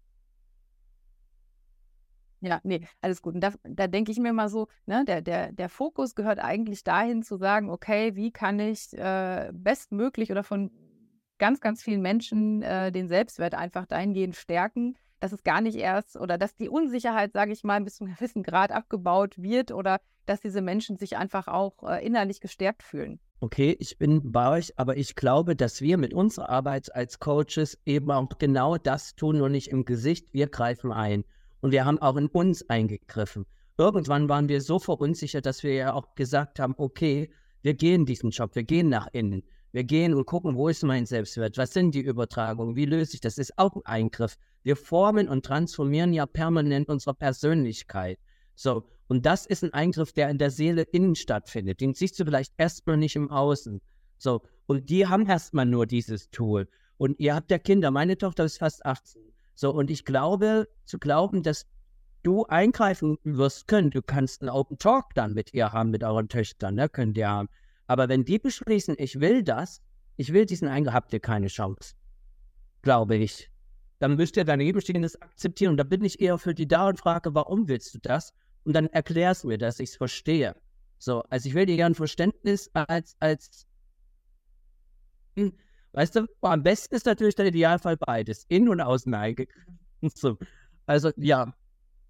[2.41, 3.35] Ja, nee, alles gut.
[3.35, 6.85] Und da, da denke ich mir mal so, ne, der, der, der Fokus gehört eigentlich
[6.85, 10.71] dahin zu sagen, okay, wie kann ich äh, bestmöglich oder von
[11.39, 16.17] ganz, ganz vielen Menschen äh, den Selbstwert einfach dahingehend stärken, dass es gar nicht erst
[16.17, 20.01] oder dass die Unsicherheit, sage ich mal, bis zu einem gewissen Grad abgebaut wird oder
[20.27, 23.21] dass diese Menschen sich einfach auch äh, innerlich gestärkt fühlen.
[23.41, 27.79] Okay, ich bin bei euch, aber ich glaube, dass wir mit unserer Arbeit als Coaches
[27.85, 30.33] eben auch genau das tun, nur nicht im Gesicht.
[30.33, 31.25] Wir greifen ein.
[31.61, 33.45] Und wir haben auch in uns eingegriffen.
[33.79, 37.31] Irgendwann waren wir so verunsichert, dass wir ja auch gesagt haben, okay,
[37.63, 39.43] wir gehen diesen Job, wir gehen nach innen.
[39.77, 41.59] Wir gehen und gucken, wo ist mein Selbstwert?
[41.59, 42.77] Was sind die Übertragungen?
[42.77, 43.35] Wie löse ich das?
[43.35, 44.39] Das ist auch ein Eingriff.
[44.63, 48.19] Wir formen und transformieren ja permanent unsere Persönlichkeit.
[48.55, 51.83] So, und das ist ein Eingriff, der in der Seele innen stattfindet.
[51.83, 53.83] Den siehst du vielleicht erstmal nicht im Außen.
[54.17, 56.71] So, und die haben erstmal nur dieses Tool.
[56.97, 57.91] Und ihr habt ja Kinder.
[57.91, 59.21] Meine Tochter ist fast 18.
[59.55, 61.67] So, und ich glaube, zu glauben, dass
[62.23, 66.31] du eingreifen wirst können, du kannst einen Open Talk dann mit ihr haben, mit euren
[66.31, 67.51] Töchtern, ne, könnt ihr haben.
[67.87, 69.81] Aber wenn die beschließen, ich will das,
[70.17, 71.95] ich will diesen Eingriff, habt ihr keine Chance.
[72.83, 73.51] Glaube ich.
[73.99, 75.73] Dann müsst ihr daneben stehen das akzeptieren.
[75.73, 78.35] Und da bin ich eher für die da und frage, warum willst du das?
[78.65, 80.55] Und dann erklärst du mir, dass ich es verstehe.
[80.99, 83.67] So, also ich will dir ein Verständnis als, als,
[85.37, 85.53] hm,
[85.93, 89.79] weißt du, am besten ist natürlich der Idealfall beides, in- und außen eingegriffen.
[90.15, 90.39] So.
[90.85, 91.53] Also ja,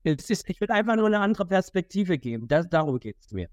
[0.03, 2.48] ist, ich will einfach nur eine andere Perspektive geben.
[2.48, 3.48] Das, darum geht es mir.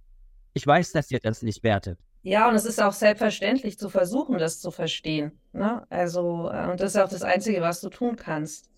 [0.53, 1.99] Ich weiß, dass ihr das nicht wertet.
[2.23, 5.39] Ja, und es ist auch selbstverständlich zu versuchen, das zu verstehen.
[5.51, 5.85] Ne?
[5.89, 8.69] Also, äh, und das ist auch das Einzige, was du tun kannst.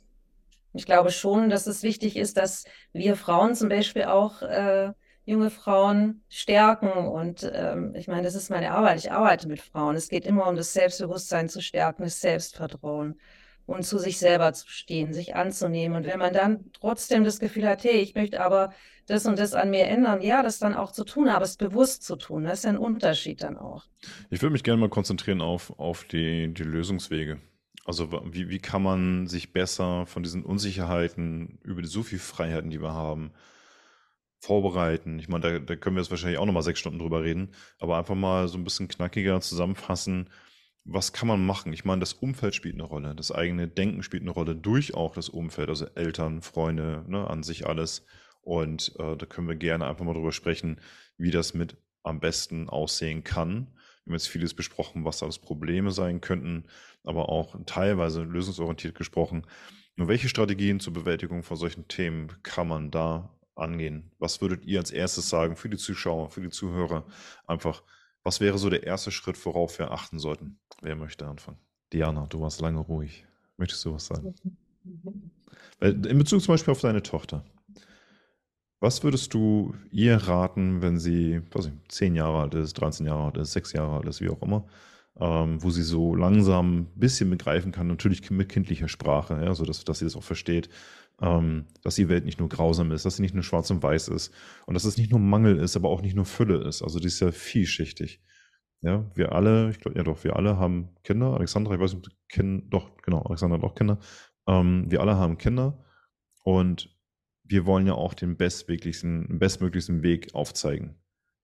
[0.74, 4.92] Ich glaube schon, dass es wichtig ist, dass wir Frauen zum Beispiel auch äh,
[5.26, 6.90] junge Frauen stärken.
[6.90, 8.98] Und ähm, ich meine, das ist meine Arbeit.
[8.98, 9.96] Ich arbeite mit Frauen.
[9.96, 13.20] Es geht immer um das Selbstbewusstsein zu stärken, das Selbstvertrauen
[13.68, 15.98] und zu sich selber zu stehen, sich anzunehmen.
[15.98, 18.74] Und wenn man dann trotzdem das Gefühl hat, hey, ich möchte aber
[19.08, 22.04] das und das an mir ändern, ja, das dann auch zu tun, aber es bewusst
[22.04, 23.86] zu tun, das ist ein Unterschied dann auch.
[24.30, 27.40] Ich würde mich gerne mal konzentrieren auf, auf die, die Lösungswege.
[27.86, 32.72] Also wie, wie kann man sich besser von diesen Unsicherheiten über die so viel Freiheiten,
[32.72, 33.32] die wir haben,
[34.40, 35.20] vorbereiten?
[35.20, 37.98] Ich meine, da, da können wir jetzt wahrscheinlich auch nochmal sechs Stunden drüber reden, aber
[37.98, 40.30] einfach mal so ein bisschen knackiger zusammenfassen,
[40.86, 41.74] was kann man machen?
[41.74, 45.16] Ich meine, das Umfeld spielt eine Rolle, das eigene Denken spielt eine Rolle durch auch
[45.16, 48.06] das Umfeld, also Eltern, Freunde, ne, an sich alles.
[48.46, 50.80] Und äh, da können wir gerne einfach mal drüber sprechen,
[51.18, 53.74] wie das mit am besten aussehen kann.
[54.06, 56.66] Wir haben jetzt vieles besprochen, was alles Probleme sein könnten,
[57.04, 59.48] aber auch teilweise lösungsorientiert gesprochen.
[59.96, 64.12] Nur welche Strategien zur Bewältigung von solchen Themen kann man da angehen?
[64.20, 67.08] Was würdet ihr als erstes sagen für die Zuschauer, für die Zuhörer?
[67.48, 67.82] Einfach,
[68.24, 70.60] was wäre so der erste Schritt, worauf wir achten sollten?
[70.84, 71.58] Wer möchte anfangen?
[71.92, 73.26] Diana, du warst lange ruhig.
[73.58, 74.36] Möchtest du was sagen?
[75.80, 77.44] In Bezug zum Beispiel auf deine Tochter.
[78.86, 83.24] Was würdest du ihr raten, wenn sie, weiß ich, 10 Jahre alt ist, 13 Jahre
[83.24, 84.68] alt ist, 6 Jahre alt ist, wie auch immer,
[85.20, 89.66] ähm, wo sie so langsam ein bisschen begreifen kann, natürlich mit kindlicher Sprache, ja, so
[89.66, 90.70] dass, dass sie das auch versteht,
[91.20, 94.10] ähm, dass die Welt nicht nur grausam ist, dass sie nicht nur schwarz und weiß
[94.10, 94.32] ist
[94.68, 96.84] und dass es nicht nur Mangel ist, aber auch nicht nur Fülle ist.
[96.84, 98.22] Also die ist ja vielschichtig.
[98.82, 101.34] Ja, wir alle, ich glaube, ja doch, wir alle haben Kinder.
[101.34, 103.98] Alexandra, ich weiß nicht, ob doch, genau, Alexandra hat auch Kinder.
[104.48, 105.84] Ähm, wir alle haben Kinder
[106.44, 106.95] und
[107.46, 110.96] wir wollen ja auch den bestmöglichsten, bestmöglichsten Weg aufzeigen.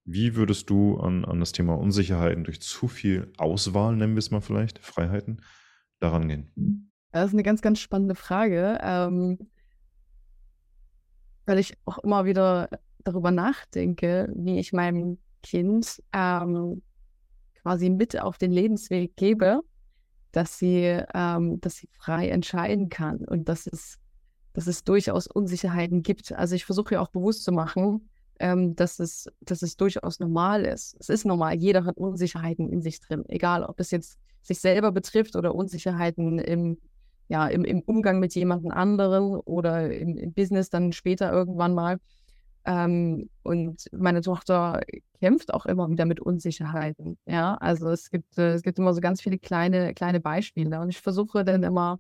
[0.04, 4.32] Wie würdest du an, an das Thema Unsicherheiten durch zu viel Auswahl, nennen wir es
[4.32, 5.42] mal vielleicht, Freiheiten,
[6.00, 6.92] daran gehen?
[7.12, 9.38] Das ist eine ganz, ganz spannende Frage, ähm,
[11.46, 12.70] weil ich auch immer wieder
[13.04, 16.82] darüber nachdenke, wie ich meinem Kind ähm,
[17.62, 19.62] quasi mit auf den Lebensweg gebe,
[20.32, 24.00] dass sie, ähm, dass sie frei entscheiden kann und dass es,
[24.54, 26.32] dass es durchaus Unsicherheiten gibt.
[26.34, 28.10] Also ich versuche ja auch bewusst zu machen,
[28.40, 30.96] ähm, dass, es, dass es durchaus normal ist.
[31.00, 34.92] Es ist normal, jeder hat Unsicherheiten in sich drin, egal ob es jetzt sich selber
[34.92, 36.78] betrifft oder Unsicherheiten im,
[37.28, 42.00] ja, im, im Umgang mit jemandem anderen oder im, im Business dann später irgendwann mal.
[42.66, 44.82] Ähm, und meine Tochter
[45.20, 47.18] kämpft auch immer wieder mit Unsicherheiten.
[47.26, 50.80] Ja, also es gibt, äh, es gibt immer so ganz viele kleine, kleine Beispiele.
[50.80, 52.00] Und ich versuche dann immer,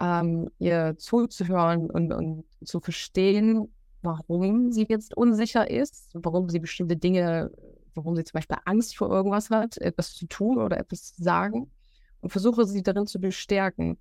[0.00, 3.68] ähm, ihr zuzuhören und, und zu verstehen,
[4.02, 7.50] warum sie jetzt unsicher ist, warum sie bestimmte Dinge,
[7.94, 11.70] warum sie zum Beispiel Angst vor irgendwas hat, etwas zu tun oder etwas zu sagen.
[12.20, 13.98] Und versuche sie darin zu bestärken.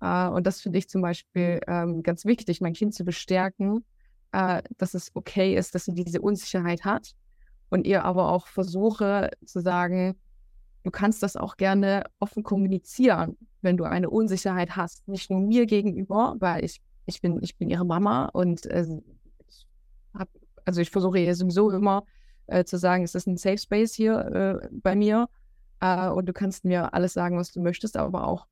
[0.00, 3.84] Äh, und das finde ich zum Beispiel ähm, ganz wichtig, mein Kind zu bestärken,
[4.32, 7.12] äh, dass es okay ist, dass sie diese Unsicherheit hat
[7.70, 10.16] und ihr aber auch versuche zu sagen,
[10.82, 15.06] du kannst das auch gerne offen kommunizieren, wenn du eine Unsicherheit hast.
[15.08, 18.86] Nicht nur mir gegenüber, weil ich, ich, bin, ich bin ihre Mama und äh,
[19.48, 19.66] ich
[20.14, 20.28] hab,
[20.64, 22.04] also ich versuche ihr sowieso immer
[22.46, 25.28] äh, zu sagen, es ist ein Safe Space hier äh, bei mir.
[25.80, 28.46] Äh, und du kannst mir alles sagen, was du möchtest, aber auch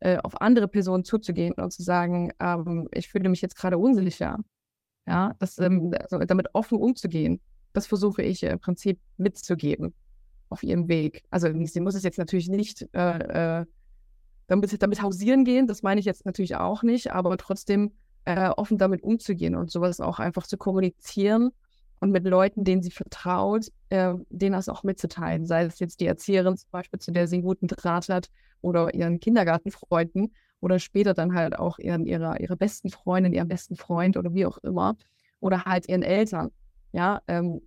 [0.00, 4.38] äh, auf andere Personen zuzugehen und zu sagen, ähm, ich fühle mich jetzt gerade unsicher.
[5.06, 7.40] Ja, das, ähm, also damit offen umzugehen,
[7.72, 9.94] das versuche ich äh, im Prinzip mitzugeben
[10.50, 11.24] auf ihrem Weg.
[11.30, 13.66] Also sie muss es jetzt natürlich nicht äh, äh,
[14.46, 17.92] damit, damit hausieren gehen, das meine ich jetzt natürlich auch nicht, aber trotzdem
[18.24, 21.50] äh, offen damit umzugehen und sowas auch einfach zu kommunizieren
[22.00, 25.46] und mit Leuten, denen sie vertraut, äh, denen das auch mitzuteilen.
[25.46, 28.28] Sei es jetzt die Erzieherin zum Beispiel, zu der sie einen guten Draht hat,
[28.62, 33.76] oder ihren Kindergartenfreunden oder später dann halt auch ihren, ihrer, ihrer besten Freundin, ihrem besten
[33.76, 34.96] Freund oder wie auch immer
[35.40, 36.50] oder halt ihren Eltern.
[36.92, 37.62] Ja, ähm,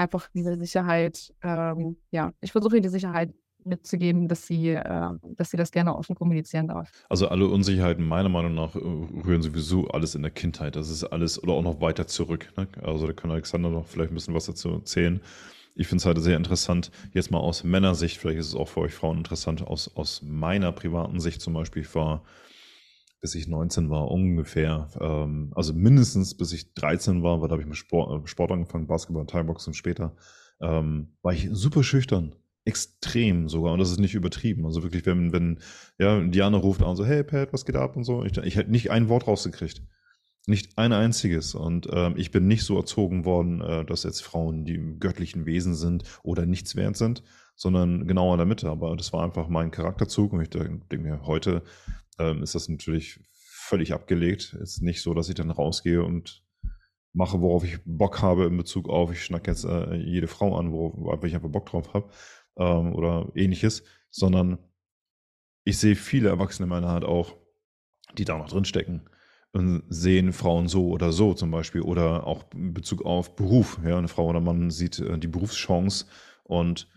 [0.00, 3.32] einfach diese Sicherheit, ähm, ja, ich versuche ihr die Sicherheit
[3.64, 6.90] mitzugeben, dass sie, äh, dass sie das gerne offen kommunizieren darf.
[7.08, 10.76] Also alle Unsicherheiten meiner Meinung nach äh, rühren sowieso alles in der Kindheit.
[10.76, 12.52] Das ist alles oder auch noch weiter zurück.
[12.56, 12.66] Ne?
[12.82, 15.20] Also da kann Alexander noch vielleicht ein bisschen was dazu erzählen
[15.74, 18.80] ich finde es halt sehr interessant, jetzt mal aus Männersicht, vielleicht ist es auch für
[18.80, 22.22] euch Frauen interessant, aus, aus meiner privaten Sicht zum Beispiel, ich war,
[23.20, 27.62] bis ich 19 war, ungefähr, ähm, also mindestens bis ich 13 war, weil da habe
[27.62, 30.16] ich mit Sport, äh, Sport angefangen, Basketball, Thai-Boxen später,
[30.60, 32.34] ähm, war ich super schüchtern.
[32.64, 34.66] Extrem sogar, und das ist nicht übertrieben.
[34.66, 35.60] Also wirklich, wenn, wenn,
[35.98, 38.70] ja, Diana ruft an, so, hey Pat, was geht ab und so, ich, ich hätte
[38.70, 39.82] nicht ein Wort rausgekriegt.
[40.46, 41.54] Nicht ein einziges.
[41.54, 45.74] Und ähm, ich bin nicht so erzogen worden, äh, dass jetzt Frauen die göttlichen Wesen
[45.74, 47.22] sind oder nichts wert sind,
[47.56, 48.68] sondern genau in der Mitte.
[48.70, 50.32] Aber das war einfach mein Charakterzug.
[50.32, 51.62] Und ich denke mir, heute
[52.18, 54.56] ähm, ist das natürlich völlig abgelegt.
[54.60, 56.44] Ist nicht so, dass ich dann rausgehe und
[57.12, 60.72] mache, worauf ich Bock habe in Bezug auf, ich schnack jetzt äh, jede Frau an,
[60.72, 62.10] worauf ich einfach Bock drauf habe
[62.56, 64.58] ähm, oder ähnliches, sondern
[65.64, 67.36] ich sehe viele Erwachsene in meiner Hand auch,
[68.16, 69.08] die da noch drin stecken
[69.52, 73.80] sehen Frauen so oder so zum Beispiel oder auch in Bezug auf Beruf.
[73.84, 76.06] Ja, eine Frau oder Mann sieht äh, die Berufschance
[76.44, 76.88] und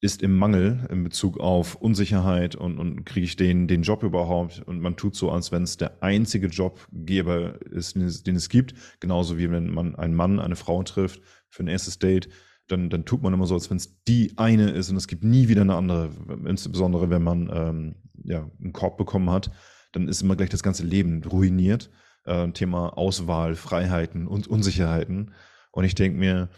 [0.00, 4.62] ist im Mangel in Bezug auf Unsicherheit und, und kriege ich den, den Job überhaupt
[4.64, 8.48] und man tut so, als wenn es der einzige Jobgeber ist, den es, den es
[8.48, 8.74] gibt.
[9.00, 12.28] Genauso wie wenn man einen Mann, eine Frau trifft für ein erstes Date,
[12.68, 15.24] dann, dann tut man immer so, als wenn es die eine ist und es gibt
[15.24, 16.10] nie wieder eine andere,
[16.46, 19.50] insbesondere wenn man ähm, ja, einen Korb bekommen hat
[19.92, 21.90] dann ist immer gleich das ganze Leben ruiniert.
[22.24, 25.32] Äh, Thema Auswahl, Freiheiten und Unsicherheiten.
[25.72, 26.50] Und ich denke mir,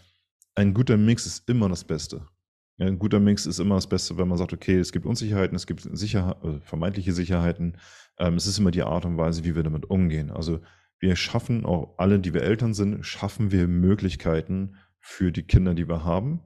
[0.55, 2.27] ein guter Mix ist immer das Beste.
[2.81, 5.55] Ja, ein guter Mix ist immer das Beste, wenn man sagt, okay, es gibt Unsicherheiten,
[5.55, 7.77] es gibt Sicherheit, äh, vermeintliche Sicherheiten.
[8.17, 10.31] Ähm, es ist immer die Art und Weise, wie wir damit umgehen.
[10.31, 10.61] Also
[10.97, 15.87] wir schaffen, auch alle, die wir Eltern sind, schaffen wir Möglichkeiten für die Kinder, die
[15.87, 16.41] wir haben.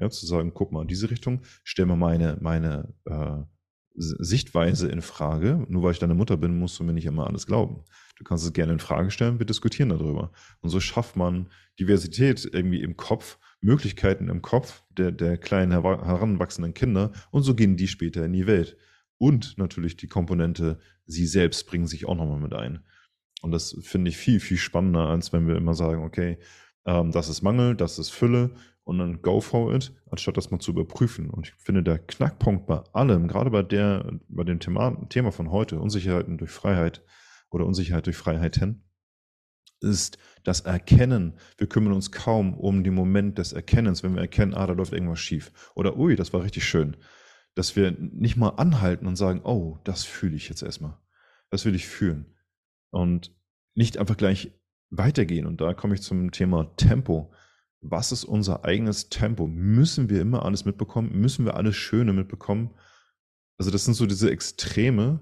[0.00, 3.42] Ja, zu sagen, guck mal, in diese Richtung, stell mal meine, meine äh,
[3.94, 5.66] Sichtweise in Frage.
[5.68, 7.84] Nur weil ich deine Mutter bin, musst du mir nicht immer alles glauben.
[8.16, 10.32] Du kannst es gerne in Frage stellen, wir diskutieren darüber.
[10.62, 11.48] Und so schafft man
[11.78, 17.76] Diversität irgendwie im Kopf, Möglichkeiten im Kopf der, der kleinen heranwachsenden Kinder und so gehen
[17.76, 18.76] die später in die Welt.
[19.18, 22.84] Und natürlich die Komponente, sie selbst bringen sich auch nochmal mit ein.
[23.42, 26.38] Und das finde ich viel, viel spannender, als wenn wir immer sagen, okay,
[26.84, 28.54] ähm, das ist Mangel, das ist Fülle
[28.84, 31.28] und dann go for it, anstatt das mal zu überprüfen.
[31.30, 35.50] Und ich finde, der Knackpunkt bei allem, gerade bei der, bei dem Thema, Thema von
[35.50, 37.02] heute, Unsicherheiten durch Freiheit
[37.50, 38.85] oder Unsicherheit durch Freiheiten,
[39.86, 41.34] ist das Erkennen.
[41.56, 44.92] Wir kümmern uns kaum um den Moment des Erkennens, wenn wir erkennen, ah, da läuft
[44.92, 45.52] irgendwas schief.
[45.74, 46.96] Oder, ui, das war richtig schön.
[47.54, 50.98] Dass wir nicht mal anhalten und sagen, oh, das fühle ich jetzt erstmal.
[51.50, 52.34] Das will ich fühlen.
[52.90, 53.34] Und
[53.74, 54.52] nicht einfach gleich
[54.90, 55.46] weitergehen.
[55.46, 57.32] Und da komme ich zum Thema Tempo.
[57.80, 59.46] Was ist unser eigenes Tempo?
[59.46, 61.18] Müssen wir immer alles mitbekommen?
[61.18, 62.74] Müssen wir alles Schöne mitbekommen?
[63.58, 65.20] Also das sind so diese Extreme.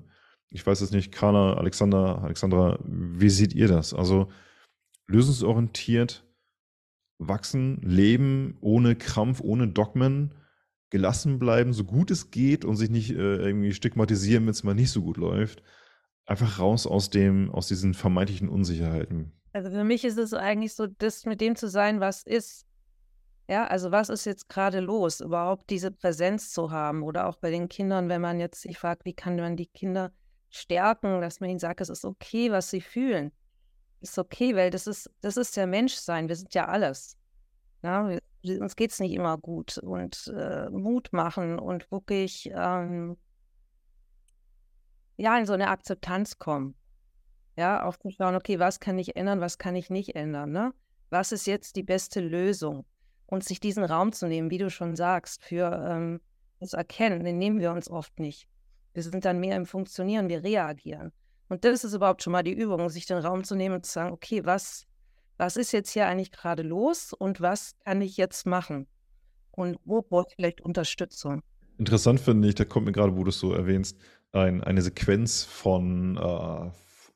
[0.51, 3.93] Ich weiß jetzt nicht, Carla, Alexander, Alexandra, wie seht ihr das?
[3.93, 4.31] Also
[5.06, 6.24] lösungsorientiert
[7.18, 10.35] wachsen, leben, ohne Krampf, ohne Dogmen,
[10.90, 14.74] gelassen bleiben, so gut es geht und sich nicht äh, irgendwie stigmatisieren, wenn es mal
[14.74, 15.62] nicht so gut läuft.
[16.26, 19.32] Einfach raus aus dem, aus diesen vermeintlichen Unsicherheiten.
[19.52, 22.66] Also für mich ist es eigentlich so, das mit dem zu sein, was ist.
[23.48, 25.20] Ja, also was ist jetzt gerade los?
[25.20, 29.05] Überhaupt diese Präsenz zu haben oder auch bei den Kindern, wenn man jetzt sich fragt,
[29.05, 30.12] wie kann man die Kinder
[30.48, 33.32] stärken, dass man ihnen sagt, es ist okay, was sie fühlen
[34.05, 36.28] ist okay, weil das ist, das ist ja Menschsein.
[36.28, 37.16] Wir sind ja alles.
[37.82, 39.78] Ja, wir, uns geht es nicht immer gut.
[39.78, 43.16] Und äh, Mut machen und wirklich ähm,
[45.16, 46.74] ja, in so eine Akzeptanz kommen.
[47.56, 50.74] Ja, auch zu schauen, okay, was kann ich ändern, was kann ich nicht ändern, ne?
[51.10, 52.85] Was ist jetzt die beste Lösung?
[53.26, 56.20] Und sich diesen Raum zu nehmen, wie du schon sagst, für ähm,
[56.60, 58.48] das Erkennen, den nehmen wir uns oft nicht.
[58.93, 61.12] Wir sind dann mehr im Funktionieren, wir reagieren.
[61.48, 63.92] Und das ist überhaupt schon mal die Übung, sich den Raum zu nehmen und zu
[63.92, 64.86] sagen, okay, was,
[65.36, 68.86] was ist jetzt hier eigentlich gerade los und was kann ich jetzt machen?
[69.50, 71.42] Und wo brauche ich vielleicht Unterstützung?
[71.78, 73.98] Interessant finde ich, da kommt mir gerade, wo du es so erwähnst,
[74.32, 76.70] ein, eine Sequenz von, äh,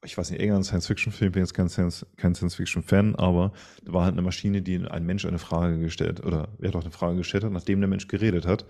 [0.04, 3.52] ich weiß nicht, irgendein Science-Fiction-Film, bin jetzt kein, Science, kein Science-Fiction-Fan, aber
[3.84, 6.82] da war halt eine Maschine, die ein Mensch eine Frage gestellt, oder er hat auch
[6.82, 8.66] eine Frage gestellt hat, nachdem der Mensch geredet hat.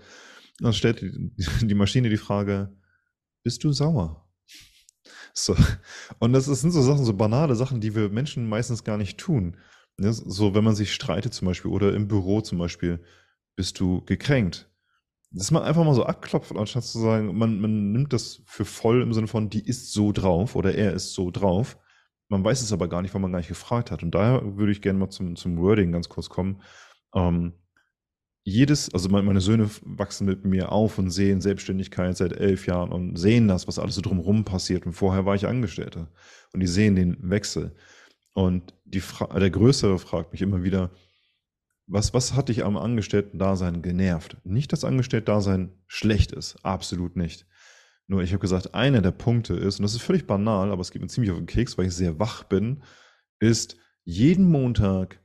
[0.59, 1.31] Dann stellt die,
[1.67, 2.75] die Maschine die Frage,
[3.43, 4.28] bist du sauer?
[5.45, 5.55] So.
[6.19, 9.57] Und das, sind so Sachen, so banale Sachen, die wir Menschen meistens gar nicht tun.
[9.97, 10.13] Ne?
[10.13, 13.03] So, wenn man sich streitet zum Beispiel oder im Büro zum Beispiel,
[13.55, 14.69] bist du gekränkt.
[15.31, 19.01] Dass man einfach mal so abklopft, anstatt zu sagen, man, man nimmt das für voll
[19.01, 21.77] im Sinne von, die ist so drauf oder er ist so drauf.
[22.29, 24.01] Man weiß es aber gar nicht, weil man gar nicht gefragt hat.
[24.01, 26.61] Und daher würde ich gerne mal zum, zum Wording ganz kurz kommen.
[27.13, 27.53] Ähm,
[28.49, 33.15] jedes, also meine Söhne wachsen mit mir auf und sehen Selbstständigkeit seit elf Jahren und
[33.17, 34.85] sehen das, was alles so drumherum passiert.
[34.85, 36.07] Und vorher war ich Angestellter.
[36.53, 37.75] Und die sehen den Wechsel.
[38.33, 39.01] Und die
[39.35, 40.91] der Größere fragt mich immer wieder,
[41.87, 44.37] was, was hat dich am Angestellten-Dasein genervt?
[44.43, 47.47] Nicht, dass Angestellten-Dasein schlecht ist, absolut nicht.
[48.07, 50.91] Nur ich habe gesagt, einer der Punkte ist, und das ist völlig banal, aber es
[50.91, 52.83] geht mir ziemlich auf den Keks, weil ich sehr wach bin,
[53.39, 55.19] ist jeden Montag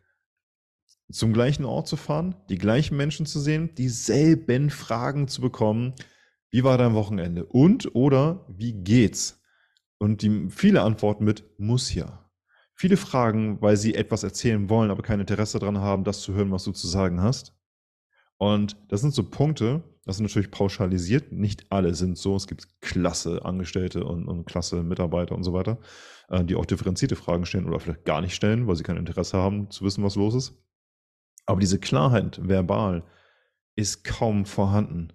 [1.11, 5.95] zum gleichen Ort zu fahren, die gleichen Menschen zu sehen, dieselben Fragen zu bekommen.
[6.51, 7.45] Wie war dein Wochenende?
[7.45, 9.43] Und oder wie geht's?
[9.99, 12.31] Und die viele Antworten mit muss ja.
[12.75, 16.51] Viele Fragen, weil sie etwas erzählen wollen, aber kein Interesse daran haben, das zu hören,
[16.51, 17.55] was du zu sagen hast.
[18.37, 21.33] Und das sind so Punkte, das ist natürlich pauschalisiert.
[21.33, 22.37] Nicht alle sind so.
[22.37, 25.79] Es gibt klasse Angestellte und, und klasse Mitarbeiter und so weiter,
[26.29, 29.39] äh, die auch differenzierte Fragen stellen oder vielleicht gar nicht stellen, weil sie kein Interesse
[29.39, 30.55] haben zu wissen, was los ist.
[31.47, 33.05] Aber diese Klarheit verbal
[33.77, 35.13] ist kaum vorhanden.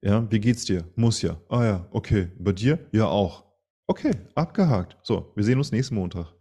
[0.00, 0.84] Ja, wie geht's dir?
[0.96, 1.36] Muss ja.
[1.48, 2.28] Ah ja, okay.
[2.38, 2.78] Bei dir?
[2.92, 3.44] Ja auch.
[3.86, 4.96] Okay, abgehakt.
[5.02, 6.34] So, wir sehen uns nächsten Montag.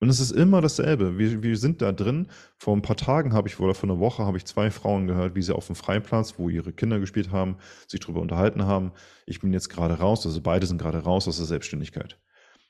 [0.00, 1.16] Und es ist immer dasselbe.
[1.16, 2.26] Wir, wir sind da drin.
[2.58, 5.36] Vor ein paar Tagen habe ich, oder vor einer Woche habe ich zwei Frauen gehört,
[5.36, 7.56] wie sie auf dem Freiplatz, wo ihre Kinder gespielt haben,
[7.86, 8.90] sich darüber unterhalten haben.
[9.26, 12.18] Ich bin jetzt gerade raus, also beide sind gerade raus aus der Selbstständigkeit.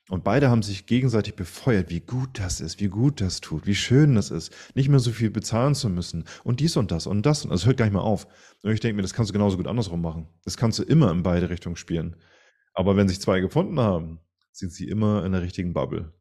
[0.09, 3.75] Und beide haben sich gegenseitig befeuert, wie gut das ist, wie gut das tut, wie
[3.75, 7.25] schön das ist, nicht mehr so viel bezahlen zu müssen und dies und das und
[7.25, 7.45] das.
[7.45, 8.27] Und das hört gar nicht mehr auf.
[8.63, 10.27] Und ich denke mir, das kannst du genauso gut andersrum machen.
[10.43, 12.17] Das kannst du immer in beide Richtungen spielen.
[12.73, 14.19] Aber wenn sich zwei gefunden haben,
[14.51, 16.13] sind sie immer in der richtigen Bubble.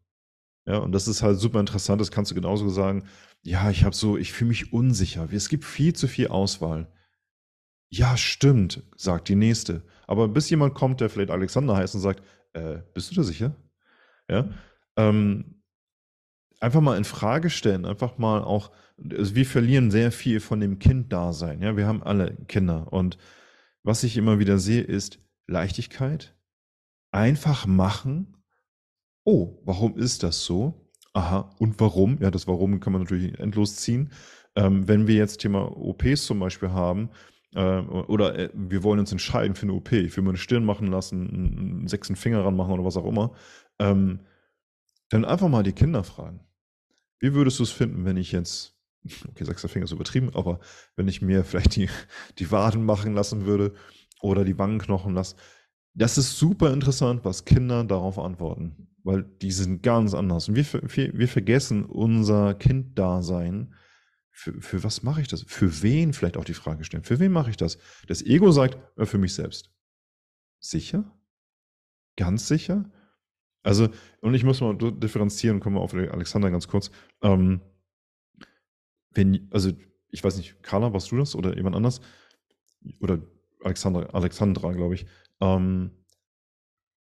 [0.64, 2.00] Ja, und das ist halt super interessant.
[2.00, 3.04] Das kannst du genauso sagen.
[3.42, 5.28] Ja, ich habe so, ich fühle mich unsicher.
[5.32, 6.92] Es gibt viel zu viel Auswahl.
[7.88, 9.82] Ja, stimmt, sagt die nächste.
[10.06, 12.22] Aber bis jemand kommt, der vielleicht Alexander heißt und sagt,
[12.52, 13.56] äh, bist du da sicher?
[14.32, 14.48] Ja.
[14.96, 15.62] Ähm,
[16.60, 18.70] einfach mal in Frage stellen, einfach mal auch,
[19.10, 21.60] also wir verlieren sehr viel von dem Kinddasein.
[21.60, 22.92] Ja, wir haben alle Kinder.
[22.92, 23.18] Und
[23.82, 26.34] was ich immer wieder sehe, ist Leichtigkeit.
[27.10, 28.36] Einfach machen.
[29.24, 30.88] Oh, warum ist das so?
[31.14, 32.18] Aha, und warum?
[32.20, 34.12] Ja, das Warum kann man natürlich endlos ziehen.
[34.56, 37.10] Ähm, wenn wir jetzt Thema OPs zum Beispiel haben,
[37.54, 40.64] äh, oder äh, wir wollen uns entscheiden für eine OP, ich will mir eine Stirn
[40.64, 43.32] machen lassen, einen sechsten Finger ranmachen oder was auch immer,
[43.82, 44.20] ähm,
[45.08, 46.40] dann einfach mal die Kinder fragen.
[47.18, 48.76] Wie würdest du es finden, wenn ich jetzt,
[49.28, 50.60] okay, sechster Finger ist übertrieben, aber
[50.96, 51.88] wenn ich mir vielleicht die,
[52.38, 53.74] die Waden machen lassen würde
[54.20, 55.36] oder die Wangenknochen lasse?
[55.94, 60.48] Das ist super interessant, was Kinder darauf antworten, weil die sind ganz anders.
[60.48, 63.74] Und wir, wir, wir vergessen unser Kinddasein.
[64.30, 65.44] Für, für was mache ich das?
[65.46, 67.04] Für wen vielleicht auch die Frage stellen?
[67.04, 67.76] Für wen mache ich das?
[68.06, 69.70] Das Ego sagt, für mich selbst.
[70.60, 71.04] Sicher?
[72.16, 72.90] Ganz sicher?
[73.62, 73.88] Also,
[74.20, 76.90] und ich muss mal differenzieren, kommen wir auf Alexander ganz kurz.
[77.22, 77.60] Ähm,
[79.10, 79.70] wenn, also,
[80.10, 82.00] ich weiß nicht, Carla, warst du das oder jemand anders?
[83.00, 83.20] Oder
[83.62, 85.06] Alexandra, Alexandra, glaube ich.
[85.40, 85.92] Ähm,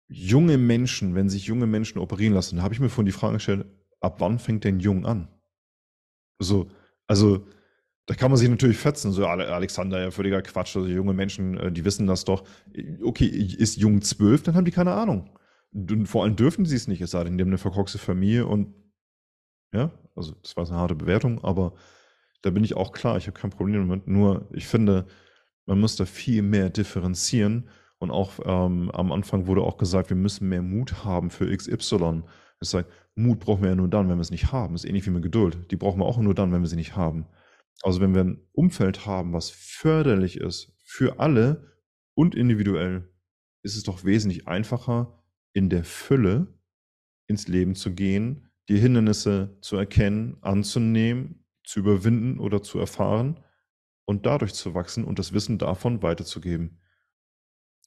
[0.08, 3.66] junge Menschen, wenn sich junge Menschen operieren lassen, habe ich mir vorhin die Frage gestellt,
[4.00, 5.28] ab wann fängt denn jung an?
[6.38, 6.70] So,
[7.06, 7.46] also,
[8.06, 11.70] da kann man sich natürlich fetzen, so Alexander, ja, völliger Quatsch, also junge Menschen, äh,
[11.70, 12.44] die wissen das doch.
[13.02, 15.28] Okay, ist jung zwölf, dann haben die keine Ahnung.
[16.04, 18.74] Vor allem dürfen sie es nicht, es sei denn, die haben eine verkorkste Familie und
[19.72, 21.74] ja, also das war eine harte Bewertung, aber
[22.42, 24.06] da bin ich auch klar, ich habe kein Problem damit.
[24.06, 25.06] Nur ich finde,
[25.66, 27.68] man muss da viel mehr differenzieren
[27.98, 32.22] und auch ähm, am Anfang wurde auch gesagt, wir müssen mehr Mut haben für XY.
[32.60, 34.74] Das heißt, Mut brauchen wir ja nur dann, wenn wir es nicht haben.
[34.74, 35.70] Das ist ähnlich wie mit Geduld.
[35.70, 37.26] Die brauchen wir auch nur dann, wenn wir sie nicht haben.
[37.82, 41.74] Also wenn wir ein Umfeld haben, was förderlich ist für alle
[42.14, 43.08] und individuell,
[43.62, 45.17] ist es doch wesentlich einfacher,
[45.58, 46.46] in der Fülle
[47.26, 53.40] ins Leben zu gehen, die Hindernisse zu erkennen, anzunehmen, zu überwinden oder zu erfahren
[54.04, 56.80] und dadurch zu wachsen und das Wissen davon weiterzugeben.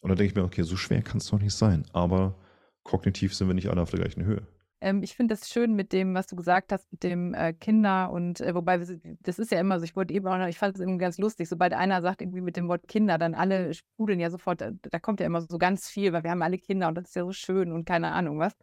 [0.02, 2.38] Und dann denke ich mir, okay, so schwer kann es doch nicht sein, aber
[2.84, 4.46] kognitiv sind wir nicht alle auf der gleichen Höhe.
[4.82, 8.12] Ähm, ich finde das schön mit dem, was du gesagt hast, mit dem äh, Kinder
[8.12, 10.76] und äh, wobei das ist ja immer so, ich wollte eben auch noch, ich fand
[10.76, 14.20] es irgendwie ganz lustig, sobald einer sagt irgendwie mit dem Wort Kinder, dann alle sprudeln
[14.20, 16.88] ja sofort, da, da, kommt ja immer so ganz viel, weil wir haben alle Kinder
[16.88, 18.54] und das ist ja so schön und keine Ahnung was.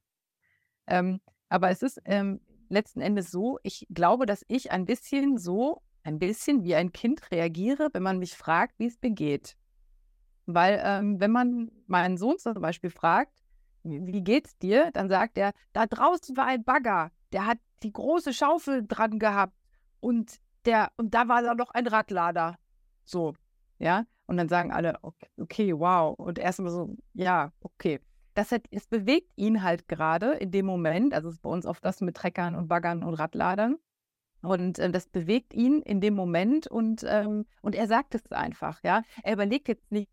[0.89, 5.83] Ähm, aber es ist ähm, letzten Endes so, ich glaube, dass ich ein bisschen so,
[6.03, 9.57] ein bisschen wie ein Kind reagiere, wenn man mich fragt, wie es mir geht.
[10.47, 13.39] Weil ähm, wenn man meinen Sohn zum Beispiel fragt,
[13.91, 14.91] wie geht's dir?
[14.93, 19.55] Dann sagt er, da draußen war ein Bagger, der hat die große Schaufel dran gehabt
[20.01, 22.57] und der, und da war da noch ein Radlader.
[23.05, 23.35] So,
[23.79, 24.05] ja.
[24.27, 26.19] Und dann sagen alle, okay, okay wow.
[26.19, 28.01] Und erstmal so, ja, okay.
[28.35, 31.67] Das hat, es bewegt ihn halt gerade in dem Moment, also es ist bei uns
[31.67, 33.77] oft das mit Treckern und Baggern und Radladern.
[34.43, 38.81] Und äh, das bewegt ihn in dem Moment und, ähm, und er sagt es einfach,
[38.85, 39.03] ja.
[39.23, 40.11] Er überlegt jetzt nicht,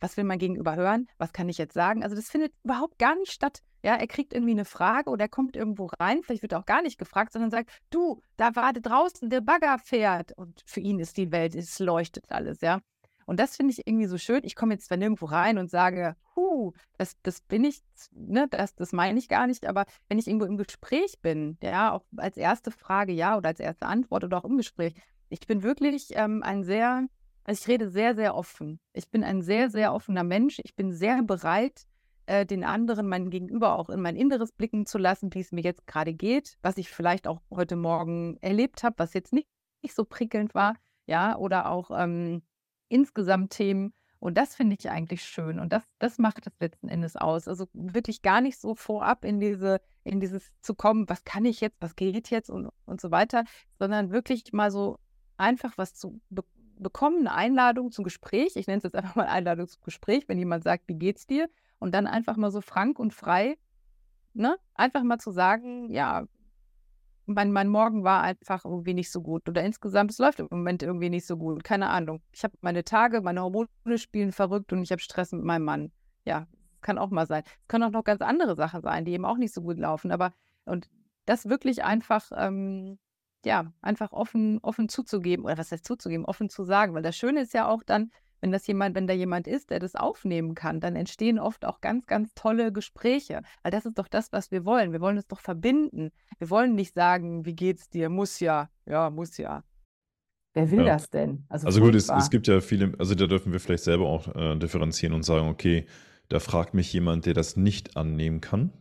[0.00, 2.02] was will mein Gegenüber hören, was kann ich jetzt sagen.
[2.02, 3.62] Also das findet überhaupt gar nicht statt.
[3.82, 6.66] Ja, er kriegt irgendwie eine Frage oder er kommt irgendwo rein, vielleicht wird er auch
[6.66, 10.32] gar nicht gefragt, sondern sagt, du, da war draußen der Bagger fährt.
[10.32, 12.80] Und für ihn ist die Welt, es leuchtet alles, ja.
[13.26, 14.40] Und das finde ich irgendwie so schön.
[14.44, 17.80] Ich komme jetzt zwar nirgendwo rein und sage, huh, das, das bin ich,
[18.12, 21.92] ne, das, das meine ich gar nicht, aber wenn ich irgendwo im Gespräch bin, ja,
[21.92, 24.94] auch als erste Frage ja oder als erste Antwort oder auch im Gespräch,
[25.28, 27.06] ich bin wirklich ähm, ein sehr
[27.44, 28.80] also ich rede sehr, sehr offen.
[28.92, 30.60] Ich bin ein sehr, sehr offener Mensch.
[30.64, 31.86] Ich bin sehr bereit,
[32.26, 35.62] äh, den anderen, mein Gegenüber auch in mein Inneres blicken zu lassen, wie es mir
[35.62, 39.48] jetzt gerade geht, was ich vielleicht auch heute Morgen erlebt habe, was jetzt nicht,
[39.82, 40.74] nicht so prickelnd war,
[41.06, 42.42] ja, oder auch ähm,
[42.88, 43.92] insgesamt Themen.
[44.20, 45.58] Und das finde ich eigentlich schön.
[45.58, 47.46] Und das, das macht es letzten Endes aus.
[47.46, 51.60] Also wirklich gar nicht so vorab in diese, in dieses zu kommen, was kann ich
[51.60, 53.44] jetzt, was geht jetzt und, und so weiter,
[53.78, 54.98] sondern wirklich mal so
[55.36, 56.22] einfach was zu
[56.78, 58.56] bekommen eine Einladung zum Gespräch.
[58.56, 61.48] Ich nenne es jetzt einfach mal Einladung zum Gespräch, wenn jemand sagt, wie geht's dir?
[61.78, 63.58] Und dann einfach mal so frank und frei,
[64.32, 64.56] ne?
[64.74, 66.26] Einfach mal zu sagen, ja,
[67.26, 69.48] mein, mein Morgen war einfach irgendwie nicht so gut.
[69.48, 71.64] Oder insgesamt, es läuft im Moment irgendwie nicht so gut.
[71.64, 72.20] Keine Ahnung.
[72.32, 75.92] Ich habe meine Tage, meine Hormone spielen verrückt und ich habe Stress mit meinem Mann.
[76.24, 76.46] Ja,
[76.80, 77.42] kann auch mal sein.
[77.46, 80.10] Es können auch noch ganz andere Sachen sein, die eben auch nicht so gut laufen.
[80.10, 80.32] Aber
[80.66, 80.88] und
[81.26, 82.98] das wirklich einfach ähm,
[83.44, 86.94] ja, einfach offen, offen zuzugeben, oder was heißt zuzugeben, offen zu sagen.
[86.94, 88.10] Weil das Schöne ist ja auch dann,
[88.40, 91.80] wenn das jemand, wenn da jemand ist, der das aufnehmen kann, dann entstehen oft auch
[91.80, 93.42] ganz, ganz tolle Gespräche.
[93.62, 94.92] Weil das ist doch das, was wir wollen.
[94.92, 96.10] Wir wollen es doch verbinden.
[96.38, 98.08] Wir wollen nicht sagen, wie geht's dir?
[98.10, 98.68] Muss ja.
[98.86, 99.64] Ja, muss ja.
[100.52, 100.94] Wer will ja.
[100.94, 101.44] das denn?
[101.48, 104.34] Also, also gut, es, es, gibt ja viele, also da dürfen wir vielleicht selber auch
[104.36, 105.86] äh, differenzieren und sagen, okay,
[106.28, 108.72] da fragt mich jemand, der das nicht annehmen kann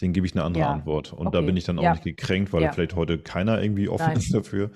[0.00, 0.70] den gebe ich eine andere ja.
[0.70, 1.12] Antwort.
[1.12, 1.36] Und okay.
[1.36, 1.92] da bin ich dann auch ja.
[1.92, 2.72] nicht gekränkt, weil ja.
[2.72, 4.16] vielleicht heute keiner irgendwie offen Nein.
[4.16, 4.70] ist dafür.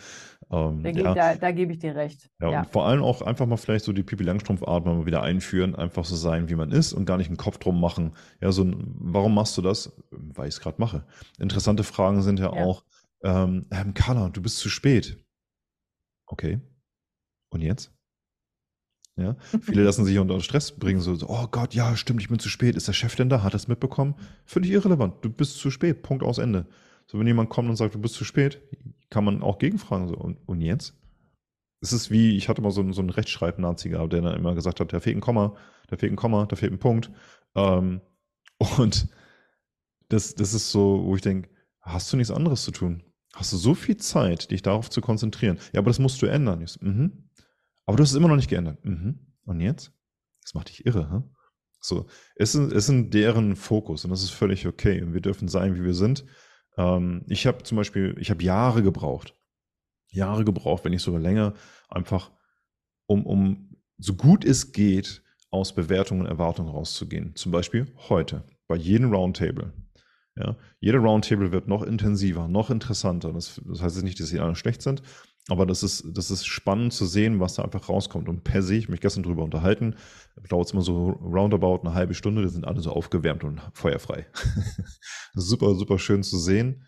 [0.50, 2.28] Ähm, da, da, da, gebe ich dir recht.
[2.40, 5.74] Ja, und vor allem auch einfach mal vielleicht so die Pipi Langstrumpf-Art mal wieder einführen,
[5.74, 8.12] einfach so sein, wie man ist und gar nicht einen Kopf drum machen.
[8.40, 9.96] Ja, so ein, warum machst du das?
[10.10, 11.06] Weil ich es gerade mache.
[11.38, 12.84] Interessante Fragen sind ja, auch,
[13.22, 15.24] ähm, Carla, du bist zu spät.
[16.26, 16.60] Okay.
[17.50, 17.92] Und jetzt?
[19.16, 19.36] Ja?
[19.60, 22.48] Viele lassen sich unter Stress bringen, so, so, oh Gott, ja, stimmt, ich bin zu
[22.48, 22.76] spät.
[22.76, 23.42] Ist der Chef denn da?
[23.42, 24.14] Hat er es mitbekommen?
[24.44, 25.16] Völlig irrelevant.
[25.22, 26.02] Du bist zu spät.
[26.02, 26.66] Punkt aus Ende.
[27.06, 28.60] So, wenn jemand kommt und sagt, du bist zu spät,
[29.10, 30.08] kann man auch gegenfragen.
[30.08, 30.94] So, und, und jetzt?
[31.80, 34.80] Es ist wie, ich hatte mal so, so einen Rechtschreib-Nazi gehabt, der dann immer gesagt
[34.80, 35.56] hat, da fehlt ein Komma,
[35.88, 37.10] da fehlt ein Komma, da fehlt ein Punkt.
[37.54, 38.00] Ähm,
[38.78, 39.08] und
[40.08, 43.02] das, das ist so, wo ich denke, hast du nichts anderes zu tun?
[43.34, 45.58] Hast du so viel Zeit, dich darauf zu konzentrieren?
[45.72, 46.64] Ja, aber das musst du ändern.
[46.66, 47.21] So, mhm.
[47.86, 48.84] Aber du hast es immer noch nicht geändert.
[48.84, 49.18] Mhm.
[49.44, 49.92] Und jetzt?
[50.42, 51.22] Das macht dich irre, hä?
[51.80, 52.06] So,
[52.36, 55.02] es ist, es ist deren Fokus und das ist völlig okay.
[55.02, 56.24] Und wir dürfen sein, wie wir sind.
[56.76, 59.34] Ähm, ich habe zum Beispiel, ich habe Jahre gebraucht.
[60.08, 61.54] Jahre gebraucht, wenn nicht sogar länger,
[61.88, 62.30] einfach
[63.06, 67.34] um, um so gut es geht, aus Bewertungen und Erwartungen rauszugehen.
[67.34, 69.72] Zum Beispiel heute, bei jedem Roundtable.
[70.34, 73.32] Ja, jeder Roundtable wird noch intensiver, noch interessanter.
[73.32, 75.02] Das, das heißt nicht, dass sie alle schlecht sind,
[75.48, 78.28] aber das ist, das ist spannend zu sehen, was da einfach rauskommt.
[78.28, 79.96] Und per se, ich mich gestern drüber unterhalten,
[80.48, 84.26] dauert es immer so roundabout eine halbe Stunde, die sind alle so aufgewärmt und feuerfrei.
[85.34, 86.86] super, super schön zu sehen.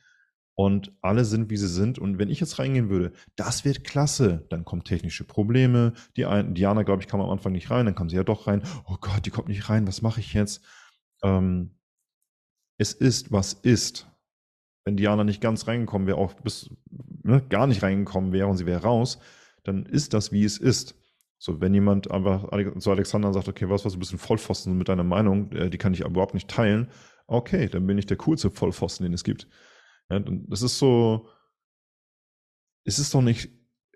[0.57, 1.99] Und alle sind, wie sie sind.
[1.99, 4.47] Und wenn ich jetzt reingehen würde, das wird klasse.
[4.51, 5.95] Dann kommen technische Probleme.
[6.17, 7.87] Die ein, Diana, glaube ich, kam am Anfang nicht rein.
[7.87, 8.63] Dann kam sie ja doch rein.
[8.87, 9.89] Oh Gott, die kommt nicht rein.
[9.89, 10.63] Was mache ich jetzt?
[11.25, 11.75] Ähm,
[12.79, 14.09] es ist, was ist.
[14.85, 16.71] Wenn Diana nicht ganz reingekommen wäre, auch bis
[17.25, 19.19] ne, gar nicht reingekommen wäre und sie wäre raus,
[19.65, 20.95] dann ist das, wie es ist.
[21.39, 22.49] So, wenn jemand einfach
[22.79, 25.79] zu Alexander sagt, okay, was, was du bist ein Vollpfosten mit deiner Meinung, äh, die
[25.79, 26.89] kann ich überhaupt nicht teilen,
[27.27, 29.49] okay, dann bin ich der coolste Vollpfosten, den es gibt.
[30.11, 31.29] Ja, das ist so,
[32.85, 33.51] es ist doch nicht,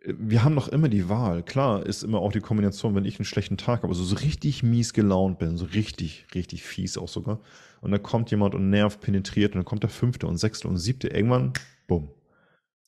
[0.04, 1.42] wir haben doch immer die Wahl.
[1.42, 4.62] Klar ist immer auch die Kombination, wenn ich einen schlechten Tag habe, also so richtig
[4.62, 7.40] mies gelaunt bin, so richtig, richtig fies auch sogar.
[7.80, 10.78] Und dann kommt jemand und nervt, penetriert und dann kommt der fünfte und sechste und
[10.78, 11.08] siebte.
[11.08, 11.52] Irgendwann,
[11.86, 12.10] bumm,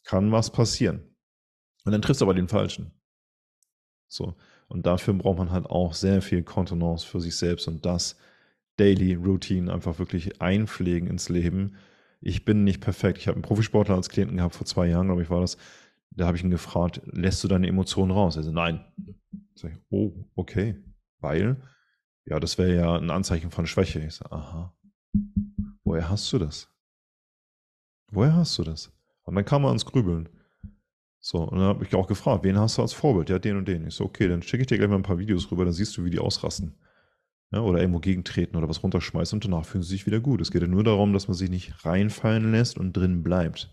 [0.05, 1.17] kann was passieren.
[1.85, 2.93] Und dann triffst du aber den Falschen.
[4.09, 4.35] So.
[4.69, 8.17] Und dafür braucht man halt auch sehr viel Kontenance für sich selbst und das
[8.77, 11.77] Daily Routine einfach wirklich einpflegen ins Leben.
[12.21, 13.19] Ich bin nicht perfekt.
[13.19, 15.57] Ich habe einen Profisportler als Klienten gehabt vor zwei Jahren, glaube ich, war das
[16.11, 18.37] da habe ich ihn gefragt, lässt du deine Emotionen raus?
[18.37, 18.85] Er sagt, nein.
[19.55, 20.77] Sag ich, oh, okay.
[21.21, 21.63] Weil,
[22.25, 24.01] ja, das wäre ja ein Anzeichen von Schwäche.
[24.01, 24.75] Ich sage, aha.
[25.85, 26.69] Woher hast du das?
[28.11, 28.93] Woher hast du das?
[29.31, 30.29] Und dann kam er ans Grübeln.
[31.21, 33.31] So, und dann habe ich auch gefragt, wen hast du als Vorbild?
[33.31, 33.87] Ja, den und den.
[33.87, 35.97] Ich so, okay, dann schicke ich dir gleich mal ein paar Videos rüber, dann siehst
[35.97, 36.75] du, wie die ausrasten.
[37.53, 40.41] Ja, oder irgendwo gegentreten oder was runterschmeißen und danach fühlen sie sich wieder gut.
[40.41, 43.73] Es geht ja nur darum, dass man sich nicht reinfallen lässt und drin bleibt.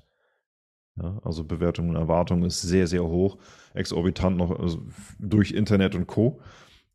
[1.02, 3.40] Ja, also Bewertung und Erwartung ist sehr, sehr hoch,
[3.74, 4.86] exorbitant noch also
[5.18, 6.40] durch Internet und Co.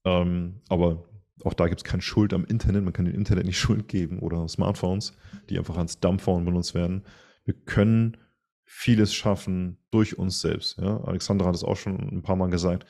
[0.05, 1.03] Ähm, aber
[1.43, 2.85] auch da gibt es keine Schuld am Internet.
[2.85, 5.17] Man kann dem Internet nicht Schuld geben oder Smartphones,
[5.51, 7.03] die einfach als Dumbphone benutzt werden.
[7.45, 8.17] Wir können
[8.75, 10.79] vieles schaffen durch uns selbst.
[10.79, 11.05] Ja?
[11.05, 12.87] Alexandra hat es auch schon ein paar Mal gesagt.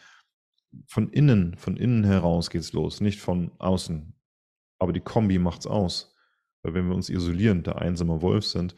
[0.87, 4.15] Von innen, von innen heraus geht es los, nicht von außen.
[4.79, 6.15] Aber die Kombi macht es aus.
[6.63, 8.77] Weil wenn wir uns isolieren, der einsame Wolf sind,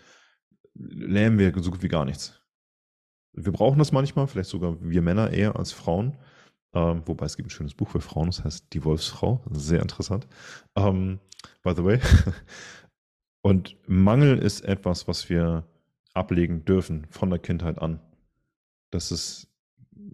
[0.74, 2.40] lernen wir so gut wie gar nichts.
[3.32, 6.16] Wir brauchen das manchmal, vielleicht sogar wir Männer eher als Frauen.
[6.72, 9.44] Ähm, wobei es gibt ein schönes Buch für Frauen, das heißt Die Wolfsfrau.
[9.51, 10.26] Sehr interessant.
[10.74, 11.20] Ähm,
[11.62, 12.01] by the way.
[13.43, 15.64] Und Mangel ist etwas, was wir
[16.14, 18.00] ablegen dürfen von der Kindheit an.
[18.90, 19.48] Das ist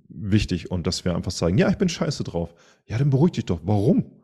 [0.08, 2.54] wichtig und dass wir einfach sagen, ja, ich bin scheiße drauf.
[2.86, 3.60] Ja, dann beruhig dich doch.
[3.64, 4.20] Warum?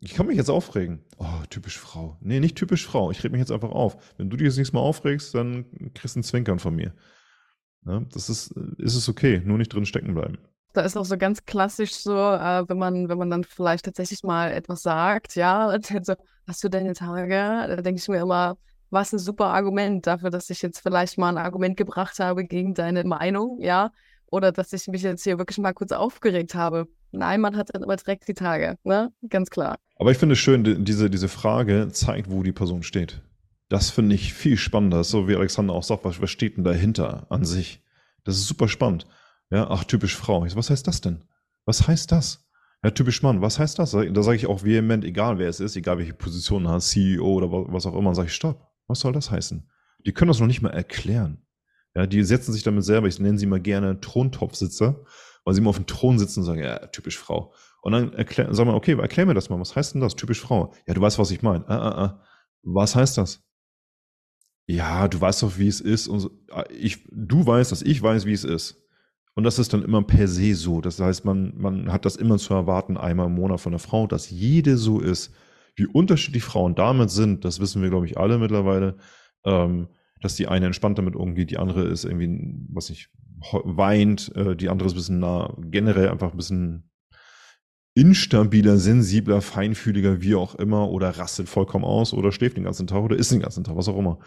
[0.00, 1.00] Ich kann mich jetzt aufregen.
[1.18, 2.16] Oh, typisch Frau.
[2.20, 3.10] Nee, nicht typisch Frau.
[3.10, 3.96] Ich reg mich jetzt einfach auf.
[4.16, 5.64] Wenn du dich jetzt nichts Mal aufregst, dann
[5.94, 6.94] kriegst du einen Zwinkern von mir.
[7.84, 10.38] Ja, das ist, ist es okay, nur nicht drin stecken bleiben.
[10.72, 14.22] Da ist auch so ganz klassisch so, äh, wenn man, wenn man dann vielleicht tatsächlich
[14.22, 16.14] mal etwas sagt, ja, so,
[16.46, 17.34] hast du deine Tage?
[17.34, 18.56] Da denke ich mir immer,
[18.90, 22.74] was ein super Argument dafür, dass ich jetzt vielleicht mal ein Argument gebracht habe gegen
[22.74, 23.92] deine Meinung, ja,
[24.26, 26.88] oder dass ich mich jetzt hier wirklich mal kurz aufgeregt habe.
[27.10, 29.10] Nein, man hat dann immer direkt die Tage, ne?
[29.28, 29.78] Ganz klar.
[29.96, 33.22] Aber ich finde es schön, diese, diese Frage zeigt, wo die Person steht.
[33.68, 37.26] Das finde ich viel spannender, so wie Alexander auch sagt, was, was steht denn dahinter
[37.30, 37.82] an sich?
[38.24, 39.06] Das ist super spannend.
[39.50, 40.44] Ja, ach, typisch Frau.
[40.44, 41.24] Ich so, was heißt das denn?
[41.64, 42.46] Was heißt das?
[42.82, 43.90] Ja, typisch Mann, was heißt das?
[43.90, 47.50] Da sage ich auch vehement, egal wer es ist, egal welche Position hat, CEO oder
[47.50, 48.68] was auch immer, sage ich, stopp.
[48.88, 49.70] Was soll das heißen?
[50.04, 51.46] Die können das noch nicht mal erklären.
[51.94, 55.04] Ja, die setzen sich damit selber, ich nenne sie mal gerne Throntopfsitzer,
[55.44, 57.52] weil sie immer auf dem Thron sitzen und sagen, ja, typisch Frau.
[57.82, 60.40] Und dann erklär, sagen wir, okay, erklär mir das mal, was heißt denn das, typisch
[60.40, 60.72] Frau?
[60.86, 61.68] Ja, du weißt, was ich meine.
[61.68, 62.24] Ah, ah, ah.
[62.62, 63.42] Was heißt das?
[64.66, 66.08] Ja, du weißt doch, wie es ist.
[66.08, 66.30] Und so.
[66.50, 68.76] Ah, ich, du weißt, dass ich weiß, wie es ist.
[69.34, 70.80] Und das ist dann immer per se so.
[70.80, 74.06] Das heißt, man, man hat das immer zu erwarten, einmal im Monat von der Frau,
[74.06, 75.32] dass jede so ist.
[75.78, 78.96] Wie unterschiedlich Frauen damit sind, das wissen wir, glaube ich, alle mittlerweile.
[79.44, 79.88] Ähm,
[80.20, 83.08] dass die eine entspannt damit umgeht, die andere ist irgendwie, was ich,
[83.52, 86.90] weint, äh, die andere ist ein bisschen nah, generell einfach ein bisschen
[87.94, 93.02] instabiler, sensibler, feinfühliger, wie auch immer, oder rastet vollkommen aus oder schläft den ganzen Tag
[93.02, 94.18] oder isst den ganzen Tag, was auch immer.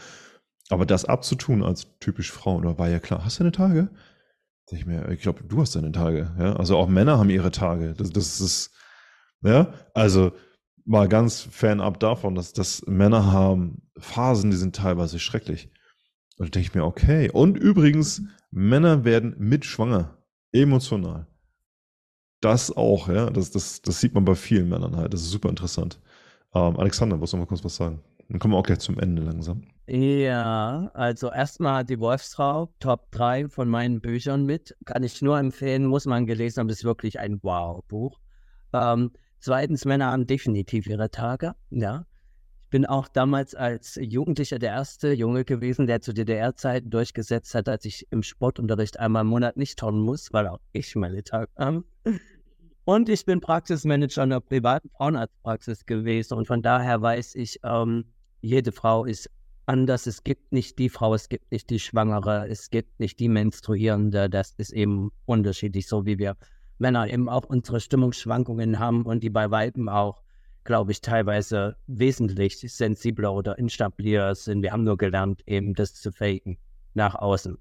[0.70, 3.90] Aber das abzutun als typisch Frau, oder war ja klar, hast du deine Tage?
[4.72, 6.34] Ich, ich glaube, du hast deine Tage.
[6.40, 6.56] Ja?
[6.56, 7.94] Also auch Männer haben ihre Tage.
[7.94, 8.72] Das, das ist,
[9.42, 10.32] ja, also
[10.86, 15.70] mal ganz fernab davon, dass, dass Männer haben Phasen, die sind teilweise schrecklich.
[16.38, 17.30] Und da denke ich mir, okay.
[17.32, 20.18] Und übrigens, Männer werden mitschwanger,
[20.52, 21.28] emotional.
[22.42, 23.30] Das auch, ja.
[23.30, 25.14] Das, das, das sieht man bei vielen Männern halt.
[25.14, 26.00] Das ist super interessant.
[26.54, 28.02] Ähm, Alexander, willst du mal kurz was sagen?
[28.28, 29.64] Dann kommen wir auch gleich zum Ende langsam.
[29.88, 34.76] Ja, also erstmal die Wolfsfrau, Top 3 von meinen Büchern mit.
[34.86, 38.20] Kann ich nur empfehlen, muss man gelesen haben, ist wirklich ein Wow-Buch.
[38.74, 39.12] Ähm,
[39.42, 42.06] zweitens, Männer haben definitiv ihre Tage, ja.
[42.64, 47.68] Ich bin auch damals als Jugendlicher der erste Junge gewesen, der zu DDR-Zeiten durchgesetzt hat,
[47.68, 51.52] als ich im Sportunterricht einmal im Monat nicht turnen muss, weil auch ich meine Tage
[51.58, 51.84] habe.
[52.86, 58.06] Und ich bin Praxismanager einer privaten Frauenarztpraxis gewesen und von daher weiß ich, ähm,
[58.42, 59.30] jede Frau ist
[59.66, 60.08] anders.
[60.08, 64.30] Es gibt nicht die Frau, es gibt nicht die Schwangere, es gibt nicht die Menstruierende.
[64.30, 66.36] Das ist eben unterschiedlich, so wie wir
[66.82, 70.22] Männer eben auch unsere Stimmungsschwankungen haben und die bei Weiben auch,
[70.64, 74.64] glaube ich, teilweise wesentlich sensibler oder instabiler sind.
[74.64, 76.58] Wir haben nur gelernt, eben das zu faken
[76.94, 77.58] nach außen.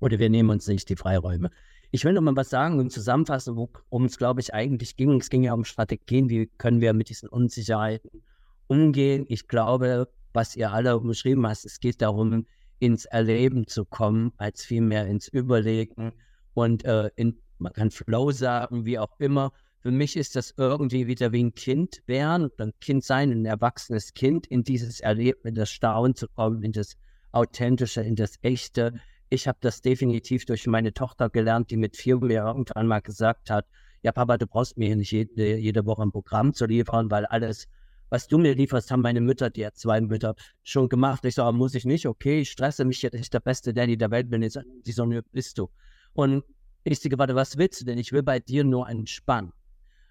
[0.00, 1.50] Oder wir nehmen uns nicht die Freiräume.
[1.92, 5.20] Ich will noch mal was sagen und zusammenfassen, worum es, glaube ich, eigentlich ging.
[5.20, 8.22] Es ging ja um Strategien, wie können wir mit diesen Unsicherheiten
[8.68, 9.26] umgehen.
[9.28, 12.46] Ich glaube, was ihr alle umschrieben habt, es geht darum,
[12.78, 16.12] ins Erleben zu kommen, als vielmehr ins Überlegen
[16.54, 19.52] und äh, in, man kann Flow sagen, wie auch immer.
[19.80, 24.12] Für mich ist das irgendwie wieder wie ein Kind werden, ein Kind sein, ein erwachsenes
[24.12, 26.96] Kind, in dieses Erleben, in das Staunen zu kommen, in das
[27.32, 29.00] Authentische, in das Echte.
[29.30, 33.48] Ich habe das definitiv durch meine Tochter gelernt, die mit vier mir irgendwann mal gesagt
[33.50, 33.66] hat,
[34.02, 37.68] ja Papa, du brauchst mir nicht jede, jede Woche ein Programm zu liefern, weil alles
[38.10, 40.34] was du mir lieferst, haben meine Mütter, die zwei Mütter,
[40.64, 41.24] schon gemacht.
[41.24, 44.10] Ich sage, muss ich nicht, okay, ich stresse mich jetzt, ich der beste Daddy der
[44.10, 44.42] Welt bin.
[44.42, 45.70] Jetzt, die so, bist du.
[46.12, 46.44] Und
[46.84, 47.98] ich sage, warte, was willst du denn?
[47.98, 49.52] Ich will bei dir nur entspannen.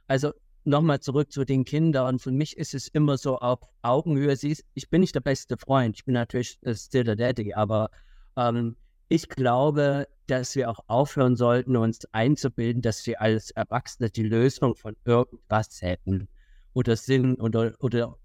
[0.08, 0.34] Also
[0.64, 2.20] nochmal zurück zu den Kindern.
[2.20, 4.36] Für mich ist es immer so auf Augenhöhe.
[4.36, 5.98] Siehst, ich bin nicht der beste Freund.
[5.98, 7.90] Ich bin natürlich still der Daddy, aber
[8.38, 8.76] ähm,
[9.08, 14.76] ich glaube, dass wir auch aufhören sollten, uns einzubilden, dass wir als Erwachsene die Lösung
[14.76, 16.28] von irgendwas hätten
[16.74, 18.18] oder sind oder, oder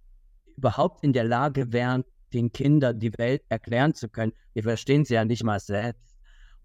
[0.57, 2.05] überhaupt in der Lage wären,
[2.35, 4.33] den Kindern die Welt erklären zu können.
[4.53, 6.14] Wir verstehen sie ja nicht mal selbst.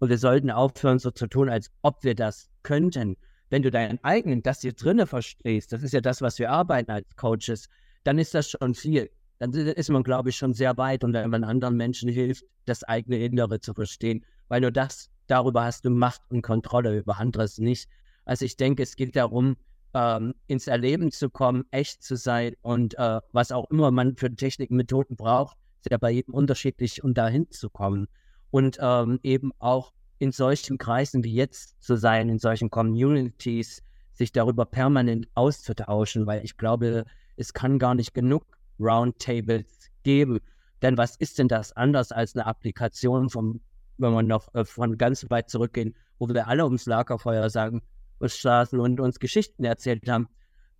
[0.00, 3.16] Und wir sollten aufhören, so zu tun, als ob wir das könnten.
[3.50, 6.90] Wenn du deinen eigenen, das hier drinnen verstehst, das ist ja das, was wir arbeiten
[6.90, 7.68] als Coaches,
[8.04, 9.10] dann ist das schon viel.
[9.38, 12.82] Dann ist man, glaube ich, schon sehr weit und wenn man anderen Menschen hilft, das
[12.84, 14.24] eigene Innere zu verstehen.
[14.48, 17.88] Weil nur das, darüber hast du Macht und Kontrolle, über anderes nicht.
[18.24, 19.56] Also ich denke, es geht darum,
[19.94, 24.34] ähm, ins Erleben zu kommen, echt zu sein und äh, was auch immer man für
[24.34, 28.06] Techniken, Methoden braucht, ist ja bei jedem unterschiedlich, um dahin zu kommen.
[28.50, 33.82] Und ähm, eben auch in solchen Kreisen wie jetzt zu sein, in solchen Communities,
[34.12, 37.04] sich darüber permanent auszutauschen, weil ich glaube,
[37.36, 38.44] es kann gar nicht genug
[38.78, 40.40] Roundtables geben.
[40.82, 43.60] Denn was ist denn das anders als eine Applikation vom,
[43.98, 47.82] wenn man noch äh, von ganz weit zurückgehen, wo wir alle ums Lagerfeuer sagen,
[48.20, 50.28] saßen und uns Geschichten erzählt haben,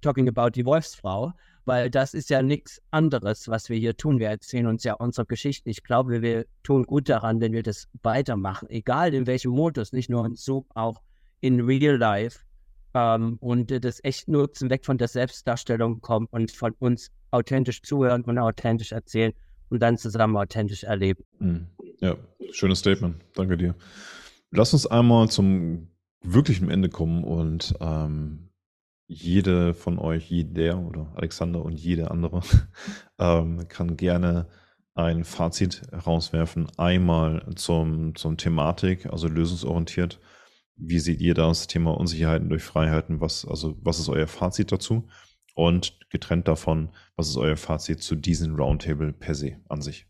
[0.03, 1.33] talking about die Wolfsfrau,
[1.71, 4.19] weil das ist ja nichts anderes, was wir hier tun.
[4.19, 5.69] Wir erzählen uns ja unsere Geschichten.
[5.69, 10.11] Ich glaube, wir tun gut daran, wenn wir das weitermachen, egal in welchem Modus, nicht
[10.11, 11.01] nur in Zoom, auch
[11.41, 12.41] in Real Life.
[12.93, 18.25] Ähm, und das echt Nutzen weg von der Selbstdarstellung kommt und von uns authentisch zuhören
[18.25, 19.33] und authentisch erzählen
[19.69, 21.23] und dann zusammen authentisch erleben.
[21.39, 21.69] Hm.
[22.01, 22.17] Ja,
[22.51, 23.15] schönes Statement.
[23.37, 23.77] Danke dir.
[24.51, 25.87] Lass uns einmal zum
[26.21, 28.50] wirklich am Ende kommen und ähm,
[29.11, 32.43] jede von euch, jeder oder Alexander und jede andere
[33.19, 34.47] ähm, kann gerne
[34.95, 36.69] ein Fazit rauswerfen.
[36.77, 40.21] Einmal zum, zum Thematik, also lösungsorientiert.
[40.77, 43.21] Wie seht ihr das Thema Unsicherheiten durch Freiheiten?
[43.21, 45.09] Was, also, was ist euer Fazit dazu?
[45.55, 50.07] Und getrennt davon, was ist euer Fazit zu diesem Roundtable per se an sich?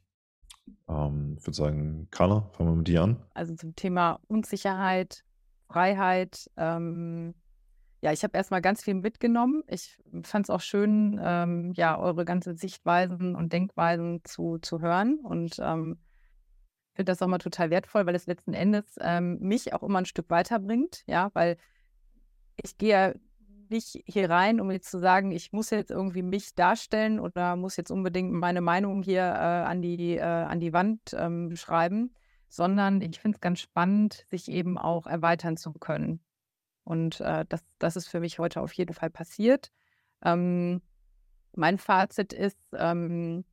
[0.88, 3.24] Ähm, ich würde sagen, Carla, fangen wir mit dir an.
[3.32, 5.24] Also zum Thema Unsicherheit
[5.70, 6.50] Freiheit.
[6.56, 7.34] Ähm,
[8.02, 9.62] ja, ich habe erstmal ganz viel mitgenommen.
[9.66, 15.18] Ich fand es auch schön, ähm, ja, eure ganze Sichtweisen und Denkweisen zu, zu hören
[15.22, 15.98] und ähm,
[16.94, 20.06] finde das auch mal total wertvoll, weil es letzten Endes ähm, mich auch immer ein
[20.06, 21.58] Stück weiterbringt, ja, weil
[22.62, 23.12] ich gehe ja
[23.68, 27.76] nicht hier rein, um jetzt zu sagen, ich muss jetzt irgendwie mich darstellen oder muss
[27.76, 32.12] jetzt unbedingt meine Meinung hier äh, an, die, äh, an die Wand ähm, schreiben,
[32.48, 36.20] sondern ich finde es ganz spannend, sich eben auch erweitern zu können.
[36.90, 39.70] Und äh, das, das ist für mich heute auf jeden Fall passiert.
[40.24, 40.82] Ähm,
[41.54, 43.44] mein Fazit ist, ähm,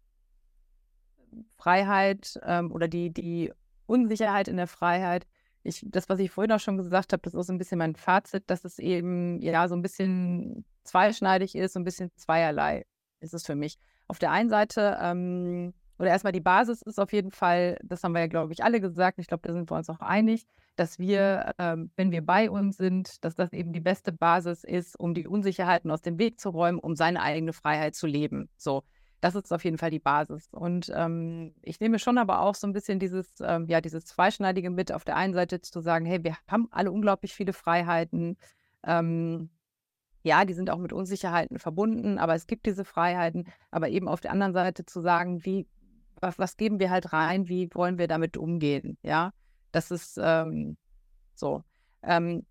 [1.55, 3.53] Freiheit ähm, oder die, die
[3.85, 5.27] Unsicherheit in der Freiheit.
[5.61, 7.95] Ich, das, was ich vorhin auch schon gesagt habe, das ist so ein bisschen mein
[7.95, 12.87] Fazit, dass es eben ja so ein bisschen zweischneidig ist, so ein bisschen zweierlei
[13.19, 13.77] ist es für mich.
[14.07, 18.13] Auf der einen Seite, ähm, oder erstmal die Basis ist auf jeden Fall, das haben
[18.13, 20.45] wir ja, glaube ich, alle gesagt, ich glaube, da sind wir uns auch einig,
[20.75, 24.99] dass wir, ähm, wenn wir bei uns sind, dass das eben die beste Basis ist,
[24.99, 28.49] um die Unsicherheiten aus dem Weg zu räumen, um seine eigene Freiheit zu leben.
[28.57, 28.83] So,
[29.21, 30.49] das ist auf jeden Fall die Basis.
[30.51, 34.69] Und ähm, ich nehme schon aber auch so ein bisschen dieses, ähm, ja, dieses Zweischneidige
[34.69, 38.37] mit, auf der einen Seite zu sagen, hey, wir haben alle unglaublich viele Freiheiten.
[38.83, 39.49] Ähm,
[40.23, 43.47] ja, die sind auch mit Unsicherheiten verbunden, aber es gibt diese Freiheiten.
[43.71, 45.67] Aber eben auf der anderen Seite zu sagen, wie,
[46.21, 49.31] was, was geben wir halt rein, wie wollen wir damit umgehen, ja.
[49.71, 50.77] Das ist ähm,
[51.35, 51.63] so.
[52.03, 52.45] Ähm,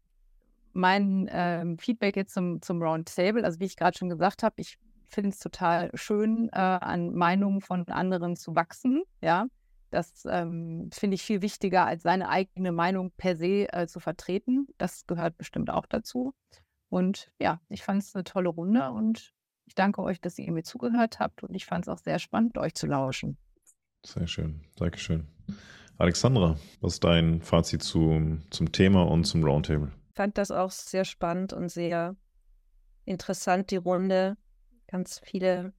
[0.73, 4.79] mein ähm, Feedback jetzt zum, zum Roundtable, also wie ich gerade schon gesagt habe, ich
[5.09, 9.03] finde es total schön, äh, an Meinungen von anderen zu wachsen.
[9.23, 9.47] Ja,
[9.91, 14.67] das ähm, finde ich viel wichtiger, als seine eigene Meinung per se äh, zu vertreten.
[14.79, 16.35] Das gehört bestimmt auch dazu.
[16.89, 19.33] Und ja, ich fand es eine tolle Runde und
[19.65, 22.59] ich danke euch, dass ihr mir zugehört habt und ich fand es auch sehr spannend,
[22.59, 23.39] euch zu lauschen.
[24.07, 24.61] Sehr schön.
[24.77, 25.27] Dankeschön.
[25.99, 29.91] Alexandra, was ist dein Fazit zu, zum Thema und zum Roundtable?
[30.11, 32.15] Ich fand das auch sehr spannend und sehr
[33.05, 34.37] interessant, die Runde.
[34.87, 35.73] Ganz viele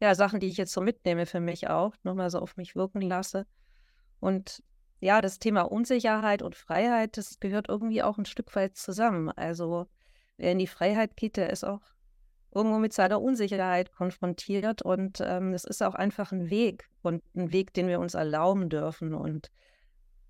[0.00, 3.00] ja, Sachen, die ich jetzt so mitnehme für mich auch, nochmal so auf mich wirken
[3.00, 3.46] lasse.
[4.20, 4.62] Und
[5.00, 9.30] ja, das Thema Unsicherheit und Freiheit, das gehört irgendwie auch ein Stück weit zusammen.
[9.30, 9.86] Also
[10.36, 11.80] wer in die Freiheit geht, der ist auch
[12.52, 17.52] irgendwo mit seiner Unsicherheit konfrontiert und ähm, es ist auch einfach ein Weg und ein
[17.52, 19.50] Weg, den wir uns erlauben dürfen und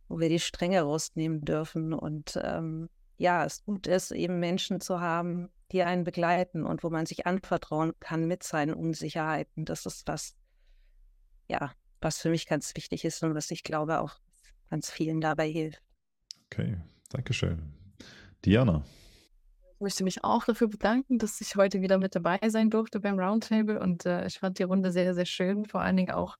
[0.09, 5.01] wo wir die Strenge rausnehmen dürfen und ähm, ja, es gut ist, eben Menschen zu
[5.01, 9.67] haben, die einen begleiten und wo man sich anvertrauen kann mit seinen Unsicherheiten.
[9.67, 10.35] Das ist was,
[11.49, 14.19] ja, was für mich ganz wichtig ist und was ich glaube auch
[14.71, 15.83] ganz vielen dabei hilft.
[16.47, 16.79] Okay,
[17.11, 17.75] danke schön.
[18.45, 18.85] Diana.
[19.81, 23.19] Ich möchte mich auch dafür bedanken, dass ich heute wieder mit dabei sein durfte beim
[23.19, 25.65] Roundtable und äh, ich fand die Runde sehr, sehr schön.
[25.65, 26.37] Vor allen Dingen auch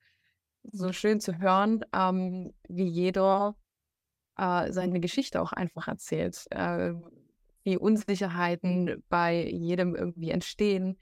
[0.73, 3.57] so schön zu hören, ähm, wie jeder
[4.37, 6.93] äh, seine Geschichte auch einfach erzählt, äh,
[7.63, 10.99] wie Unsicherheiten bei jedem irgendwie entstehen,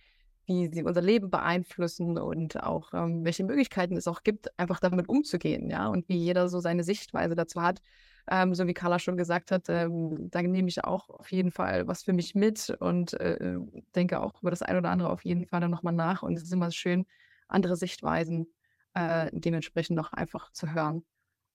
[0.47, 5.09] wie sie unser Leben beeinflussen und auch ähm, welche Möglichkeiten es auch gibt, einfach damit
[5.09, 7.83] umzugehen, ja, und wie jeder so seine Sichtweise dazu hat.
[8.31, 11.87] Ähm, so wie Carla schon gesagt hat, ähm, da nehme ich auch auf jeden Fall
[11.87, 13.59] was für mich mit und äh,
[13.95, 16.23] denke auch über das eine oder andere auf jeden Fall dann nochmal nach.
[16.23, 17.07] Und es ist immer schön,
[17.49, 18.47] andere Sichtweisen
[18.95, 21.05] äh, dementsprechend noch einfach zu hören.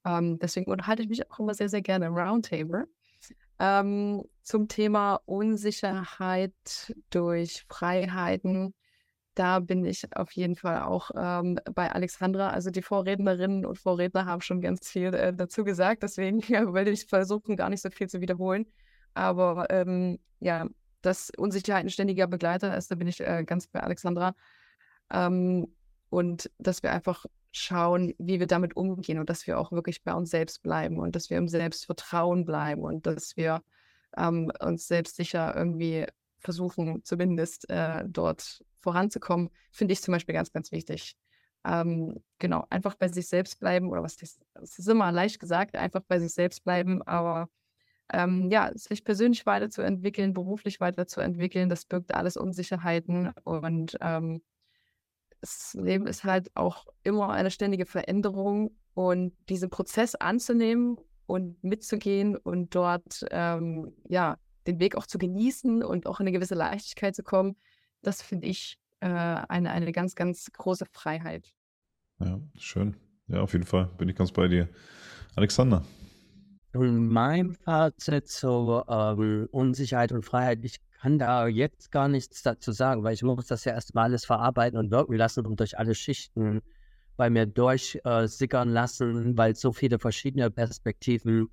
[0.05, 2.87] Ähm, deswegen unterhalte ich mich auch immer sehr, sehr gerne im Roundtable.
[3.59, 8.73] Ähm, zum Thema Unsicherheit durch Freiheiten
[9.35, 12.49] da bin ich auf jeden Fall auch ähm, bei Alexandra.
[12.49, 16.03] Also die Vorrednerinnen und Vorredner haben schon ganz viel äh, dazu gesagt.
[16.03, 18.65] Deswegen ja, werde ich versuchen, gar nicht so viel zu wiederholen.
[19.13, 20.67] Aber ähm, ja,
[21.01, 24.35] dass Unsicherheit ein ständiger Begleiter ist, da bin ich äh, ganz bei Alexandra.
[25.11, 25.67] Ähm,
[26.09, 30.13] und dass wir einfach schauen, wie wir damit umgehen und dass wir auch wirklich bei
[30.13, 33.61] uns selbst bleiben und dass wir im Selbstvertrauen bleiben und dass wir
[34.17, 36.05] ähm, uns selbst sicher irgendwie
[36.43, 41.15] versuchen, zumindest äh, dort voranzukommen, finde ich zum Beispiel ganz, ganz wichtig.
[41.65, 45.75] Ähm, genau, einfach bei sich selbst bleiben oder was ist, das ist immer leicht gesagt,
[45.75, 47.49] einfach bei sich selbst bleiben, aber
[48.11, 54.41] ähm, ja, sich persönlich weiterzuentwickeln, beruflich weiterzuentwickeln, das birgt alles Unsicherheiten und ähm,
[55.39, 62.35] das Leben ist halt auch immer eine ständige Veränderung und diesen Prozess anzunehmen und mitzugehen
[62.35, 64.37] und dort ähm, ja
[64.67, 67.55] den Weg auch zu genießen und auch in eine gewisse Leichtigkeit zu kommen,
[68.01, 71.53] das finde ich äh, eine, eine ganz, ganz große Freiheit.
[72.19, 72.95] Ja, schön.
[73.27, 74.69] Ja, auf jeden Fall bin ich ganz bei dir.
[75.35, 75.83] Alexander.
[76.73, 83.03] Mein Fazit zur ähm, Unsicherheit und Freiheit, ich kann da jetzt gar nichts dazu sagen,
[83.03, 86.61] weil ich muss das ja erstmal alles verarbeiten und wirken lassen und durch alle Schichten
[87.15, 91.49] bei mir durchsickern äh, lassen, weil so viele verschiedene Perspektiven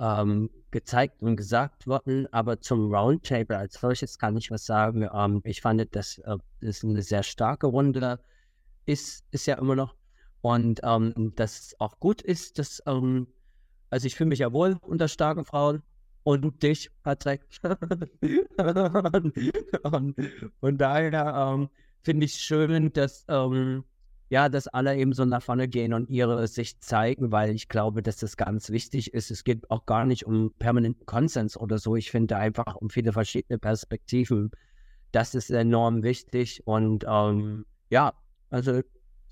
[0.00, 5.08] ähm, gezeigt und gesagt worden, aber zum Roundtable als solches kann ich was sagen.
[5.12, 8.18] Ähm, ich fand, das äh, ist eine sehr starke Runde,
[8.86, 9.94] ist, ist ja immer noch.
[10.40, 13.26] Und ähm, das auch gut ist, dass, ähm,
[13.90, 15.82] also ich fühle mich ja wohl unter starken Frauen
[16.22, 17.42] und dich, Patrick.
[19.82, 20.14] und,
[20.60, 21.68] von daher ähm,
[22.02, 23.84] finde ich schön, dass ähm,
[24.30, 28.00] ja, dass alle eben so nach vorne gehen und ihre Sicht zeigen, weil ich glaube,
[28.00, 29.32] dass das ganz wichtig ist.
[29.32, 31.96] Es geht auch gar nicht um permanenten Konsens oder so.
[31.96, 34.52] Ich finde einfach um viele verschiedene Perspektiven.
[35.10, 38.12] Das ist enorm wichtig und ähm, ja,
[38.50, 38.80] also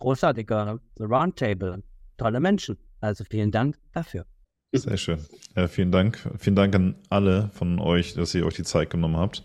[0.01, 1.85] großartiger Roundtable.
[2.16, 2.77] Tolle Menschen.
[3.01, 4.27] Also vielen Dank dafür.
[4.73, 5.25] Sehr schön.
[5.55, 6.29] Ja, vielen Dank.
[6.39, 9.45] Vielen Dank an alle von euch, dass ihr euch die Zeit genommen habt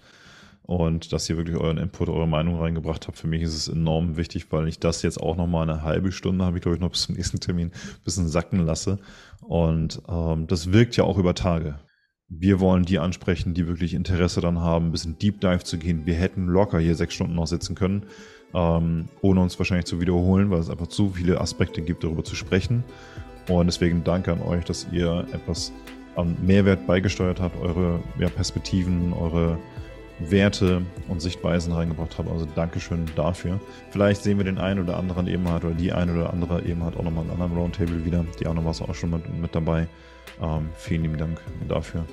[0.63, 3.17] und dass ihr wirklich euren Input, eure Meinung reingebracht habt.
[3.17, 6.11] Für mich ist es enorm wichtig, weil ich das jetzt auch noch mal eine halbe
[6.11, 8.99] Stunde, habe ich glaube ich noch bis zum nächsten Termin, ein bisschen sacken lasse.
[9.41, 11.79] Und ähm, das wirkt ja auch über Tage.
[12.29, 16.05] Wir wollen die ansprechen, die wirklich Interesse daran haben, ein bisschen Deep Dive zu gehen.
[16.05, 18.05] Wir hätten locker hier sechs Stunden noch sitzen können,
[18.53, 22.35] ähm, ohne uns wahrscheinlich zu wiederholen, weil es einfach zu viele Aspekte gibt, darüber zu
[22.35, 22.83] sprechen.
[23.49, 25.73] Und deswegen danke an euch, dass ihr etwas
[26.15, 29.59] an Mehrwert beigesteuert habt, eure ja, Perspektiven, eure
[30.19, 32.29] Werte und Sichtweisen reingebracht habt.
[32.29, 33.59] Also Dankeschön dafür.
[33.91, 36.83] Vielleicht sehen wir den einen oder anderen eben halt oder die eine oder andere eben
[36.83, 38.25] halt auch nochmal einen anderen Roundtable wieder.
[38.39, 39.87] Die Anna war auch schon mit, mit dabei.
[40.41, 42.05] Ähm, vielen lieben Dank dafür.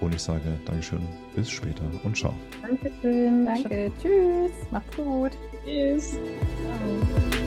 [0.00, 1.00] Und ich sage Dankeschön,
[1.34, 2.32] bis später und ciao.
[2.62, 5.32] Dankeschön, danke, tschüss, macht's gut.
[5.64, 6.12] Tschüss.
[6.12, 7.37] Ciao.